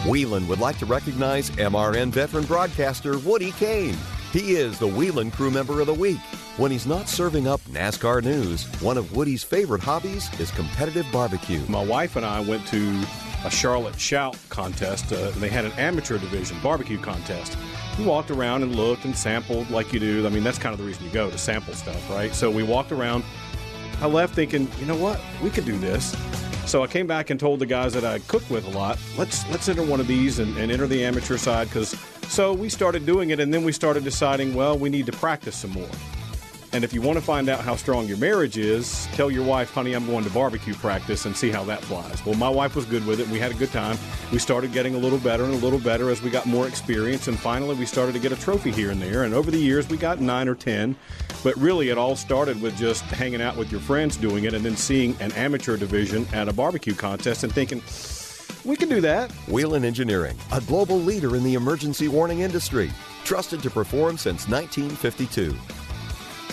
Whelen 0.07 0.49
would 0.49 0.61
like 0.61 0.79
to 0.79 0.87
recognize 0.87 1.51
MRN 1.51 2.11
veteran 2.11 2.45
broadcaster 2.45 3.19
Woody 3.19 3.53
Cain. 3.53 3.95
He 4.33 4.53
is 4.53 4.79
the 4.79 4.89
Whelen 4.89 5.31
Crew 5.31 5.51
Member 5.51 5.81
of 5.81 5.87
the 5.87 5.95
Week. 5.95 6.21
When 6.57 6.71
he's 6.71 6.87
not 6.87 7.09
serving 7.09 7.49
up 7.49 7.61
NASCAR 7.63 8.23
news, 8.23 8.67
one 8.81 8.97
of 8.97 9.17
Woody's 9.17 9.43
favorite 9.43 9.81
hobbies 9.81 10.29
is 10.39 10.53
competitive 10.53 11.05
barbecue. 11.13 11.61
My 11.69 11.85
wife 11.85 12.15
and 12.15 12.25
I 12.25 12.39
went 12.41 12.65
to 12.69 13.03
a 13.45 13.51
Charlotte 13.51 13.99
Shout 13.99 14.39
contest. 14.51 15.13
Uh, 15.13 15.31
they 15.33 15.49
had 15.49 15.65
an 15.65 15.73
amateur 15.73 16.17
division 16.17 16.57
barbecue 16.63 16.99
contest. 16.99 17.59
We 17.99 18.05
walked 18.05 18.31
around 18.31 18.63
and 18.63 18.77
looked 18.77 19.05
and 19.05 19.17
sampled 19.17 19.69
like 19.71 19.93
you 19.93 19.99
do. 19.99 20.25
I 20.27 20.31
mean, 20.31 20.45
that's 20.45 20.59
kind 20.59 20.73
of 20.73 20.79
the 20.79 20.87
reason 20.87 21.05
you 21.05 21.11
go 21.11 21.29
to 21.29 21.37
sample 21.37 21.75
stuff, 21.75 22.09
right? 22.09 22.33
So 22.33 22.51
we 22.53 22.63
walked 22.63 22.93
around 22.93 23.25
I 24.01 24.07
left 24.07 24.35
thinking, 24.35 24.69
you 24.79 24.87
know 24.87 24.97
what, 24.97 25.21
we 25.43 25.51
could 25.51 25.65
do 25.65 25.79
this. 25.79 26.17
So 26.67 26.83
I 26.83 26.87
came 26.87 27.07
back 27.07 27.31
and 27.31 27.39
told 27.39 27.59
the 27.59 27.67
guys 27.67 27.93
that 27.95 28.05
I 28.05 28.19
cooked 28.21 28.51
with 28.51 28.65
a 28.67 28.71
lot, 28.71 28.99
let's 29.19 29.49
let's 29.51 29.69
enter 29.69 29.83
one 29.83 30.01
of 30.01 30.07
these 30.07 30.39
and, 30.39 30.57
and 30.57 30.71
enter 30.71 30.87
the 30.87 31.05
amateur 31.05 31.37
side 31.37 31.69
because. 31.69 31.97
So 32.29 32.55
we 32.55 32.71
started 32.71 33.05
doing 33.05 33.31
it, 33.31 33.39
and 33.39 33.53
then 33.53 33.65
we 33.65 33.73
started 33.73 34.03
deciding, 34.03 34.55
well, 34.55 34.79
we 34.79 34.89
need 34.89 35.05
to 35.07 35.13
practice 35.13 35.57
some 35.57 35.73
more. 35.73 35.87
And 36.75 36.83
if 36.83 36.93
you 36.93 37.01
want 37.01 37.17
to 37.17 37.25
find 37.25 37.49
out 37.49 37.61
how 37.61 37.77
strong 37.77 38.09
your 38.09 38.17
marriage 38.17 38.59
is, 38.59 39.07
tell 39.13 39.31
your 39.31 39.45
wife, 39.45 39.73
honey, 39.73 39.93
I'm 39.93 40.07
going 40.07 40.25
to 40.25 40.31
barbecue 40.31 40.75
practice 40.75 41.25
and 41.25 41.37
see 41.37 41.51
how 41.51 41.63
that 41.67 41.81
flies. 41.85 42.27
Well, 42.27 42.35
my 42.35 42.49
wife 42.49 42.75
was 42.75 42.85
good 42.85 43.07
with 43.07 43.21
it, 43.21 43.29
we 43.29 43.39
had 43.39 43.53
a 43.53 43.55
good 43.55 43.71
time. 43.71 43.97
We 44.33 44.41
started 44.41 44.73
getting 44.73 44.97
a 44.97 44.99
little 44.99 45.21
better 45.21 45.45
and 45.45 45.55
a 45.55 45.59
little 45.59 45.79
better 45.79 46.11
as 46.11 46.21
we 46.21 46.31
got 46.31 46.47
more 46.47 46.67
experience, 46.67 47.29
and 47.29 47.39
finally 47.39 47.77
we 47.77 47.87
started 47.87 48.13
to 48.15 48.19
get 48.19 48.33
a 48.33 48.37
trophy 48.37 48.73
here 48.73 48.91
and 48.91 49.01
there. 49.01 49.23
And 49.23 49.35
over 49.35 49.53
the 49.53 49.59
years, 49.59 49.89
we 49.89 49.97
got 49.97 50.21
nine 50.21 50.49
or 50.49 50.57
ten. 50.57 50.97
But 51.45 51.57
really, 51.59 51.91
it 51.91 51.97
all 51.97 52.17
started 52.17 52.61
with 52.61 52.77
just 52.77 53.05
hanging 53.05 53.41
out 53.41 53.57
with 53.57 53.71
your 53.71 53.81
friends 53.81 54.17
doing 54.17 54.43
it 54.43 54.53
and 54.53 54.65
then 54.65 54.77
seeing 54.77 55.15
an 55.21 55.31
amateur 55.35 55.77
division 55.77 56.27
at 56.33 56.49
a 56.49 56.53
barbecue 56.53 56.95
contest 56.95 57.45
and 57.45 57.53
thinking, 57.53 57.83
we 58.65 58.75
can 58.75 58.89
do 58.89 59.01
that. 59.01 59.31
Whelen 59.47 59.85
Engineering, 59.85 60.37
a 60.51 60.61
global 60.63 60.99
leader 60.99 61.37
in 61.37 61.45
the 61.45 61.55
emergency 61.55 62.09
warning 62.09 62.41
industry, 62.41 62.91
trusted 63.23 63.63
to 63.63 63.71
perform 63.71 64.19
since 64.19 64.49
1952. 64.49 65.55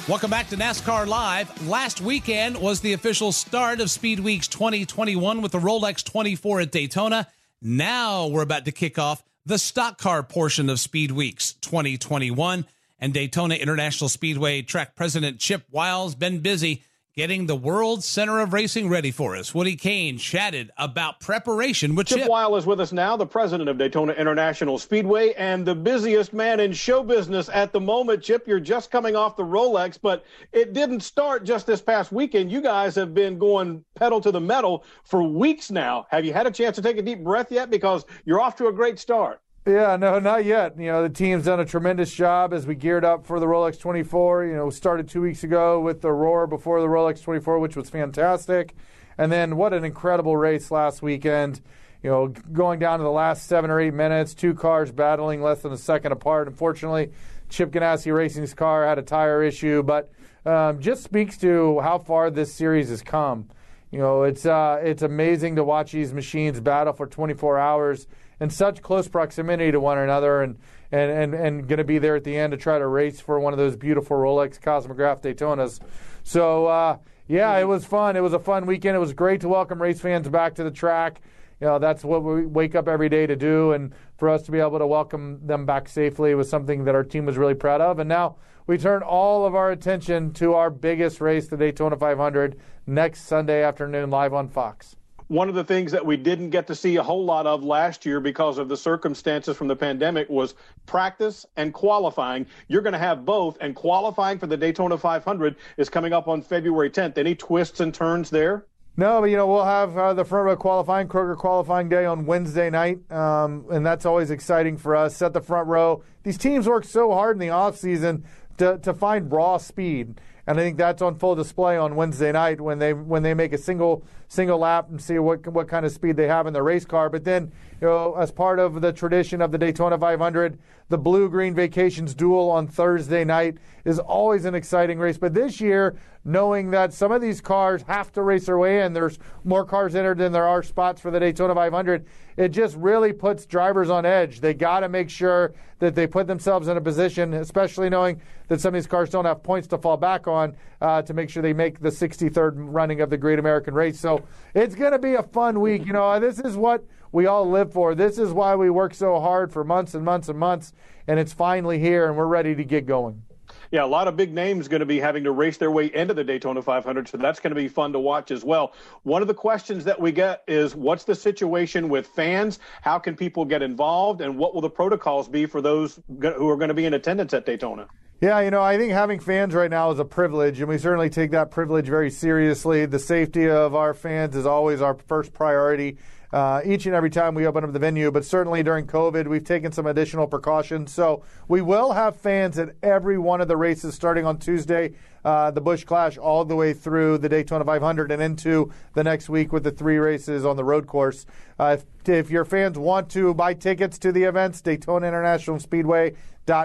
Welcome 0.09 0.31
back 0.31 0.49
to 0.49 0.57
NASCAR 0.57 1.05
Live. 1.05 1.67
Last 1.67 2.01
weekend 2.01 2.57
was 2.57 2.81
the 2.81 2.93
official 2.93 3.31
start 3.31 3.79
of 3.79 3.91
Speed 3.91 4.19
Weeks 4.19 4.47
2021 4.47 5.43
with 5.43 5.51
the 5.51 5.59
Rolex 5.59 6.03
24 6.03 6.61
at 6.61 6.71
Daytona. 6.71 7.27
Now 7.61 8.25
we're 8.25 8.41
about 8.41 8.65
to 8.65 8.71
kick 8.71 8.97
off 8.97 9.23
the 9.45 9.59
stock 9.59 9.99
car 9.99 10.23
portion 10.23 10.71
of 10.71 10.79
Speed 10.79 11.11
Weeks 11.11 11.53
2021. 11.53 12.65
And 12.99 13.13
Daytona 13.13 13.55
International 13.55 14.09
Speedway 14.09 14.63
track 14.63 14.95
president 14.95 15.39
Chip 15.39 15.65
Wile's 15.69 16.15
been 16.15 16.39
busy 16.39 16.83
getting 17.13 17.45
the 17.45 17.55
World 17.55 18.03
Center 18.03 18.39
of 18.39 18.53
Racing 18.53 18.87
ready 18.87 19.11
for 19.11 19.35
us. 19.35 19.53
Woody 19.53 19.75
Cain 19.75 20.17
chatted 20.17 20.71
about 20.77 21.19
preparation 21.19 21.93
with 21.93 22.07
Chip. 22.07 22.19
Chip 22.19 22.29
Wile 22.29 22.55
is 22.55 22.65
with 22.65 22.79
us 22.79 22.93
now, 22.93 23.17
the 23.17 23.25
president 23.25 23.69
of 23.69 23.77
Daytona 23.77 24.13
International 24.13 24.77
Speedway 24.77 25.33
and 25.33 25.65
the 25.65 25.75
busiest 25.75 26.31
man 26.31 26.61
in 26.61 26.71
show 26.71 27.03
business 27.03 27.49
at 27.49 27.73
the 27.73 27.81
moment. 27.81 28.23
Chip, 28.23 28.47
you're 28.47 28.61
just 28.61 28.91
coming 28.91 29.15
off 29.15 29.35
the 29.35 29.43
Rolex, 29.43 29.99
but 30.01 30.23
it 30.53 30.71
didn't 30.71 31.01
start 31.01 31.43
just 31.43 31.67
this 31.67 31.81
past 31.81 32.13
weekend. 32.13 32.49
You 32.49 32.61
guys 32.61 32.95
have 32.95 33.13
been 33.13 33.37
going 33.37 33.83
pedal 33.95 34.21
to 34.21 34.31
the 34.31 34.41
metal 34.41 34.85
for 35.03 35.21
weeks 35.21 35.69
now. 35.69 36.07
Have 36.11 36.23
you 36.23 36.31
had 36.31 36.47
a 36.47 36.51
chance 36.51 36.77
to 36.77 36.81
take 36.81 36.97
a 36.97 37.01
deep 37.01 37.23
breath 37.23 37.51
yet? 37.51 37.69
Because 37.69 38.05
you're 38.23 38.39
off 38.39 38.55
to 38.55 38.67
a 38.67 38.73
great 38.73 38.99
start. 38.99 39.41
Yeah, 39.65 39.95
no, 39.95 40.17
not 40.17 40.43
yet. 40.43 40.75
You 40.79 40.87
know, 40.87 41.03
the 41.03 41.09
team's 41.09 41.45
done 41.45 41.59
a 41.59 41.65
tremendous 41.65 42.11
job 42.11 42.51
as 42.51 42.65
we 42.65 42.73
geared 42.73 43.05
up 43.05 43.27
for 43.27 43.39
the 43.39 43.45
Rolex 43.45 43.79
24. 43.79 44.45
You 44.45 44.55
know, 44.55 44.69
started 44.71 45.07
two 45.07 45.21
weeks 45.21 45.43
ago 45.43 45.79
with 45.79 46.01
the 46.01 46.11
Roar 46.11 46.47
before 46.47 46.81
the 46.81 46.87
Rolex 46.87 47.21
24, 47.21 47.59
which 47.59 47.75
was 47.75 47.87
fantastic. 47.87 48.73
And 49.19 49.31
then 49.31 49.57
what 49.57 49.71
an 49.71 49.85
incredible 49.85 50.35
race 50.35 50.71
last 50.71 51.03
weekend. 51.03 51.61
You 52.01 52.09
know, 52.09 52.27
going 52.29 52.79
down 52.79 52.97
to 52.97 53.03
the 53.03 53.11
last 53.11 53.45
seven 53.45 53.69
or 53.69 53.79
eight 53.79 53.93
minutes, 53.93 54.33
two 54.33 54.55
cars 54.55 54.91
battling 54.91 55.43
less 55.43 55.61
than 55.61 55.71
a 55.71 55.77
second 55.77 56.11
apart. 56.11 56.47
Unfortunately, 56.47 57.11
Chip 57.49 57.69
Ganassi 57.69 58.11
Racing's 58.11 58.55
car 58.55 58.87
had 58.87 58.97
a 58.97 59.03
tire 59.03 59.43
issue, 59.43 59.83
but 59.83 60.11
um, 60.43 60.79
just 60.79 61.03
speaks 61.03 61.37
to 61.37 61.79
how 61.81 61.99
far 61.99 62.31
this 62.31 62.51
series 62.51 62.89
has 62.89 63.03
come. 63.03 63.47
You 63.91 63.99
know, 63.99 64.23
it's 64.23 64.47
uh, 64.47 64.79
it's 64.81 65.03
amazing 65.03 65.57
to 65.57 65.63
watch 65.63 65.91
these 65.91 66.13
machines 66.13 66.59
battle 66.59 66.93
for 66.93 67.05
24 67.05 67.59
hours 67.59 68.07
in 68.41 68.49
such 68.49 68.81
close 68.81 69.07
proximity 69.07 69.71
to 69.71 69.79
one 69.79 69.99
another 69.99 70.41
and 70.41 70.57
and, 70.91 71.09
and, 71.09 71.33
and 71.33 71.67
going 71.69 71.77
to 71.77 71.85
be 71.85 71.99
there 71.99 72.17
at 72.17 72.25
the 72.25 72.35
end 72.35 72.51
to 72.51 72.57
try 72.57 72.77
to 72.77 72.85
race 72.85 73.21
for 73.21 73.39
one 73.39 73.53
of 73.53 73.59
those 73.59 73.77
beautiful 73.77 74.17
Rolex 74.17 74.59
Cosmograph 74.59 75.21
Daytonas. 75.21 75.79
So, 76.23 76.65
uh, 76.65 76.97
yeah, 77.29 77.57
it 77.59 77.63
was 77.63 77.85
fun. 77.85 78.17
It 78.17 78.19
was 78.19 78.33
a 78.33 78.39
fun 78.39 78.65
weekend. 78.65 78.97
It 78.97 78.99
was 78.99 79.13
great 79.13 79.39
to 79.41 79.47
welcome 79.47 79.81
race 79.81 80.01
fans 80.01 80.27
back 80.27 80.55
to 80.55 80.65
the 80.65 80.71
track. 80.71 81.21
You 81.61 81.67
know, 81.67 81.79
that's 81.79 82.03
what 82.03 82.23
we 82.23 82.45
wake 82.45 82.75
up 82.75 82.89
every 82.89 83.07
day 83.07 83.25
to 83.25 83.37
do. 83.37 83.71
And 83.71 83.93
for 84.17 84.27
us 84.27 84.41
to 84.43 84.51
be 84.51 84.59
able 84.59 84.79
to 84.79 84.87
welcome 84.87 85.39
them 85.47 85.65
back 85.65 85.87
safely 85.87 86.35
was 86.35 86.49
something 86.49 86.83
that 86.83 86.95
our 86.95 87.05
team 87.05 87.25
was 87.25 87.37
really 87.37 87.53
proud 87.53 87.79
of. 87.79 87.99
And 87.99 88.09
now 88.09 88.35
we 88.67 88.77
turn 88.77 89.01
all 89.01 89.45
of 89.45 89.55
our 89.55 89.71
attention 89.71 90.33
to 90.33 90.55
our 90.55 90.69
biggest 90.69 91.21
race, 91.21 91.47
the 91.47 91.55
Daytona 91.55 91.95
500, 91.95 92.59
next 92.85 93.27
Sunday 93.27 93.63
afternoon 93.63 94.09
live 94.09 94.33
on 94.33 94.49
Fox 94.49 94.97
one 95.31 95.47
of 95.47 95.55
the 95.55 95.63
things 95.63 95.93
that 95.93 96.05
we 96.05 96.17
didn't 96.17 96.49
get 96.49 96.67
to 96.67 96.75
see 96.75 96.97
a 96.97 97.03
whole 97.03 97.23
lot 97.23 97.47
of 97.47 97.63
last 97.63 98.05
year 98.05 98.19
because 98.19 98.57
of 98.57 98.67
the 98.67 98.75
circumstances 98.75 99.55
from 99.55 99.69
the 99.69 99.75
pandemic 99.77 100.29
was 100.29 100.55
practice 100.85 101.45
and 101.55 101.73
qualifying. 101.73 102.45
You're 102.67 102.81
going 102.81 102.91
to 102.91 102.99
have 102.99 103.23
both, 103.23 103.57
and 103.61 103.73
qualifying 103.73 104.39
for 104.39 104.47
the 104.47 104.57
Daytona 104.57 104.97
500 104.97 105.55
is 105.77 105.87
coming 105.87 106.11
up 106.11 106.27
on 106.27 106.41
February 106.41 106.89
10th. 106.89 107.17
Any 107.17 107.33
twists 107.33 107.79
and 107.79 107.93
turns 107.93 108.29
there? 108.29 108.65
No, 108.97 109.21
but 109.21 109.29
you 109.29 109.37
know 109.37 109.47
we'll 109.47 109.63
have 109.63 109.97
uh, 109.97 110.13
the 110.13 110.25
front 110.25 110.47
row 110.47 110.57
qualifying, 110.57 111.07
Kroger 111.07 111.37
qualifying 111.37 111.87
day 111.87 112.03
on 112.03 112.25
Wednesday 112.25 112.69
night, 112.69 113.09
um, 113.09 113.65
and 113.71 113.85
that's 113.85 114.05
always 114.05 114.31
exciting 114.31 114.75
for 114.75 114.97
us. 114.97 115.15
Set 115.15 115.31
the 115.31 115.39
front 115.39 115.69
row. 115.69 116.03
These 116.23 116.39
teams 116.39 116.67
work 116.67 116.83
so 116.83 117.13
hard 117.13 117.37
in 117.37 117.39
the 117.39 117.51
off 117.51 117.77
season 117.77 118.25
to 118.57 118.79
to 118.79 118.93
find 118.93 119.31
raw 119.31 119.57
speed 119.59 120.19
and 120.47 120.59
I 120.59 120.63
think 120.63 120.77
that's 120.77 121.01
on 121.01 121.15
full 121.15 121.35
display 121.35 121.77
on 121.77 121.95
Wednesday 121.95 122.31
night 122.31 122.59
when 122.59 122.79
they 122.79 122.93
when 122.93 123.23
they 123.23 123.33
make 123.33 123.53
a 123.53 123.57
single 123.57 124.03
single 124.27 124.59
lap 124.59 124.89
and 124.89 125.01
see 125.01 125.19
what 125.19 125.45
what 125.47 125.67
kind 125.67 125.85
of 125.85 125.91
speed 125.91 126.15
they 126.17 126.27
have 126.27 126.47
in 126.47 126.53
the 126.53 126.63
race 126.63 126.85
car. 126.85 127.09
But 127.09 127.23
then, 127.23 127.51
you 127.79 127.87
know, 127.87 128.15
as 128.15 128.31
part 128.31 128.59
of 128.59 128.81
the 128.81 128.91
tradition 128.91 129.41
of 129.41 129.51
the 129.51 129.57
Daytona 129.57 129.97
500, 129.97 130.57
the 130.89 130.97
Bluegreen 130.97 131.53
Vacations 131.53 132.13
Duel 132.13 132.49
on 132.49 132.67
Thursday 132.67 133.23
night 133.23 133.57
is 133.85 133.99
always 133.99 134.45
an 134.45 134.55
exciting 134.55 134.99
race. 134.99 135.17
But 135.17 135.33
this 135.33 135.61
year, 135.61 135.95
knowing 136.25 136.71
that 136.71 136.93
some 136.93 137.11
of 137.11 137.21
these 137.21 137.41
cars 137.41 137.83
have 137.87 138.11
to 138.13 138.21
race 138.21 138.45
their 138.45 138.57
way 138.57 138.81
in, 138.81 138.93
there's 138.93 139.19
more 139.43 139.65
cars 139.65 139.95
entered 139.95 140.17
than 140.17 140.31
there 140.31 140.47
are 140.47 140.63
spots 140.63 141.01
for 141.01 141.11
the 141.11 141.19
Daytona 141.19 141.55
500. 141.55 142.05
It 142.37 142.49
just 142.49 142.75
really 142.77 143.13
puts 143.13 143.45
drivers 143.45 143.89
on 143.89 144.05
edge. 144.05 144.39
They 144.39 144.53
got 144.53 144.81
to 144.81 144.89
make 144.89 145.09
sure 145.09 145.53
that 145.79 145.95
they 145.95 146.07
put 146.07 146.27
themselves 146.27 146.67
in 146.67 146.77
a 146.77 146.81
position, 146.81 147.33
especially 147.33 147.89
knowing 147.89 148.21
that 148.47 148.61
some 148.61 148.69
of 148.69 148.73
these 148.75 148.87
cars 148.87 149.09
don't 149.09 149.25
have 149.25 149.43
points 149.43 149.67
to 149.69 149.77
fall 149.77 149.97
back 149.97 150.27
on, 150.27 150.55
uh, 150.79 151.01
to 151.01 151.13
make 151.13 151.29
sure 151.29 151.41
they 151.41 151.53
make 151.53 151.79
the 151.79 151.89
63rd 151.89 152.53
running 152.55 153.01
of 153.01 153.09
the 153.09 153.17
Great 153.17 153.39
American 153.39 153.73
Race. 153.73 153.99
So 153.99 154.23
it's 154.53 154.75
going 154.75 154.91
to 154.91 154.99
be 154.99 155.15
a 155.15 155.23
fun 155.23 155.59
week. 155.59 155.85
You 155.85 155.93
know, 155.93 156.19
this 156.19 156.39
is 156.39 156.55
what 156.55 156.83
we 157.11 157.25
all 157.25 157.49
live 157.49 157.73
for. 157.73 157.95
This 157.95 158.17
is 158.17 158.31
why 158.31 158.55
we 158.55 158.69
work 158.69 158.93
so 158.93 159.19
hard 159.19 159.51
for 159.51 159.63
months 159.63 159.95
and 159.95 160.05
months 160.05 160.29
and 160.29 160.37
months, 160.37 160.73
and 161.07 161.19
it's 161.19 161.33
finally 161.33 161.79
here, 161.79 162.07
and 162.07 162.15
we're 162.15 162.25
ready 162.25 162.55
to 162.55 162.63
get 162.63 162.85
going. 162.85 163.23
Yeah, 163.71 163.85
a 163.85 163.87
lot 163.87 164.09
of 164.09 164.17
big 164.17 164.33
names 164.33 164.67
going 164.67 164.81
to 164.81 164.85
be 164.85 164.99
having 164.99 165.23
to 165.23 165.31
race 165.31 165.55
their 165.55 165.71
way 165.71 165.85
into 165.93 166.13
the 166.13 166.25
Daytona 166.25 166.61
500, 166.61 167.07
so 167.07 167.17
that's 167.17 167.39
going 167.39 167.51
to 167.51 167.55
be 167.55 167.69
fun 167.69 167.93
to 167.93 167.99
watch 167.99 168.29
as 168.29 168.43
well. 168.43 168.73
One 169.03 169.21
of 169.21 169.29
the 169.29 169.33
questions 169.33 169.85
that 169.85 169.99
we 169.99 170.11
get 170.11 170.43
is 170.45 170.75
what's 170.75 171.05
the 171.05 171.15
situation 171.15 171.87
with 171.87 172.05
fans? 172.07 172.59
How 172.81 172.99
can 172.99 173.15
people 173.15 173.45
get 173.45 173.61
involved? 173.61 174.19
And 174.19 174.37
what 174.37 174.53
will 174.53 174.59
the 174.59 174.69
protocols 174.69 175.29
be 175.29 175.45
for 175.45 175.61
those 175.61 176.01
who 176.09 176.49
are 176.49 176.57
going 176.57 176.67
to 176.67 176.73
be 176.73 176.85
in 176.85 176.93
attendance 176.93 177.33
at 177.33 177.45
Daytona? 177.45 177.87
Yeah, 178.19 178.41
you 178.41 178.51
know, 178.51 178.61
I 178.61 178.77
think 178.77 178.91
having 178.91 179.21
fans 179.21 179.53
right 179.53 179.71
now 179.71 179.89
is 179.91 179.99
a 179.99 180.05
privilege, 180.05 180.59
and 180.59 180.67
we 180.67 180.77
certainly 180.77 181.09
take 181.09 181.31
that 181.31 181.49
privilege 181.49 181.87
very 181.87 182.11
seriously. 182.11 182.85
The 182.85 182.99
safety 182.99 183.49
of 183.49 183.73
our 183.73 183.93
fans 183.93 184.35
is 184.35 184.45
always 184.45 184.81
our 184.81 184.95
first 185.07 185.33
priority. 185.33 185.97
Uh, 186.33 186.61
each 186.65 186.85
and 186.85 186.95
every 186.95 187.09
time 187.09 187.35
we 187.35 187.45
open 187.45 187.63
up 187.63 187.73
the 187.73 187.79
venue, 187.79 188.09
but 188.11 188.23
certainly 188.23 188.63
during 188.63 188.87
COVID, 188.87 189.27
we've 189.27 189.43
taken 189.43 189.71
some 189.71 189.85
additional 189.85 190.27
precautions. 190.27 190.93
So 190.93 191.23
we 191.47 191.61
will 191.61 191.91
have 191.91 192.15
fans 192.15 192.57
at 192.57 192.75
every 192.81 193.17
one 193.17 193.41
of 193.41 193.47
the 193.47 193.57
races 193.57 193.95
starting 193.95 194.25
on 194.25 194.37
Tuesday, 194.37 194.93
uh, 195.25 195.51
the 195.51 195.61
Busch 195.61 195.83
Clash, 195.83 196.17
all 196.17 196.45
the 196.45 196.55
way 196.55 196.73
through 196.73 197.17
the 197.17 197.29
Daytona 197.29 197.65
500 197.65 198.11
and 198.11 198.21
into 198.21 198.71
the 198.93 199.03
next 199.03 199.29
week 199.29 199.51
with 199.51 199.63
the 199.63 199.71
three 199.71 199.97
races 199.97 200.45
on 200.45 200.55
the 200.55 200.63
road 200.63 200.87
course. 200.87 201.25
Uh, 201.59 201.77
if, 201.77 202.09
if 202.09 202.31
your 202.31 202.45
fans 202.45 202.77
want 202.77 203.09
to 203.09 203.33
buy 203.33 203.53
tickets 203.53 203.97
to 203.99 204.11
the 204.11 204.23
events, 204.23 204.61
Daytona 204.61 205.07
International 205.07 205.59
Speedway 205.59 206.13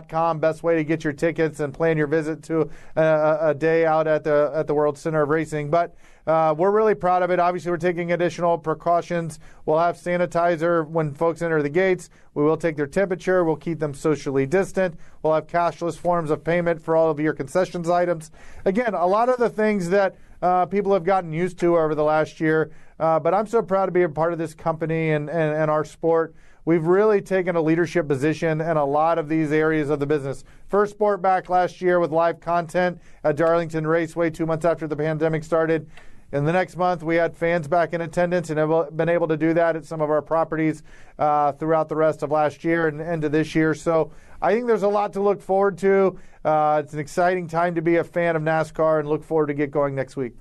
com 0.08 0.38
best 0.38 0.62
way 0.62 0.76
to 0.76 0.84
get 0.84 1.04
your 1.04 1.12
tickets 1.12 1.60
and 1.60 1.72
plan 1.72 1.96
your 1.96 2.06
visit 2.06 2.42
to 2.42 2.70
a, 2.96 3.38
a 3.40 3.54
day 3.54 3.86
out 3.86 4.06
at 4.06 4.24
the 4.24 4.50
at 4.54 4.66
the 4.66 4.74
World 4.74 4.98
Center 4.98 5.22
of 5.22 5.28
Racing. 5.28 5.70
But 5.70 5.94
uh, 6.26 6.54
we're 6.56 6.70
really 6.70 6.94
proud 6.94 7.22
of 7.22 7.30
it. 7.30 7.38
Obviously, 7.38 7.70
we're 7.70 7.76
taking 7.76 8.12
additional 8.12 8.58
precautions. 8.58 9.38
We'll 9.66 9.78
have 9.78 9.96
sanitizer 9.96 10.88
when 10.88 11.12
folks 11.12 11.42
enter 11.42 11.60
the 11.60 11.68
gates. 11.68 12.08
We 12.34 12.44
will 12.44 12.56
take 12.56 12.76
their 12.76 12.86
temperature. 12.86 13.44
We'll 13.44 13.56
keep 13.56 13.80
them 13.80 13.92
socially 13.92 14.46
distant. 14.46 14.98
We'll 15.22 15.34
have 15.34 15.48
cashless 15.48 15.98
forms 15.98 16.30
of 16.30 16.44
payment 16.44 16.80
for 16.80 16.96
all 16.96 17.10
of 17.10 17.18
your 17.18 17.32
concessions 17.32 17.90
items. 17.90 18.30
Again, 18.64 18.94
a 18.94 19.06
lot 19.06 19.28
of 19.28 19.38
the 19.38 19.50
things 19.50 19.90
that 19.90 20.16
uh, 20.40 20.66
people 20.66 20.92
have 20.94 21.04
gotten 21.04 21.32
used 21.32 21.58
to 21.58 21.76
over 21.76 21.94
the 21.94 22.04
last 22.04 22.40
year. 22.40 22.70
Uh, 22.98 23.18
but 23.18 23.34
I'm 23.34 23.46
so 23.46 23.60
proud 23.60 23.86
to 23.86 23.92
be 23.92 24.02
a 24.02 24.08
part 24.08 24.32
of 24.32 24.38
this 24.38 24.54
company 24.54 25.10
and, 25.10 25.28
and, 25.28 25.54
and 25.54 25.70
our 25.70 25.84
sport. 25.84 26.34
We've 26.64 26.86
really 26.86 27.20
taken 27.20 27.54
a 27.54 27.60
leadership 27.60 28.08
position 28.08 28.60
in 28.60 28.76
a 28.76 28.84
lot 28.84 29.18
of 29.18 29.28
these 29.28 29.52
areas 29.52 29.88
of 29.88 30.00
the 30.00 30.06
business. 30.06 30.42
First 30.68 30.94
sport 30.94 31.22
back 31.22 31.48
last 31.48 31.80
year 31.80 32.00
with 32.00 32.10
live 32.10 32.40
content 32.40 33.00
at 33.22 33.36
Darlington 33.36 33.86
Raceway 33.86 34.30
two 34.30 34.46
months 34.46 34.64
after 34.64 34.88
the 34.88 34.96
pandemic 34.96 35.44
started. 35.44 35.88
In 36.32 36.44
the 36.44 36.52
next 36.52 36.76
month, 36.76 37.04
we 37.04 37.14
had 37.16 37.36
fans 37.36 37.68
back 37.68 37.92
in 37.92 38.00
attendance 38.00 38.50
and 38.50 38.58
have 38.58 38.96
been 38.96 39.08
able 39.08 39.28
to 39.28 39.36
do 39.36 39.54
that 39.54 39.76
at 39.76 39.84
some 39.84 40.00
of 40.00 40.10
our 40.10 40.22
properties 40.22 40.82
uh, 41.18 41.52
throughout 41.52 41.88
the 41.88 41.94
rest 41.94 42.22
of 42.24 42.32
last 42.32 42.64
year 42.64 42.88
and 42.88 43.00
into 43.00 43.28
this 43.28 43.54
year. 43.54 43.74
So 43.74 44.10
I 44.42 44.52
think 44.52 44.66
there's 44.66 44.82
a 44.82 44.88
lot 44.88 45.12
to 45.12 45.20
look 45.20 45.40
forward 45.40 45.78
to. 45.78 46.18
Uh, 46.44 46.82
it's 46.84 46.92
an 46.94 46.98
exciting 46.98 47.46
time 47.46 47.76
to 47.76 47.82
be 47.82 47.96
a 47.96 48.04
fan 48.04 48.34
of 48.34 48.42
NASCAR 48.42 49.00
and 49.00 49.08
look 49.08 49.22
forward 49.22 49.46
to 49.46 49.54
get 49.54 49.70
going 49.70 49.94
next 49.94 50.16
week. 50.16 50.32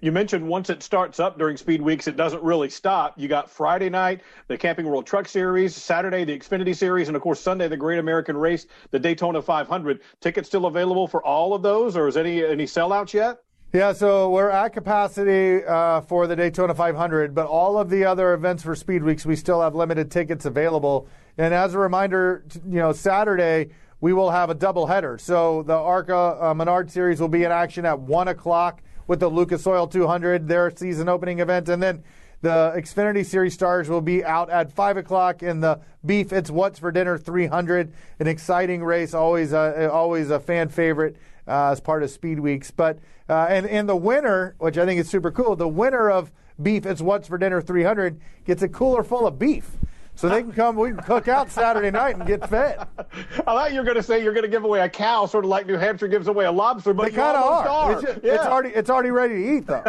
You 0.00 0.10
mentioned 0.10 0.48
once 0.48 0.70
it 0.70 0.82
starts 0.82 1.20
up 1.20 1.38
during 1.38 1.58
speed 1.58 1.82
weeks, 1.82 2.08
it 2.08 2.16
doesn't 2.16 2.42
really 2.42 2.70
stop. 2.70 3.14
You 3.18 3.28
got 3.28 3.50
Friday 3.50 3.90
night, 3.90 4.22
the 4.48 4.56
Camping 4.56 4.86
World 4.86 5.06
Truck 5.06 5.28
Series, 5.28 5.76
Saturday, 5.76 6.24
the 6.24 6.36
Xfinity 6.36 6.74
Series, 6.74 7.08
and 7.08 7.16
of 7.16 7.22
course, 7.22 7.40
Sunday, 7.40 7.68
the 7.68 7.76
Great 7.76 7.98
American 7.98 8.38
Race, 8.38 8.66
the 8.90 8.98
Daytona 8.98 9.42
500. 9.42 10.00
Tickets 10.20 10.48
still 10.48 10.64
available 10.64 11.06
for 11.06 11.22
all 11.22 11.54
of 11.54 11.62
those, 11.62 11.94
or 11.94 12.08
is 12.08 12.16
any 12.16 12.42
any 12.44 12.64
sellouts 12.64 13.12
yet? 13.12 13.38
Yeah, 13.72 13.92
so 13.92 14.30
we're 14.30 14.48
at 14.48 14.72
capacity 14.72 15.64
uh, 15.64 16.00
for 16.02 16.28
the 16.28 16.36
Daytona 16.36 16.72
500, 16.72 17.34
but 17.34 17.46
all 17.46 17.78
of 17.78 17.90
the 17.90 18.04
other 18.04 18.32
events 18.32 18.62
for 18.62 18.76
Speed 18.76 19.02
Weeks, 19.02 19.26
we 19.26 19.34
still 19.34 19.60
have 19.60 19.74
limited 19.74 20.08
tickets 20.08 20.44
available. 20.44 21.08
And 21.36 21.52
as 21.52 21.74
a 21.74 21.78
reminder, 21.78 22.44
you 22.64 22.78
know, 22.78 22.92
Saturday 22.92 23.70
we 24.00 24.12
will 24.12 24.30
have 24.30 24.50
a 24.50 24.54
doubleheader. 24.54 25.20
So 25.20 25.64
the 25.64 25.74
ARCA 25.74 26.38
uh, 26.40 26.54
Menard 26.54 26.92
Series 26.92 27.20
will 27.20 27.28
be 27.28 27.42
in 27.42 27.50
action 27.50 27.84
at 27.84 27.98
one 27.98 28.28
o'clock 28.28 28.82
with 29.08 29.18
the 29.18 29.28
Lucas 29.28 29.66
Oil 29.66 29.88
200, 29.88 30.46
their 30.46 30.70
season 30.74 31.08
opening 31.08 31.40
event. 31.40 31.68
And 31.68 31.82
then 31.82 32.04
the 32.42 32.72
Xfinity 32.76 33.26
Series 33.26 33.54
stars 33.54 33.88
will 33.88 34.00
be 34.00 34.24
out 34.24 34.48
at 34.48 34.72
5 34.72 34.96
o'clock 34.96 35.42
in 35.42 35.60
the 35.60 35.80
Beef 36.04 36.32
It's 36.32 36.50
What's 36.50 36.78
for 36.78 36.92
Dinner 36.92 37.18
300. 37.18 37.92
An 38.20 38.26
exciting 38.28 38.84
race, 38.84 39.12
always 39.12 39.52
a, 39.52 39.90
always 39.90 40.30
a 40.30 40.38
fan 40.38 40.68
favorite 40.68 41.16
uh, 41.46 41.70
as 41.70 41.80
part 41.80 42.02
of 42.02 42.10
Speed 42.10 42.40
Weeks. 42.40 42.70
But 42.70 42.98
uh, 43.28 43.46
and, 43.48 43.66
and 43.66 43.88
the 43.88 43.96
winner, 43.96 44.54
which 44.58 44.78
I 44.78 44.86
think 44.86 45.00
is 45.00 45.08
super 45.08 45.30
cool, 45.30 45.56
the 45.56 45.68
winner 45.68 46.10
of 46.10 46.32
Beef 46.62 46.86
It's 46.86 47.00
What's 47.00 47.28
for 47.28 47.38
Dinner 47.38 47.60
300 47.60 48.20
gets 48.44 48.62
a 48.62 48.68
cooler 48.68 49.02
full 49.02 49.26
of 49.26 49.38
beef 49.38 49.76
so 50.16 50.30
they 50.30 50.42
can 50.42 50.52
come. 50.52 50.76
We 50.76 50.90
can 50.90 51.02
cook 51.02 51.28
out 51.28 51.50
Saturday 51.50 51.90
night 51.90 52.16
and 52.16 52.26
get 52.26 52.48
fed. 52.48 52.86
I 52.98 53.42
thought 53.42 53.72
you 53.72 53.78
were 53.78 53.84
going 53.84 53.96
to 53.96 54.02
say 54.02 54.22
you're 54.22 54.32
going 54.32 54.44
to 54.44 54.50
give 54.50 54.64
away 54.64 54.80
a 54.80 54.88
cow, 54.88 55.26
sort 55.26 55.44
of 55.44 55.50
like 55.50 55.66
New 55.66 55.76
Hampshire 55.76 56.08
gives 56.08 56.26
away 56.26 56.46
a 56.46 56.52
lobster, 56.52 56.94
but 56.94 57.10
they 57.10 57.16
kind 57.16 57.36
of 57.36 57.44
are. 57.44 57.68
are. 57.68 57.92
It's, 57.92 58.02
just, 58.02 58.24
yeah. 58.24 58.34
it's, 58.34 58.44
already 58.44 58.70
it's 58.70 58.90
already 58.90 59.10
ready 59.10 59.34
to 59.34 59.56
eat 59.56 59.66
though. 59.66 59.84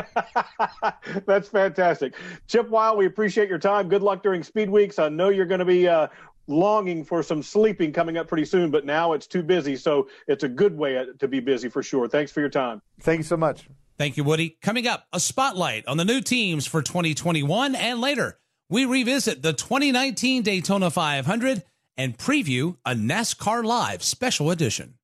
That's 1.25 1.47
fantastic, 1.47 2.15
Chip 2.47 2.69
Wile. 2.69 2.97
We 2.97 3.05
appreciate 3.05 3.47
your 3.47 3.57
time. 3.57 3.87
Good 3.87 4.03
luck 4.03 4.21
during 4.21 4.43
Speed 4.43 4.69
Weeks. 4.69 4.99
I 4.99 5.09
know 5.09 5.29
you're 5.29 5.45
going 5.45 5.59
to 5.59 5.65
be. 5.65 5.87
Uh, 5.87 6.07
longing 6.47 7.03
for 7.03 7.21
some 7.21 7.43
sleeping 7.43 7.91
coming 7.91 8.17
up 8.17 8.27
pretty 8.27 8.45
soon, 8.45 8.71
but 8.71 8.85
now 8.85 9.13
it's 9.13 9.27
too 9.27 9.43
busy. 9.43 9.75
So 9.75 10.07
it's 10.27 10.43
a 10.43 10.49
good 10.49 10.77
way 10.77 11.05
to 11.19 11.27
be 11.27 11.39
busy 11.39 11.69
for 11.69 11.83
sure. 11.83 12.07
Thanks 12.07 12.31
for 12.31 12.39
your 12.39 12.49
time. 12.49 12.81
Thank 13.01 13.19
you 13.19 13.23
so 13.23 13.37
much. 13.37 13.67
Thank 13.97 14.15
you, 14.15 14.23
Woody. 14.23 14.57
Coming 14.61 14.87
up, 14.87 15.05
a 15.11 15.19
spotlight 15.19 15.87
on 15.87 15.97
the 15.97 16.05
new 16.05 16.21
teams 16.21 16.67
for 16.67 16.81
2021 16.81 17.75
and 17.75 17.99
later 17.99 18.39
we 18.69 18.85
revisit 18.85 19.41
the 19.41 19.53
2019 19.53 20.43
Daytona 20.43 20.89
500 20.89 21.63
and 21.95 22.17
preview 22.17 22.77
a 22.85 22.93
NASCAR 22.93 23.63
Live 23.63 24.03
special 24.03 24.51
edition. 24.51 24.95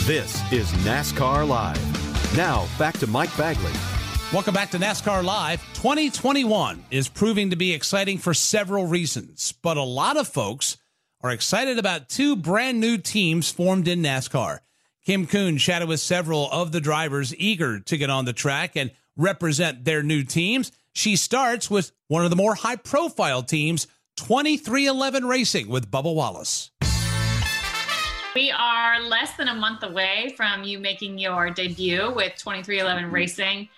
This 0.00 0.40
is 0.52 0.70
NASCAR 0.84 1.46
Live. 1.48 2.36
Now, 2.36 2.66
back 2.78 2.98
to 2.98 3.06
Mike 3.06 3.34
Bagley. 3.36 3.72
Welcome 4.32 4.54
back 4.54 4.72
to 4.72 4.78
NASCAR 4.78 5.22
Live. 5.22 5.60
2021 5.74 6.84
is 6.90 7.08
proving 7.08 7.50
to 7.50 7.56
be 7.56 7.72
exciting 7.72 8.18
for 8.18 8.34
several 8.34 8.84
reasons, 8.84 9.52
but 9.62 9.76
a 9.76 9.84
lot 9.84 10.16
of 10.16 10.26
folks 10.26 10.78
are 11.20 11.30
excited 11.30 11.78
about 11.78 12.08
two 12.08 12.34
brand 12.34 12.80
new 12.80 12.98
teams 12.98 13.52
formed 13.52 13.86
in 13.86 14.02
NASCAR. 14.02 14.58
Kim 15.04 15.28
Coon 15.28 15.58
chatted 15.58 15.86
with 15.86 16.00
several 16.00 16.50
of 16.50 16.72
the 16.72 16.80
drivers 16.80 17.36
eager 17.36 17.78
to 17.78 17.96
get 17.96 18.10
on 18.10 18.24
the 18.24 18.32
track 18.32 18.74
and 18.74 18.90
represent 19.16 19.84
their 19.84 20.02
new 20.02 20.24
teams. 20.24 20.72
She 20.92 21.14
starts 21.14 21.70
with 21.70 21.92
one 22.08 22.24
of 22.24 22.30
the 22.30 22.36
more 22.36 22.56
high 22.56 22.76
profile 22.76 23.44
teams, 23.44 23.86
23XI 24.18 25.22
Racing 25.26 25.68
with 25.68 25.88
Bubba 25.88 26.12
Wallace. 26.12 26.72
We 28.34 28.50
are 28.50 29.00
less 29.02 29.36
than 29.36 29.46
a 29.46 29.54
month 29.54 29.84
away 29.84 30.34
from 30.36 30.64
you 30.64 30.80
making 30.80 31.18
your 31.18 31.48
debut 31.50 32.12
with 32.12 32.32
23XI 32.32 33.04
mm-hmm. 33.04 33.14
Racing. 33.14 33.68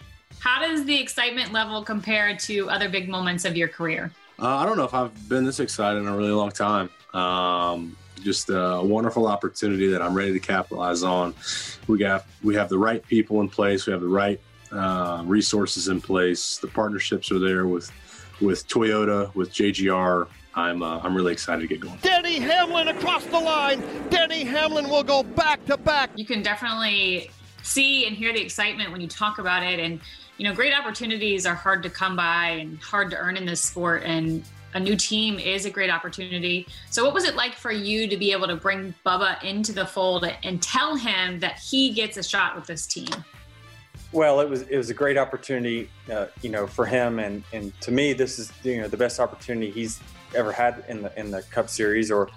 How 0.41 0.61
does 0.61 0.85
the 0.85 0.99
excitement 0.99 1.53
level 1.53 1.83
compare 1.83 2.37
to 2.37 2.71
other 2.71 2.89
big 2.89 3.09
moments 3.09 3.45
of 3.45 3.57
your 3.57 3.69
career? 3.69 4.13
Uh, 4.39 4.57
I 4.57 4.67
don't 4.67 4.77
know 4.77 4.85
if 4.85 4.95
I've 4.95 5.29
been 5.29 5.45
this 5.45 5.61
excited 5.61 5.99
in 5.99 6.07
a 6.07 6.17
really 6.17 6.31
long 6.31 6.51
time. 6.51 6.91
Um, 7.13 7.97
just 8.23 8.51
a 8.51 8.81
wonderful 8.83 9.27
opportunity 9.27 9.89
that 9.89 10.03
I'm 10.03 10.15
ready 10.15 10.33
to 10.33 10.41
capitalize 10.41 11.03
on. 11.03 11.35
We 11.87 11.99
got 11.99 12.27
we 12.43 12.55
have 12.55 12.69
the 12.69 12.79
right 12.79 13.05
people 13.07 13.41
in 13.41 13.49
place. 13.49 13.87
We 13.87 13.93
have 13.93 14.03
the 14.03 14.09
right 14.09 14.41
uh, 14.73 15.23
resources 15.25 15.89
in 15.89 16.01
place. 16.01 16.59
The 16.59 16.69
partnerships 16.69 17.31
are 17.33 17.39
there 17.39 17.67
with 17.67 17.91
with 18.41 18.67
Toyota, 18.69 19.35
with 19.35 19.53
JGR. 19.53 20.29
I'm 20.55 20.83
uh, 20.83 21.01
I'm 21.01 21.17
really 21.17 21.33
excited 21.33 21.63
to 21.63 21.67
get 21.69 21.81
going. 21.81 21.99
Denny 22.03 22.39
Hamlin 22.39 22.89
across 22.89 23.25
the 23.27 23.39
line. 23.39 23.83
Denny 24.11 24.45
Hamlin 24.45 24.89
will 24.89 25.05
go 25.05 25.23
back 25.23 25.65
to 25.67 25.77
back. 25.77 26.11
You 26.17 26.25
can 26.25 26.43
definitely 26.43 27.31
see 27.63 28.07
and 28.07 28.17
hear 28.17 28.33
the 28.33 28.41
excitement 28.41 28.93
when 28.93 29.01
you 29.01 29.09
talk 29.09 29.39
about 29.39 29.63
it. 29.63 29.79
And 29.79 30.01
you 30.39 30.45
know, 30.45 30.55
great 30.55 30.73
opportunities 30.73 31.45
are 31.45 31.55
hard 31.55 31.83
to 31.83 31.91
come 31.91 32.17
by 32.17 32.47
and 32.51 32.79
hard 32.79 33.11
to 33.11 33.17
earn 33.17 33.37
in 33.37 33.45
this 33.45 33.61
sport. 33.61 34.05
And 34.05 34.45
a 34.75 34.81
new 34.81 34.97
team 34.97 35.39
is 35.39 35.65
a 35.65 35.71
great 35.71 35.91
opportunity. 35.91 36.67
So, 36.91 37.05
what 37.05 37.13
was 37.13 37.25
it 37.25 37.35
like 37.35 37.55
for 37.55 37.73
you 37.73 38.07
to 38.07 38.17
be 38.17 38.33
able 38.33 38.47
to 38.47 38.57
bring 38.57 38.95
Bubba 39.05 39.43
into 39.43 39.73
the 39.73 39.85
fold 39.85 40.25
and 40.43 40.63
tell 40.63 40.95
him 40.95 41.41
that 41.41 41.59
he 41.59 41.91
gets 41.93 42.17
a 42.17 42.23
shot 42.23 42.55
with 42.55 42.67
this 42.67 42.87
team? 42.87 43.09
Well, 44.13 44.41
it 44.41 44.49
was 44.49 44.63
it 44.63 44.77
was 44.77 44.91
a 44.91 44.95
great 44.95 45.19
opportunity, 45.19 45.91
uh, 46.11 46.27
you 46.43 46.51
know, 46.51 46.67
for 46.67 46.87
him, 46.87 47.19
and 47.19 47.43
and 47.53 47.79
to 47.81 47.91
me, 47.91 48.13
this 48.13 48.39
is 48.39 48.53
you 48.63 48.81
know 48.81 48.89
the 48.89 48.97
best 48.97 49.21
opportunity 49.21 49.71
he's 49.71 50.01
ever 50.35 50.53
had 50.53 50.85
in 50.89 51.03
the 51.03 51.19
in 51.19 51.31
the 51.31 51.43
Cup 51.43 51.69
Series 51.69 52.11
or 52.11 52.29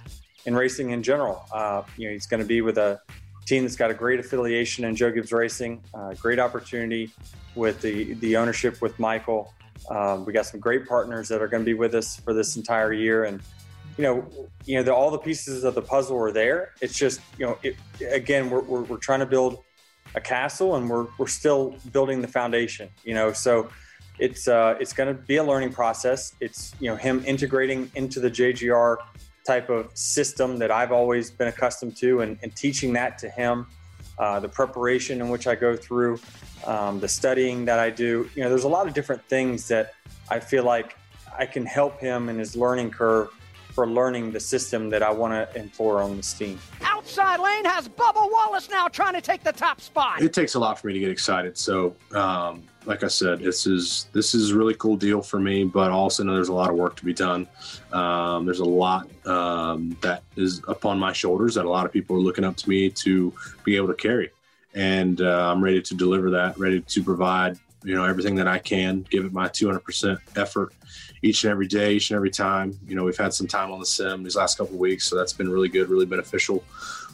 in 0.46 0.56
racing 0.56 0.92
in 0.92 1.04
general. 1.04 1.44
Uh, 1.54 1.84
you 1.98 2.08
know, 2.08 2.14
he's 2.14 2.28
going 2.28 2.42
to 2.42 2.48
be 2.48 2.62
with 2.62 2.78
a 2.78 3.00
team 3.46 3.64
that's 3.64 3.76
got 3.76 3.92
a 3.92 3.94
great 3.94 4.20
affiliation 4.20 4.86
in 4.86 4.96
Joe 4.96 5.12
Gibbs 5.12 5.32
Racing. 5.32 5.84
Uh, 5.94 6.14
great 6.14 6.40
opportunity 6.40 7.12
with 7.56 7.82
the 7.82 8.14
the 8.16 8.38
ownership 8.38 8.82
with 8.82 8.98
Michael. 9.00 9.54
Um, 9.90 10.26
we 10.26 10.34
got 10.34 10.46
some 10.46 10.60
great 10.60 10.88
partners 10.88 11.28
that 11.30 11.42
are 11.42 11.48
going 11.48 11.64
to 11.64 11.66
be 11.66 11.74
with 11.74 11.96
us 11.96 12.18
for 12.18 12.34
this 12.34 12.56
entire 12.56 12.94
year, 12.94 13.26
and 13.26 13.42
you 13.98 14.04
know, 14.04 14.28
you 14.66 14.78
know, 14.78 14.84
the, 14.84 14.94
all 14.94 15.12
the 15.12 15.18
pieces 15.18 15.64
of 15.64 15.76
the 15.76 15.82
puzzle 15.82 16.18
are 16.18 16.32
there. 16.32 16.72
It's 16.82 16.98
just 16.98 17.20
you 17.38 17.46
know, 17.48 17.58
it, 17.64 17.76
again, 18.10 18.50
we're, 18.50 18.62
we're, 18.62 18.84
we're 18.84 18.98
trying 18.98 19.20
to 19.20 19.26
build 19.26 19.64
a 20.16 20.22
castle 20.22 20.76
and 20.76 20.90
we're, 20.90 21.08
we're 21.18 21.28
still 21.28 21.76
building 21.92 22.22
the 22.22 22.28
foundation 22.28 22.90
you 23.04 23.14
know 23.14 23.32
so 23.32 23.70
it's 24.20 24.48
uh, 24.48 24.76
it's 24.80 24.94
going 24.94 25.08
to 25.08 25.20
be 25.24 25.38
a 25.38 25.44
learning 25.44 25.72
process 25.72 26.36
it's 26.40 26.76
you 26.80 26.90
know 26.90 26.96
him 26.96 27.24
integrating 27.26 27.90
into 27.96 28.20
the 28.20 28.30
jgr 28.30 28.98
type 29.46 29.70
of 29.70 29.90
system 29.98 30.58
that 30.58 30.72
i've 30.72 30.92
always 30.92 31.32
been 31.32 31.48
accustomed 31.48 31.96
to 31.98 32.22
and, 32.22 32.38
and 32.44 32.56
teaching 32.56 32.94
that 32.94 33.18
to 33.18 33.30
him. 33.30 33.66
Uh, 34.18 34.40
the 34.40 34.50
preparation 34.50 35.20
in 35.22 35.30
which 35.30 35.48
i 35.48 35.56
go 35.56 35.76
through 35.76 36.20
um, 36.66 37.00
the 37.00 37.08
studying 37.08 37.66
that 37.66 37.80
i 37.80 37.90
do 37.90 38.30
you 38.36 38.44
know 38.44 38.50
there's 38.50 38.66
a 38.66 38.70
lot 38.70 38.88
of 38.88 38.94
different 38.94 39.24
things 39.26 39.68
that 39.68 39.96
i 40.30 40.40
feel 40.40 40.64
like 40.64 40.96
i 41.38 41.46
can 41.46 41.66
help 41.66 42.00
him 42.00 42.30
in 42.30 42.38
his 42.38 42.56
learning 42.56 42.92
curve 42.92 43.30
for 43.74 43.88
learning 43.88 44.32
the 44.32 44.40
system 44.40 44.90
that 44.90 45.02
i 45.02 45.10
want 45.10 45.34
to 45.34 45.60
employ 45.60 46.04
on 46.04 46.18
this 46.18 46.34
team 46.34 46.60
Out 47.02 47.08
outside 47.08 47.40
lane 47.40 47.66
has 47.66 47.90
Bubba 47.90 48.32
Wallace 48.32 48.70
now 48.70 48.88
trying 48.88 49.14
to 49.14 49.22
take 49.22 49.44
the 49.44 49.52
top 49.52 49.82
spot. 49.82 50.22
It 50.22 50.34
takes 50.34 50.54
a 50.54 50.60
lot 50.60 50.80
for 50.80 50.86
me 50.86 50.94
to 50.94 51.00
get 51.00 51.10
excited. 51.10 51.58
So, 51.58 51.96
um, 52.14 52.64
like 52.86 53.04
I 53.04 53.08
said, 53.08 53.40
this 53.40 53.66
is 53.66 54.06
this 54.14 54.36
is 54.36 54.52
a 54.52 54.56
really 54.56 54.76
cool 54.76 54.98
deal 54.98 55.24
for 55.24 55.40
me, 55.40 55.64
but 55.64 55.90
also 55.90 56.24
know 56.24 56.36
there's 56.36 56.50
a 56.50 56.54
lot 56.54 56.70
of 56.70 56.76
work 56.76 56.96
to 56.98 57.06
be 57.06 57.14
done. 57.14 57.48
Um, 57.92 58.46
there's 58.46 58.60
a 58.60 58.66
lot 58.66 59.10
um, 59.26 59.98
that 60.02 60.22
is 60.36 60.62
upon 60.68 61.00
my 61.00 61.12
shoulders 61.12 61.56
that 61.56 61.66
a 61.66 61.70
lot 61.70 61.88
of 61.88 61.92
people 61.92 62.16
are 62.18 62.20
looking 62.20 62.44
up 62.44 62.56
to 62.58 62.70
me 62.70 62.92
to 62.92 63.34
be 63.64 63.76
able 63.78 63.88
to 63.88 63.96
carry, 63.96 64.30
and 64.76 65.22
uh, 65.22 65.52
I'm 65.52 65.64
ready 65.64 65.82
to 65.82 65.96
deliver 65.96 66.30
that, 66.30 66.60
ready 66.60 66.82
to 66.82 67.04
provide 67.04 67.58
you 67.84 67.96
know 67.96 68.06
everything 68.06 68.36
that 68.36 68.48
I 68.48 68.60
can, 68.60 69.06
give 69.10 69.26
it 69.26 69.34
my 69.34 69.48
200% 69.48 70.20
effort 70.36 70.74
each 71.22 71.44
and 71.44 71.52
every 71.52 71.68
day, 71.68 71.94
each 71.94 72.10
and 72.10 72.16
every 72.16 72.32
time. 72.32 72.78
You 72.88 72.96
know, 72.96 73.04
we've 73.04 73.18
had 73.18 73.34
some 73.34 73.48
time 73.48 73.72
on 73.72 73.80
the 73.80 73.86
sim 73.86 74.24
these 74.24 74.36
last 74.36 74.58
couple 74.58 74.78
weeks, 74.78 75.08
so 75.08 75.16
that's 75.16 75.34
been 75.34 75.50
really 75.50 75.70
good, 75.70 75.90
really 75.90 76.06
beneficial 76.06 76.64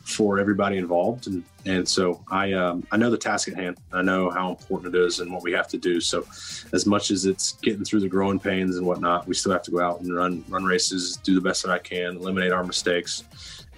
for 0.08 0.40
everybody 0.40 0.78
involved. 0.78 1.28
And 1.28 1.44
and 1.66 1.88
so 1.88 2.24
I 2.32 2.54
um, 2.54 2.88
I 2.92 2.98
know 2.98 3.10
the 3.10 3.18
task 3.18 3.50
at 3.50 3.56
hand. 3.56 3.78
I 3.92 4.02
know 4.02 4.30
how 4.30 4.50
important 4.50 4.96
it 4.96 5.00
is 5.00 5.20
and 5.20 5.32
what 5.32 5.44
we 5.44 5.52
have 5.52 5.68
to 5.70 5.78
do. 5.78 6.00
So 6.00 6.26
as 6.74 6.86
much 6.86 7.12
as 7.12 7.26
it's 7.26 7.54
getting 7.54 7.84
through 7.84 8.00
the 8.00 8.08
growing 8.08 8.40
pains 8.40 8.78
and 8.78 8.86
whatnot, 8.86 9.28
we 9.28 9.34
still 9.34 9.52
have 9.52 9.64
to 9.64 9.72
go 9.72 9.82
out 9.82 10.00
and 10.02 10.16
run 10.16 10.46
run 10.48 10.64
races, 10.64 11.18
do 11.18 11.36
the 11.36 11.42
best 11.42 11.64
that 11.64 11.72
I 11.72 11.80
can, 11.80 12.16
eliminate 12.16 12.54
our 12.54 12.64
mistakes, 12.64 13.24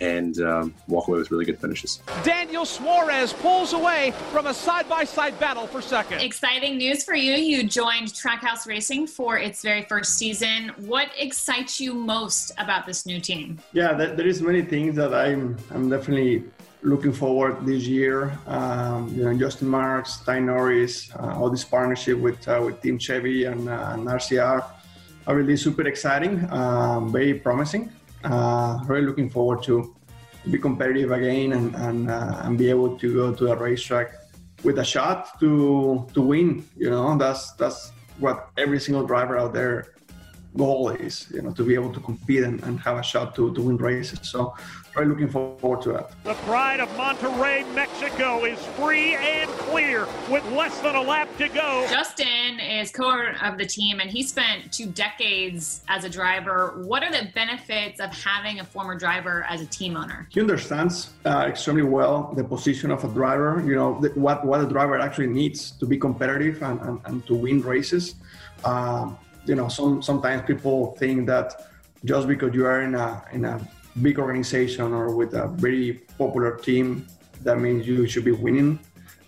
and 0.01 0.39
um, 0.41 0.73
walk 0.87 1.07
away 1.07 1.19
with 1.19 1.31
really 1.31 1.45
good 1.45 1.59
finishes. 1.59 2.01
Daniel 2.23 2.65
Suarez 2.65 3.33
pulls 3.33 3.73
away 3.73 4.13
from 4.31 4.47
a 4.47 4.53
side 4.53 4.87
by 4.87 5.03
side 5.03 5.39
battle 5.39 5.67
for 5.67 5.81
second. 5.81 6.21
Exciting 6.21 6.77
news 6.77 7.03
for 7.03 7.15
you. 7.15 7.33
You 7.33 7.63
joined 7.63 8.07
Trackhouse 8.07 8.67
Racing 8.67 9.07
for 9.07 9.37
its 9.37 9.61
very 9.61 9.83
first 9.83 10.15
season. 10.15 10.71
What 10.77 11.09
excites 11.17 11.79
you 11.79 11.93
most 11.93 12.51
about 12.57 12.85
this 12.85 13.05
new 13.05 13.19
team? 13.19 13.59
Yeah, 13.73 13.93
there 13.93 14.27
is 14.27 14.41
many 14.41 14.61
things 14.61 14.95
that 14.95 15.13
I'm, 15.13 15.57
I'm 15.71 15.89
definitely 15.89 16.43
looking 16.81 17.11
forward 17.11 17.65
this 17.65 17.85
year. 17.85 18.37
Um, 18.47 19.13
you 19.15 19.25
know, 19.25 19.37
Justin 19.37 19.67
Marks, 19.67 20.17
Ty 20.21 20.39
Norris, 20.39 21.11
uh, 21.15 21.35
all 21.37 21.49
this 21.49 21.63
partnership 21.63 22.17
with 22.17 22.47
uh, 22.47 22.61
with 22.63 22.81
Team 22.81 22.97
Chevy 22.97 23.45
and, 23.45 23.67
uh, 23.67 23.91
and 23.93 24.07
RCR 24.07 24.63
are 25.27 25.35
really 25.35 25.57
super 25.57 25.87
exciting, 25.87 26.49
um, 26.51 27.11
very 27.11 27.33
promising 27.33 27.91
uh, 28.23 28.79
really 28.87 29.05
looking 29.05 29.29
forward 29.29 29.63
to 29.63 29.95
be 30.49 30.57
competitive 30.57 31.11
again 31.11 31.53
and 31.53 31.75
and, 31.75 32.09
uh, 32.09 32.41
and 32.43 32.57
be 32.57 32.69
able 32.69 32.97
to 32.97 33.13
go 33.13 33.33
to 33.33 33.51
a 33.51 33.55
racetrack 33.55 34.13
with 34.63 34.79
a 34.79 34.83
shot 34.83 35.39
to 35.39 36.07
to 36.13 36.21
win. 36.21 36.65
You 36.77 36.89
know, 36.89 37.17
that's 37.17 37.53
that's 37.53 37.91
what 38.17 38.49
every 38.57 38.79
single 38.79 39.05
driver 39.05 39.37
out 39.37 39.53
there 39.53 39.93
goal 40.57 40.89
is. 40.89 41.27
You 41.31 41.41
know, 41.41 41.51
to 41.51 41.63
be 41.63 41.73
able 41.73 41.93
to 41.93 41.99
compete 41.99 42.43
and, 42.43 42.61
and 42.63 42.79
have 42.81 42.97
a 42.97 43.03
shot 43.03 43.35
to, 43.35 43.53
to 43.53 43.61
win 43.61 43.77
races. 43.77 44.19
So 44.23 44.55
really 44.95 45.09
looking 45.09 45.29
forward 45.29 45.81
to 45.83 45.93
that. 45.93 46.11
The 46.23 46.33
pride 46.45 46.79
of 46.79 46.89
Monterrey, 46.89 47.65
Mexico 47.73 48.45
is 48.45 48.59
free 48.77 49.15
and 49.15 49.49
clear 49.51 50.07
with 50.29 50.45
less 50.51 50.79
than 50.79 50.95
a 50.95 51.01
lap 51.01 51.29
to 51.37 51.47
go. 51.49 51.85
Justin 51.89 52.59
is 52.59 52.91
co-owner 52.91 53.37
of 53.41 53.57
the 53.57 53.65
team 53.65 53.99
and 53.99 54.09
he 54.09 54.23
spent 54.23 54.71
two 54.71 54.87
decades 54.87 55.81
as 55.87 56.03
a 56.03 56.09
driver. 56.09 56.81
What 56.83 57.03
are 57.03 57.11
the 57.11 57.29
benefits 57.33 57.99
of 57.99 58.11
having 58.11 58.59
a 58.59 58.65
former 58.65 58.97
driver 58.97 59.45
as 59.47 59.61
a 59.61 59.65
team 59.65 59.95
owner? 59.95 60.27
He 60.29 60.41
understands 60.41 61.11
uh, 61.25 61.45
extremely 61.47 61.83
well 61.83 62.33
the 62.35 62.43
position 62.43 62.91
of 62.91 63.03
a 63.03 63.07
driver, 63.07 63.63
you 63.65 63.75
know, 63.75 63.99
the, 64.01 64.09
what, 64.09 64.45
what 64.45 64.61
a 64.61 64.65
driver 64.65 64.99
actually 64.99 65.27
needs 65.27 65.71
to 65.71 65.85
be 65.85 65.97
competitive 65.97 66.61
and, 66.63 66.79
and, 66.81 66.99
and 67.05 67.27
to 67.27 67.35
win 67.35 67.61
races. 67.61 68.15
Um, 68.65 69.17
you 69.49 69.55
know, 69.55 69.67
some, 69.67 70.01
sometimes 70.01 70.43
people 70.45 70.95
think 70.99 71.25
that 71.25 71.47
just 72.05 72.27
because 72.27 72.53
you 72.53 72.65
are 72.67 72.81
in 72.83 72.93
a, 72.93 73.23
in 73.33 73.45
a 73.45 73.59
big 74.01 74.19
organization 74.19 74.93
or 74.93 75.15
with 75.15 75.33
a 75.33 75.47
very 75.47 76.01
popular 76.17 76.55
team, 76.55 77.07
that 77.43 77.57
means 77.59 77.87
you 77.87 78.07
should 78.07 78.25
be 78.25 78.31
winning. 78.31 78.79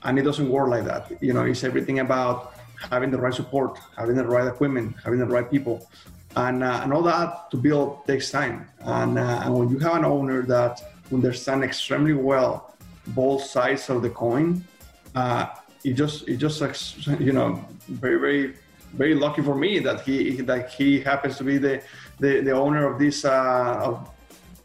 And 0.03 0.19
it 0.19 0.21
doesn't 0.21 0.49
work 0.49 0.69
like 0.69 0.85
that. 0.85 1.11
You 1.21 1.33
know, 1.33 1.43
it's 1.43 1.63
everything 1.63 1.99
about 1.99 2.53
having 2.89 3.09
the 3.09 3.17
right 3.17 3.33
support, 3.33 3.79
having 3.97 4.15
the 4.15 4.25
right 4.25 4.47
equipment, 4.47 4.95
having 5.03 5.19
the 5.19 5.25
right 5.25 5.49
people. 5.49 5.89
And, 6.35 6.63
uh, 6.63 6.81
and 6.83 6.93
all 6.93 7.03
that 7.03 7.49
to 7.51 7.57
build 7.57 8.05
takes 8.05 8.29
time. 8.31 8.67
And, 8.79 9.17
uh, 9.17 9.41
and 9.43 9.55
when 9.55 9.69
you 9.69 9.79
have 9.79 9.95
an 9.95 10.05
owner 10.05 10.43
that 10.43 10.81
understands 11.11 11.65
extremely 11.65 12.13
well 12.13 12.75
both 13.07 13.43
sides 13.43 13.89
of 13.89 14.03
the 14.03 14.09
coin, 14.09 14.63
uh, 15.15 15.47
it 15.83 15.93
just 15.93 16.27
it 16.27 16.37
just 16.37 16.61
you 17.19 17.33
know 17.33 17.65
very 17.87 18.19
very 18.19 18.55
very 18.93 19.15
lucky 19.15 19.41
for 19.41 19.55
me 19.55 19.79
that 19.79 20.01
he 20.01 20.41
that 20.41 20.71
he 20.71 20.99
happens 20.99 21.37
to 21.37 21.43
be 21.43 21.57
the 21.57 21.81
the, 22.19 22.41
the 22.41 22.51
owner 22.51 22.85
of 22.91 22.99
this 22.99 23.25
uh, 23.25 23.81
of 23.83 24.09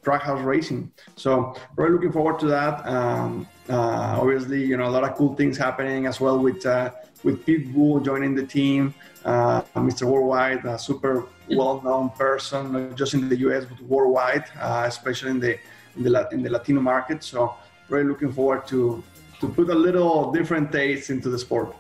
Trackhouse 0.05 0.45
Racing. 0.45 0.93
So 1.17 1.55
really 1.77 1.93
looking 1.95 2.13
forward 2.13 2.39
to 2.41 2.47
that. 2.47 2.87
Um, 2.87 3.47
uh, 3.69 4.21
obviously, 4.21 4.65
you 4.65 4.77
know, 4.77 4.87
a 4.87 4.95
lot 4.97 5.03
of 5.03 5.17
cool 5.17 5.35
things 5.35 5.57
happening 5.57 6.07
as 6.07 6.21
well 6.21 6.39
with 6.39 6.65
uh, 6.65 6.91
with 7.25 7.45
Pitbull 7.45 8.05
joining 8.05 8.35
the 8.35 8.47
team. 8.47 8.95
Uh, 9.25 9.63
Mr. 9.75 10.05
Worldwide, 10.05 10.65
a 10.65 10.79
super 10.79 11.27
well-known 11.51 12.11
person, 12.11 12.73
not 12.73 12.95
just 12.97 13.15
in 13.15 13.29
the 13.29 13.39
U.S. 13.47 13.65
but 13.65 13.81
worldwide, 13.83 14.45
uh, 14.61 14.85
especially 14.87 15.31
in 15.31 15.41
the 15.41 15.59
in 15.97 16.05
the, 16.05 16.29
in 16.31 16.43
the 16.43 16.51
Latino 16.51 16.81
market. 16.81 17.25
So 17.25 17.55
really 17.89 18.09
looking 18.09 18.33
forward 18.33 18.67
to 18.69 19.03
to 19.41 19.49
put 19.49 19.69
a 19.69 19.75
little 19.75 20.33
different 20.33 20.71
taste 20.71 21.11
into 21.11 21.29
the 21.29 21.39
sport. 21.39 21.75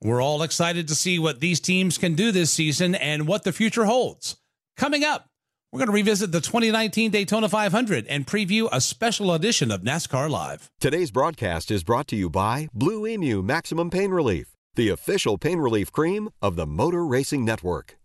We're 0.00 0.22
all 0.22 0.44
excited 0.44 0.86
to 0.88 0.94
see 0.94 1.18
what 1.18 1.40
these 1.40 1.58
teams 1.58 1.98
can 1.98 2.14
do 2.14 2.30
this 2.30 2.52
season 2.52 2.94
and 2.94 3.26
what 3.26 3.42
the 3.42 3.52
future 3.52 3.84
holds. 3.84 4.36
Coming 4.76 5.02
up, 5.02 5.26
we're 5.72 5.78
going 5.78 5.88
to 5.88 5.92
revisit 5.92 6.30
the 6.30 6.40
2019 6.40 7.10
Daytona 7.10 7.48
500 7.48 8.06
and 8.06 8.24
preview 8.24 8.68
a 8.70 8.80
special 8.80 9.34
edition 9.34 9.72
of 9.72 9.82
NASCAR 9.82 10.30
Live. 10.30 10.70
Today's 10.78 11.10
broadcast 11.10 11.72
is 11.72 11.82
brought 11.82 12.06
to 12.08 12.16
you 12.16 12.30
by 12.30 12.68
Blue 12.72 13.08
Emu 13.08 13.42
Maximum 13.42 13.90
Pain 13.90 14.12
Relief, 14.12 14.54
the 14.76 14.88
official 14.88 15.36
pain 15.36 15.58
relief 15.58 15.90
cream 15.90 16.30
of 16.40 16.54
the 16.54 16.66
Motor 16.66 17.04
Racing 17.04 17.44
Network. 17.44 17.98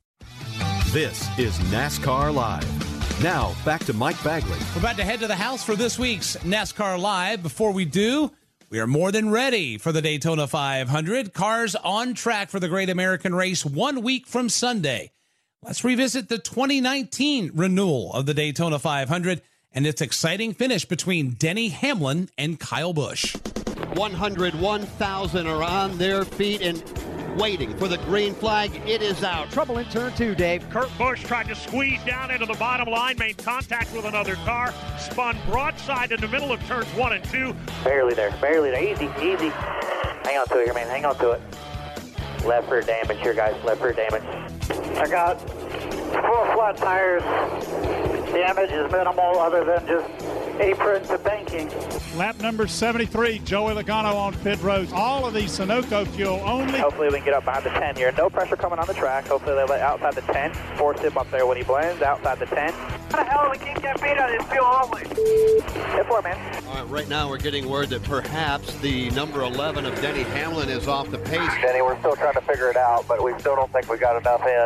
This 0.88 1.28
is 1.38 1.58
NASCAR 1.70 2.34
Live. 2.34 3.24
Now, 3.24 3.54
back 3.64 3.84
to 3.86 3.94
Mike 3.94 4.22
Bagley. 4.24 4.58
We're 4.74 4.80
about 4.80 4.98
to 4.98 5.04
head 5.04 5.20
to 5.20 5.28
the 5.28 5.36
house 5.36 5.64
for 5.64 5.76
this 5.76 6.00
week's 6.00 6.38
NASCAR 6.38 7.00
Live. 7.00 7.44
Before 7.44 7.72
we 7.72 7.86
do, 7.86 8.32
we 8.74 8.80
are 8.80 8.88
more 8.88 9.12
than 9.12 9.30
ready 9.30 9.78
for 9.78 9.92
the 9.92 10.02
Daytona 10.02 10.48
500. 10.48 11.32
Cars 11.32 11.76
on 11.76 12.16
track 12.16 12.50
for 12.50 12.60
the 12.60 12.68
Great 12.68 12.90
American 12.90 13.36
Race 13.36 13.64
one 13.64 14.02
week 14.02 14.26
from 14.26 14.50
Sunday. 14.50 15.12
Let's 15.62 15.84
revisit 15.84 16.28
the 16.28 16.40
2019 16.40 17.52
renewal 17.54 18.12
of 18.14 18.26
the 18.26 18.34
Daytona 18.34 18.80
500 18.80 19.44
and 19.74 19.86
its 19.86 20.02
exciting 20.02 20.56
finish 20.56 20.86
between 20.86 21.36
Denny 21.36 21.70
Hamlin 21.70 22.30
and 22.36 22.60
Kyle 22.60 22.94
Busch. 22.94 23.36
101,000 23.94 25.46
are 25.46 25.62
on 25.62 25.96
their 26.00 26.26
feet 26.26 26.64
and 26.64 26.84
waiting 27.36 27.76
for 27.78 27.88
the 27.88 27.98
green 28.00 28.34
flag. 28.34 28.72
It 28.88 29.02
is 29.02 29.24
out. 29.24 29.52
Trouble 29.52 29.78
in 29.78 29.86
turn 29.86 30.14
two, 30.14 30.36
Dave. 30.36 30.68
Kurt 30.70 30.90
Busch 30.98 31.24
tried 31.24 31.48
to 31.48 31.56
squeeze 31.56 32.04
down 32.04 32.32
into 32.32 32.46
the 32.46 32.54
bottom 32.56 32.88
line, 32.88 33.18
made 33.18 33.38
contact 33.38 33.94
with 33.94 34.06
another 34.06 34.36
car, 34.36 34.74
spun 34.98 35.38
broadside 35.50 36.12
in 36.12 36.22
the 36.22 36.28
middle 36.28 36.52
of 36.52 36.64
turns 36.66 36.88
one 36.96 37.14
and 37.14 37.24
two. 37.26 37.56
Barely 37.84 38.14
there, 38.14 38.32
barely 38.42 38.72
there. 38.72 38.84
Easy, 38.84 39.06
easy. 39.22 39.50
Hang 39.50 40.38
on 40.38 40.48
to 40.48 40.60
it 40.60 40.66
here, 40.66 40.74
man. 40.74 40.88
Hang 40.88 41.06
on 41.06 41.18
to 41.18 41.32
it. 41.32 41.42
Left 42.46 42.70
rear 42.70 42.82
damage 42.82 43.20
here, 43.20 43.34
guys. 43.34 43.56
Left 43.64 43.82
rear 43.82 43.94
damage. 43.94 44.24
I 44.98 45.08
got 45.08 45.40
four 45.40 46.54
flat 46.54 46.78
tires. 46.78 47.24
Damage 48.32 48.72
is 48.72 48.92
minimal 48.92 49.40
other 49.40 49.64
than 49.64 49.86
just 49.86 50.10
apron 50.60 51.04
to 51.06 51.18
banking. 51.20 51.70
Lap 52.18 52.40
number 52.42 52.68
73, 52.68 53.40
Joey 53.40 53.74
Logano 53.74 54.16
on 54.16 54.34
pit 54.40 54.62
road. 54.62 54.92
All 54.94 55.26
of 55.26 55.34
these 55.34 55.58
Sunoco 55.58 56.08
fuel 56.08 56.42
only. 56.44 56.80
Hopefully 56.80 57.10
we 57.10 57.16
can 57.16 57.26
get 57.26 57.34
up 57.34 57.46
behind 57.46 57.66
the 57.66 57.70
10 57.70 57.96
here. 57.96 58.12
No 58.18 58.30
pressure 58.30 58.56
coming 58.56 58.80
on 58.80 58.88
the 58.88 58.94
track. 58.94 59.28
Hopefully 59.28 59.56
they 59.56 59.66
let 59.66 59.82
outside 59.82 60.16
the 60.16 60.22
10. 60.22 60.54
Force 60.78 61.00
him 61.00 61.18
up 61.18 61.30
there 61.32 61.46
when 61.46 61.58
he 61.58 61.64
blends. 61.64 62.02
Outside 62.02 62.40
the 62.40 62.46
10. 62.48 62.74
How 62.74 63.24
the 63.24 63.30
hell 63.30 63.40
are 63.42 63.52
we 63.52 63.58
keep 63.58 63.82
getting 63.82 64.02
beat 64.02 64.18
on 64.18 64.32
this 64.36 64.48
fuel 64.48 64.66
only? 64.66 65.02
Hit 65.96 66.08
for 66.08 66.22
man. 66.22 66.66
All 66.68 66.76
right, 66.76 66.90
right 66.90 67.10
now 67.10 67.30
we're 67.30 67.38
getting 67.38 67.70
word 67.70 67.90
that 67.90 68.04
perhaps 68.04 68.76
the 68.80 69.10
number 69.12 69.44
11 69.44 69.86
of 69.86 70.00
Denny 70.02 70.24
Hamlin 70.24 70.70
is 70.70 70.88
off 70.88 71.10
the 71.12 71.20
pace. 71.20 71.52
Denny, 71.62 71.82
we're 71.82 72.00
still 72.00 72.16
trying 72.16 72.34
to 72.34 72.42
figure 72.42 72.70
it 72.70 72.78
out, 72.78 73.08
but 73.08 73.24
we 73.24 73.38
still 73.40 73.56
don't 73.56 73.72
think 73.72 73.90
we 73.90 73.98
got 73.98 74.18
enough 74.18 74.42
in. 74.42 74.63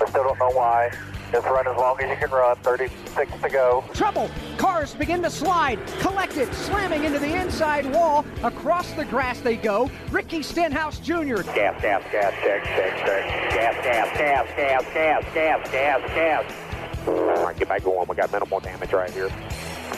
We 0.00 0.06
still 0.08 0.24
don't 0.24 0.38
know 0.38 0.50
why. 0.50 0.90
Just 1.32 1.46
run 1.46 1.66
as 1.66 1.76
long 1.76 2.00
as 2.00 2.08
you 2.08 2.16
can 2.16 2.30
run. 2.30 2.56
36 2.58 3.42
to 3.42 3.48
go. 3.48 3.84
Trouble. 3.92 4.30
Cars 4.58 4.94
begin 4.94 5.22
to 5.22 5.30
slide. 5.30 5.84
Collected, 5.98 6.52
slamming 6.54 7.04
into 7.04 7.18
the 7.18 7.34
inside 7.34 7.92
wall. 7.92 8.24
Across 8.42 8.92
the 8.92 9.04
grass 9.04 9.40
they 9.40 9.56
go. 9.56 9.90
Ricky 10.10 10.42
Stenhouse 10.42 11.00
Jr. 11.00 11.42
Gas, 11.42 11.82
gas, 11.82 12.02
gas, 12.12 12.32
check, 12.42 12.64
check, 12.64 12.96
check. 13.04 13.52
Gas, 13.52 13.84
gas, 13.84 14.16
gas, 14.16 14.46
gas, 14.56 14.84
gas, 14.94 15.34
gas, 15.34 15.70
gas, 15.72 16.14
gas. 16.14 17.08
All 17.08 17.44
right, 17.44 17.58
get 17.58 17.68
back 17.68 17.84
going. 17.84 18.06
We 18.08 18.14
got 18.14 18.32
minimal 18.32 18.60
damage 18.60 18.92
right 18.92 19.10
here. 19.10 19.30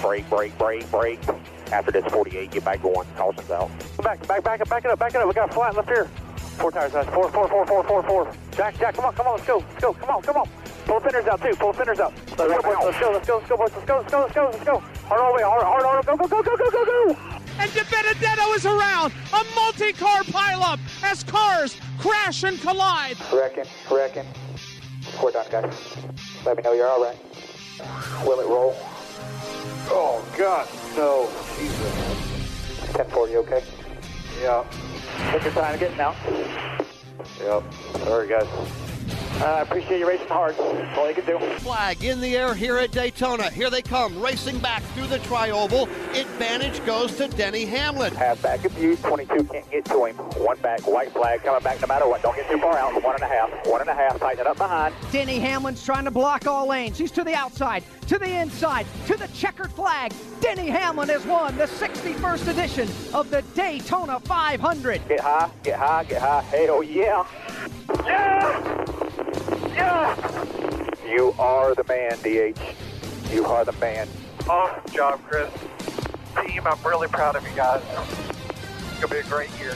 Brake, 0.00 0.28
brake, 0.30 0.56
brake, 0.58 0.90
brake. 0.90 1.20
After 1.72 1.92
this 1.92 2.04
48, 2.06 2.50
get 2.50 2.64
back 2.64 2.82
going. 2.82 3.06
Caution's 3.16 3.50
out. 3.50 3.70
Back, 4.02 4.26
back, 4.26 4.42
back 4.42 4.60
up, 4.60 4.68
back 4.68 4.84
it 4.84 4.90
up, 4.90 4.98
back 4.98 5.14
it 5.14 5.20
up. 5.20 5.28
We 5.28 5.34
got 5.34 5.50
a 5.50 5.52
flat 5.52 5.76
left 5.76 5.88
here. 5.88 6.08
Four 6.58 6.72
tires, 6.72 6.92
guys. 6.92 7.06
Four, 7.06 7.30
four, 7.30 7.48
four, 7.48 7.66
four, 7.66 7.84
four, 7.84 8.02
four. 8.02 8.32
Jack, 8.56 8.78
Jack, 8.78 8.94
come 8.96 9.04
on, 9.04 9.14
come 9.14 9.28
on, 9.28 9.36
let's 9.36 9.46
go, 9.46 9.58
let's 9.58 9.80
go. 9.80 9.92
Come 9.92 10.10
on, 10.10 10.22
come 10.22 10.36
on. 10.36 10.48
Full 10.88 11.00
centers 11.00 11.26
out 11.26 11.40
too. 11.40 11.54
Full 11.54 11.72
centers 11.74 12.00
out. 12.00 12.12
Let's 12.16 12.36
go, 12.36 12.62
boys. 12.62 12.76
Let's 12.82 12.98
go. 12.98 13.12
Let's 13.12 13.26
go. 13.28 13.36
Let's 13.36 13.48
go, 13.48 13.56
boys. 13.56 13.72
Let's 13.74 13.86
go. 13.86 13.98
Let's 13.98 14.10
go. 14.10 14.20
Let's 14.22 14.34
go. 14.34 14.50
Let's 14.50 14.64
go. 14.64 14.78
Hard 15.06 15.20
all 15.20 15.32
the 15.32 15.36
way. 15.36 15.42
Hard, 15.42 15.62
hard, 15.62 15.82
hard. 15.84 16.06
Go, 16.06 16.16
go, 16.16 16.26
go, 16.26 16.42
go, 16.42 16.56
go, 16.56 16.70
go, 16.70 16.84
go. 16.84 17.16
And 17.60 17.70
DiBenedetto 17.70 18.56
is 18.56 18.66
around. 18.66 19.12
A 19.34 19.44
multi-car 19.54 20.22
pileup 20.22 20.80
as 21.04 21.22
cars 21.24 21.76
crash 21.98 22.42
and 22.44 22.60
collide. 22.60 23.16
Wrecking, 23.32 23.66
wrecking. 23.90 24.26
We're 25.22 25.32
done, 25.32 25.46
guys. 25.50 25.96
Let 26.46 26.56
me 26.56 26.62
know 26.62 26.72
you're 26.72 26.88
all 26.88 27.04
right. 27.04 27.18
Will 28.24 28.40
it 28.40 28.46
roll? 28.46 28.74
Oh, 29.90 30.26
God, 30.36 30.66
no. 30.96 31.28
Jesus. 31.58 32.18
1040, 32.96 33.36
okay? 33.36 33.62
Yeah. 34.40 34.64
Take 35.30 35.44
your 35.44 35.52
time 35.52 35.78
getting 35.78 36.00
out. 36.00 36.16
Yep. 37.40 37.62
Sorry, 38.04 38.28
guys. 38.28 38.87
I 39.40 39.60
uh, 39.60 39.62
appreciate 39.62 40.00
you 40.00 40.08
racing 40.08 40.26
hard. 40.26 40.56
That's 40.56 40.98
all 40.98 41.08
you 41.08 41.14
can 41.14 41.24
do. 41.24 41.38
Flag 41.60 42.02
in 42.02 42.20
the 42.20 42.36
air 42.36 42.54
here 42.54 42.76
at 42.76 42.90
Daytona. 42.90 43.48
Here 43.50 43.70
they 43.70 43.82
come, 43.82 44.20
racing 44.20 44.58
back 44.58 44.82
through 44.94 45.06
the 45.06 45.20
tri-oval. 45.20 45.84
Advantage 46.12 46.84
goes 46.84 47.16
to 47.18 47.28
Denny 47.28 47.64
Hamlin. 47.64 48.12
Half 48.16 48.42
back 48.42 48.64
of 48.64 48.76
you. 48.82 48.96
22 48.96 49.44
can't 49.44 49.70
get 49.70 49.84
to 49.84 50.06
him. 50.06 50.16
One 50.16 50.58
back, 50.58 50.80
white 50.88 51.12
flag 51.12 51.44
coming 51.44 51.62
back 51.62 51.80
no 51.80 51.86
matter 51.86 52.08
what. 52.08 52.20
Don't 52.20 52.34
get 52.34 52.50
too 52.50 52.58
far 52.58 52.76
out. 52.78 53.00
One 53.00 53.14
and 53.14 53.22
a 53.22 53.28
half. 53.28 53.64
One 53.68 53.80
and 53.80 53.88
a 53.88 53.94
half. 53.94 54.18
Tighten 54.18 54.40
it 54.40 54.46
up 54.48 54.56
behind. 54.56 54.92
Denny 55.12 55.38
Hamlin's 55.38 55.84
trying 55.84 56.06
to 56.06 56.10
block 56.10 56.48
all 56.48 56.66
lanes. 56.66 56.98
He's 56.98 57.12
to 57.12 57.22
the 57.22 57.34
outside, 57.34 57.84
to 58.08 58.18
the 58.18 58.40
inside, 58.40 58.86
to 59.06 59.16
the 59.16 59.28
checkered 59.28 59.70
flag. 59.70 60.12
Denny 60.40 60.66
Hamlin 60.66 61.10
has 61.10 61.24
won 61.24 61.56
the 61.56 61.66
61st 61.66 62.48
edition 62.48 62.88
of 63.14 63.30
the 63.30 63.42
Daytona 63.54 64.18
500. 64.18 65.06
Get 65.06 65.20
high, 65.20 65.48
get 65.62 65.78
high, 65.78 66.02
get 66.04 66.20
high. 66.20 66.40
Hell 66.40 66.82
yeah. 66.82 67.24
Yeah! 68.04 68.97
Yeah! 69.74 70.14
You 71.06 71.34
are 71.38 71.74
the 71.74 71.84
man, 71.84 72.18
DH. 72.22 73.32
You 73.32 73.44
are 73.46 73.64
the 73.64 73.72
man. 73.72 74.08
Awesome 74.48 74.94
job, 74.94 75.20
Chris. 75.28 75.50
Team, 76.46 76.66
I'm 76.66 76.82
really 76.82 77.08
proud 77.08 77.36
of 77.36 77.48
you 77.48 77.54
guys. 77.56 77.82
It's 77.88 79.00
going 79.00 79.08
to 79.08 79.08
be 79.08 79.18
a 79.18 79.22
great 79.24 79.50
year. 79.58 79.74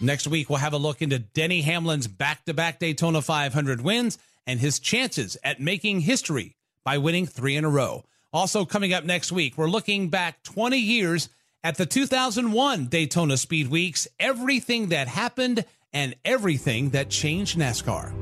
Next 0.00 0.28
week, 0.28 0.48
we'll 0.48 0.58
have 0.58 0.74
a 0.74 0.78
look 0.78 1.02
into 1.02 1.18
Denny 1.18 1.62
Hamlin's 1.62 2.06
back 2.06 2.44
to 2.44 2.54
back 2.54 2.78
Daytona 2.78 3.20
500 3.20 3.80
wins 3.80 4.18
and 4.46 4.60
his 4.60 4.78
chances 4.78 5.36
at 5.42 5.60
making 5.60 6.00
history 6.00 6.56
by 6.84 6.98
winning 6.98 7.26
three 7.26 7.56
in 7.56 7.64
a 7.64 7.68
row. 7.68 8.04
Also, 8.32 8.64
coming 8.64 8.92
up 8.92 9.04
next 9.04 9.32
week, 9.32 9.58
we're 9.58 9.68
looking 9.68 10.08
back 10.08 10.42
20 10.44 10.78
years 10.78 11.28
at 11.64 11.76
the 11.76 11.86
2001 11.86 12.86
Daytona 12.86 13.36
Speed 13.36 13.68
Weeks, 13.68 14.06
everything 14.20 14.88
that 14.88 15.08
happened 15.08 15.64
and 15.92 16.14
everything 16.24 16.90
that 16.90 17.10
changed 17.10 17.58
NASCAR. 17.58 18.14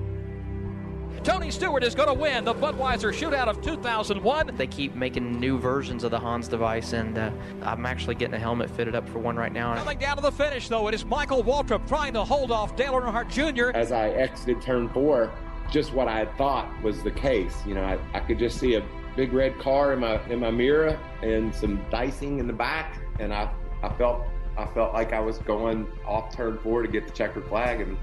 Tony 1.25 1.51
Stewart 1.51 1.83
is 1.83 1.97
going 1.97 2.07
to 2.07 2.15
win 2.15 2.45
the 2.45 2.55
Budweiser 2.55 3.13
Shootout 3.13 3.49
of 3.49 3.61
2001. 3.61 4.53
They 4.55 4.69
keep 4.69 4.95
making 4.95 5.41
new 5.41 5.59
versions 5.59 6.05
of 6.05 6.13
the 6.13 6.19
Hans 6.21 6.47
device, 6.47 6.93
and 6.93 7.19
uh, 7.19 7.33
I'm 7.63 7.85
actually 7.85 8.15
getting 8.15 8.35
a 8.35 8.39
helmet 8.39 8.71
fitted 8.71 8.95
up 8.95 9.09
for 9.09 9.19
one 9.19 9.35
right 9.35 9.53
now. 9.53 9.75
Coming 9.75 9.99
down 9.99 10.17
to 10.17 10.23
the 10.23 10.31
finish, 10.31 10.69
though, 10.69 10.87
it 10.87 10.95
is 10.95 11.05
Michael 11.05 11.43
Waltrip 11.43 11.89
trying 11.89 12.13
to 12.13 12.23
hold 12.23 12.53
off 12.53 12.77
Dale 12.77 12.93
Earnhardt 12.93 13.29
Jr. 13.29 13.77
As 13.77 13.91
I 13.91 14.11
exited 14.11 14.63
turn 14.63 14.89
four, 14.91 15.33
just 15.69 15.93
what 15.93 16.07
I 16.07 16.27
thought 16.37 16.71
was 16.85 17.03
the 17.03 17.11
case. 17.11 17.57
You 17.67 17.75
know, 17.75 17.83
I, 17.83 17.99
I 18.15 18.21
could 18.21 18.39
just 18.39 18.61
see 18.61 18.75
a 18.75 18.85
big 19.17 19.33
red 19.33 19.59
car 19.59 19.95
in 19.95 19.99
my 19.99 20.25
in 20.29 20.39
my 20.39 20.53
mirror 20.53 20.97
and 21.23 21.53
some 21.53 21.85
dicing 21.91 22.39
in 22.39 22.47
the 22.47 22.53
back, 22.53 23.01
and 23.19 23.35
I 23.35 23.53
I 23.83 23.89
felt 23.97 24.23
I 24.57 24.67
felt 24.67 24.93
like 24.93 25.13
I 25.13 25.21
was 25.21 25.39
going 25.39 25.87
off 26.07 26.35
turn 26.35 26.59
four 26.59 26.83
to 26.83 26.89
get 26.89 27.07
the 27.07 27.13
checkered 27.13 27.47
flag, 27.47 27.81
and 27.81 27.97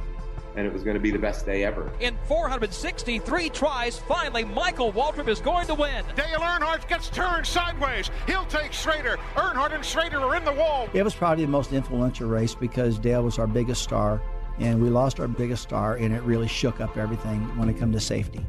and 0.56 0.68
it 0.68 0.74
was 0.74 0.84
going 0.84 0.94
to 0.94 1.00
be 1.00 1.12
the 1.12 1.20
best 1.20 1.46
day 1.46 1.64
ever. 1.64 1.92
In 2.00 2.16
463 2.28 3.50
tries, 3.50 3.98
finally 4.00 4.44
Michael 4.44 4.92
Waltrip 4.94 5.28
is 5.28 5.40
going 5.40 5.68
to 5.68 5.74
win. 5.74 6.06
Dale 6.16 6.40
Earnhardt 6.40 6.88
gets 6.88 7.10
turned 7.10 7.46
sideways. 7.46 8.12
He'll 8.28 8.46
take 8.46 8.72
Schrader. 8.72 9.18
Earnhardt 9.36 9.74
and 9.74 9.84
Schrader 9.84 10.20
are 10.20 10.36
in 10.36 10.46
the 10.46 10.54
wall. 10.54 10.88
It 10.94 11.04
was 11.04 11.16
probably 11.16 11.46
the 11.46 11.52
most 11.52 11.74
influential 11.74 12.30
race 12.30 12.54
because 12.54 13.00
Dale 13.00 13.24
was 13.24 13.40
our 13.40 13.48
biggest 13.48 13.82
star, 13.82 14.22
and 14.60 14.82
we 14.82 14.90
lost 14.90 15.20
our 15.20 15.28
biggest 15.28 15.64
star, 15.64 15.96
and 15.96 16.14
it 16.14 16.22
really 16.22 16.48
shook 16.48 16.80
up 16.80 16.98
everything 16.98 17.40
when 17.58 17.70
it 17.70 17.80
comes 17.80 17.96
to 17.96 18.00
safety. 18.00 18.46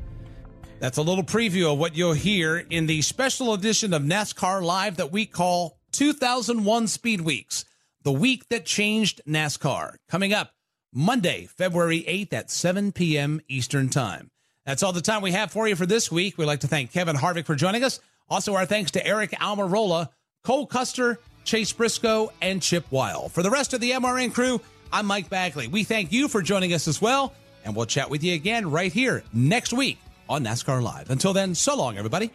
That's 0.81 0.99
a 0.99 1.03
little 1.03 1.25
preview 1.25 1.73
of 1.73 1.79
what 1.79 1.97
you'll 1.97 2.13
hear 2.13 2.59
in 2.59 2.87
the 2.87 3.01
special 3.01 3.55
edition 3.55 3.95
of 3.95 4.03
NASCAR 4.03 4.63
Live 4.63 4.97
that 4.97 5.11
we 5.11 5.25
call 5.25 5.79
2001 5.93 6.89
Speed 6.89 7.23
Weeks 7.23 7.65
the 8.05 8.13
week 8.13 8.49
that 8.51 8.67
changed 8.67 9.23
NASCAR. 9.27 9.97
Coming 10.09 10.33
up 10.33 10.53
Monday, 10.93 11.47
February 11.47 12.05
8th 12.07 12.33
at 12.35 12.51
7 12.51 12.93
p.m. 12.93 13.41
Eastern 13.49 13.89
Time. 13.89 14.31
That's 14.65 14.83
all 14.83 14.93
the 14.93 15.01
time 15.01 15.23
we 15.23 15.33
have 15.33 15.51
for 15.51 15.67
you 15.67 15.75
for 15.75 15.87
this 15.87 16.13
week. 16.13 16.39
We'd 16.39 16.45
like 16.45 16.61
to 16.61 16.69
thank 16.69 16.93
Kevin 16.93 17.17
Harvick 17.17 17.47
for 17.47 17.55
joining 17.55 17.83
us. 17.83 18.01
Also, 18.29 18.55
our 18.55 18.67
thanks 18.67 18.93
to 18.93 19.03
Aric 19.03 19.31
Almirola, 19.31 20.11
Cole 20.45 20.67
Custer, 20.67 21.19
Chase 21.45 21.73
Briscoe, 21.73 22.31
and 22.41 22.63
Chip 22.63 22.87
Wile. 22.91 23.29
For 23.29 23.43
the 23.43 23.51
rest 23.51 23.75
of 23.75 23.81
the 23.81 23.91
MRN 23.93 24.33
crew, 24.33 24.61
I'm 24.93 25.07
Mike 25.07 25.29
Bagley. 25.29 25.69
We 25.69 25.85
thank 25.85 26.13
you 26.13 26.29
for 26.29 26.41
joining 26.41 26.73
us 26.73 26.87
as 26.87 27.03
well, 27.03 27.33
and 27.65 27.75
we'll 27.75 27.87
chat 27.87 28.09
with 28.09 28.23
you 28.23 28.35
again 28.35 28.71
right 28.71 28.93
here 28.93 29.25
next 29.33 29.73
week 29.73 29.99
on 30.29 30.45
NASCAR 30.45 30.83
Live. 30.83 31.11
Until 31.11 31.33
then, 31.33 31.55
so 31.55 31.77
long, 31.77 31.99
everybody. 31.99 32.31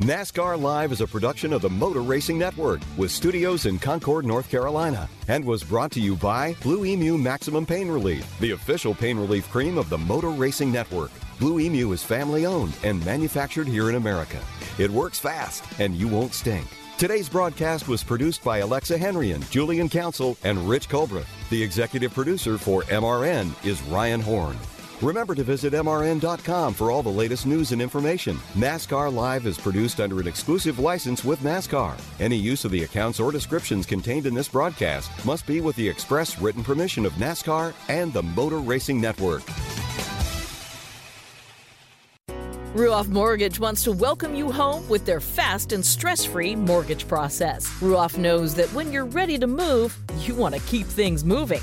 NASCAR 0.00 0.58
Live 0.58 0.92
is 0.92 1.02
a 1.02 1.06
production 1.06 1.52
of 1.52 1.60
the 1.60 1.68
Motor 1.68 2.00
Racing 2.00 2.38
Network 2.38 2.80
with 2.96 3.10
studios 3.10 3.66
in 3.66 3.78
Concord, 3.78 4.24
North 4.24 4.48
Carolina, 4.48 5.06
and 5.28 5.44
was 5.44 5.62
brought 5.62 5.90
to 5.90 6.00
you 6.00 6.16
by 6.16 6.54
Blue 6.62 6.86
Emu 6.86 7.18
Maximum 7.18 7.66
Pain 7.66 7.86
Relief, 7.86 8.26
the 8.40 8.52
official 8.52 8.94
pain 8.94 9.18
relief 9.18 9.46
cream 9.50 9.76
of 9.76 9.90
the 9.90 9.98
Motor 9.98 10.30
Racing 10.30 10.72
Network. 10.72 11.10
Blue 11.38 11.60
Emu 11.60 11.92
is 11.92 12.02
family 12.02 12.46
owned 12.46 12.72
and 12.82 13.04
manufactured 13.04 13.68
here 13.68 13.90
in 13.90 13.96
America. 13.96 14.40
It 14.78 14.90
works 14.90 15.18
fast 15.18 15.64
and 15.78 15.94
you 15.94 16.08
won't 16.08 16.32
stink. 16.32 16.66
Today's 16.96 17.28
broadcast 17.28 17.86
was 17.86 18.02
produced 18.02 18.42
by 18.42 18.58
Alexa 18.58 18.96
Henrian, 18.96 19.42
Julian 19.50 19.90
Council, 19.90 20.38
and 20.44 20.66
Rich 20.66 20.88
Colbreth. 20.88 21.28
The 21.50 21.62
executive 21.62 22.14
producer 22.14 22.56
for 22.56 22.84
MRN 22.84 23.52
is 23.66 23.82
Ryan 23.82 24.22
Horn. 24.22 24.56
Remember 25.02 25.34
to 25.34 25.42
visit 25.42 25.72
MRN.com 25.72 26.74
for 26.74 26.90
all 26.90 27.02
the 27.02 27.08
latest 27.08 27.46
news 27.46 27.72
and 27.72 27.80
information. 27.80 28.36
NASCAR 28.52 29.10
Live 29.10 29.46
is 29.46 29.56
produced 29.56 29.98
under 29.98 30.20
an 30.20 30.26
exclusive 30.26 30.78
license 30.78 31.24
with 31.24 31.40
NASCAR. 31.40 31.98
Any 32.20 32.36
use 32.36 32.66
of 32.66 32.70
the 32.70 32.82
accounts 32.82 33.18
or 33.18 33.32
descriptions 33.32 33.86
contained 33.86 34.26
in 34.26 34.34
this 34.34 34.48
broadcast 34.48 35.10
must 35.24 35.46
be 35.46 35.62
with 35.62 35.74
the 35.76 35.88
express 35.88 36.38
written 36.38 36.62
permission 36.62 37.06
of 37.06 37.14
NASCAR 37.14 37.72
and 37.88 38.12
the 38.12 38.22
Motor 38.22 38.58
Racing 38.58 39.00
Network. 39.00 39.42
Ruoff 42.74 43.08
Mortgage 43.08 43.58
wants 43.58 43.82
to 43.84 43.92
welcome 43.92 44.34
you 44.34 44.52
home 44.52 44.86
with 44.88 45.06
their 45.06 45.20
fast 45.20 45.72
and 45.72 45.84
stress 45.84 46.26
free 46.26 46.54
mortgage 46.54 47.08
process. 47.08 47.66
Ruoff 47.80 48.18
knows 48.18 48.54
that 48.54 48.72
when 48.74 48.92
you're 48.92 49.06
ready 49.06 49.38
to 49.38 49.46
move, 49.46 49.96
you 50.18 50.34
want 50.34 50.54
to 50.54 50.60
keep 50.62 50.86
things 50.86 51.24
moving. 51.24 51.62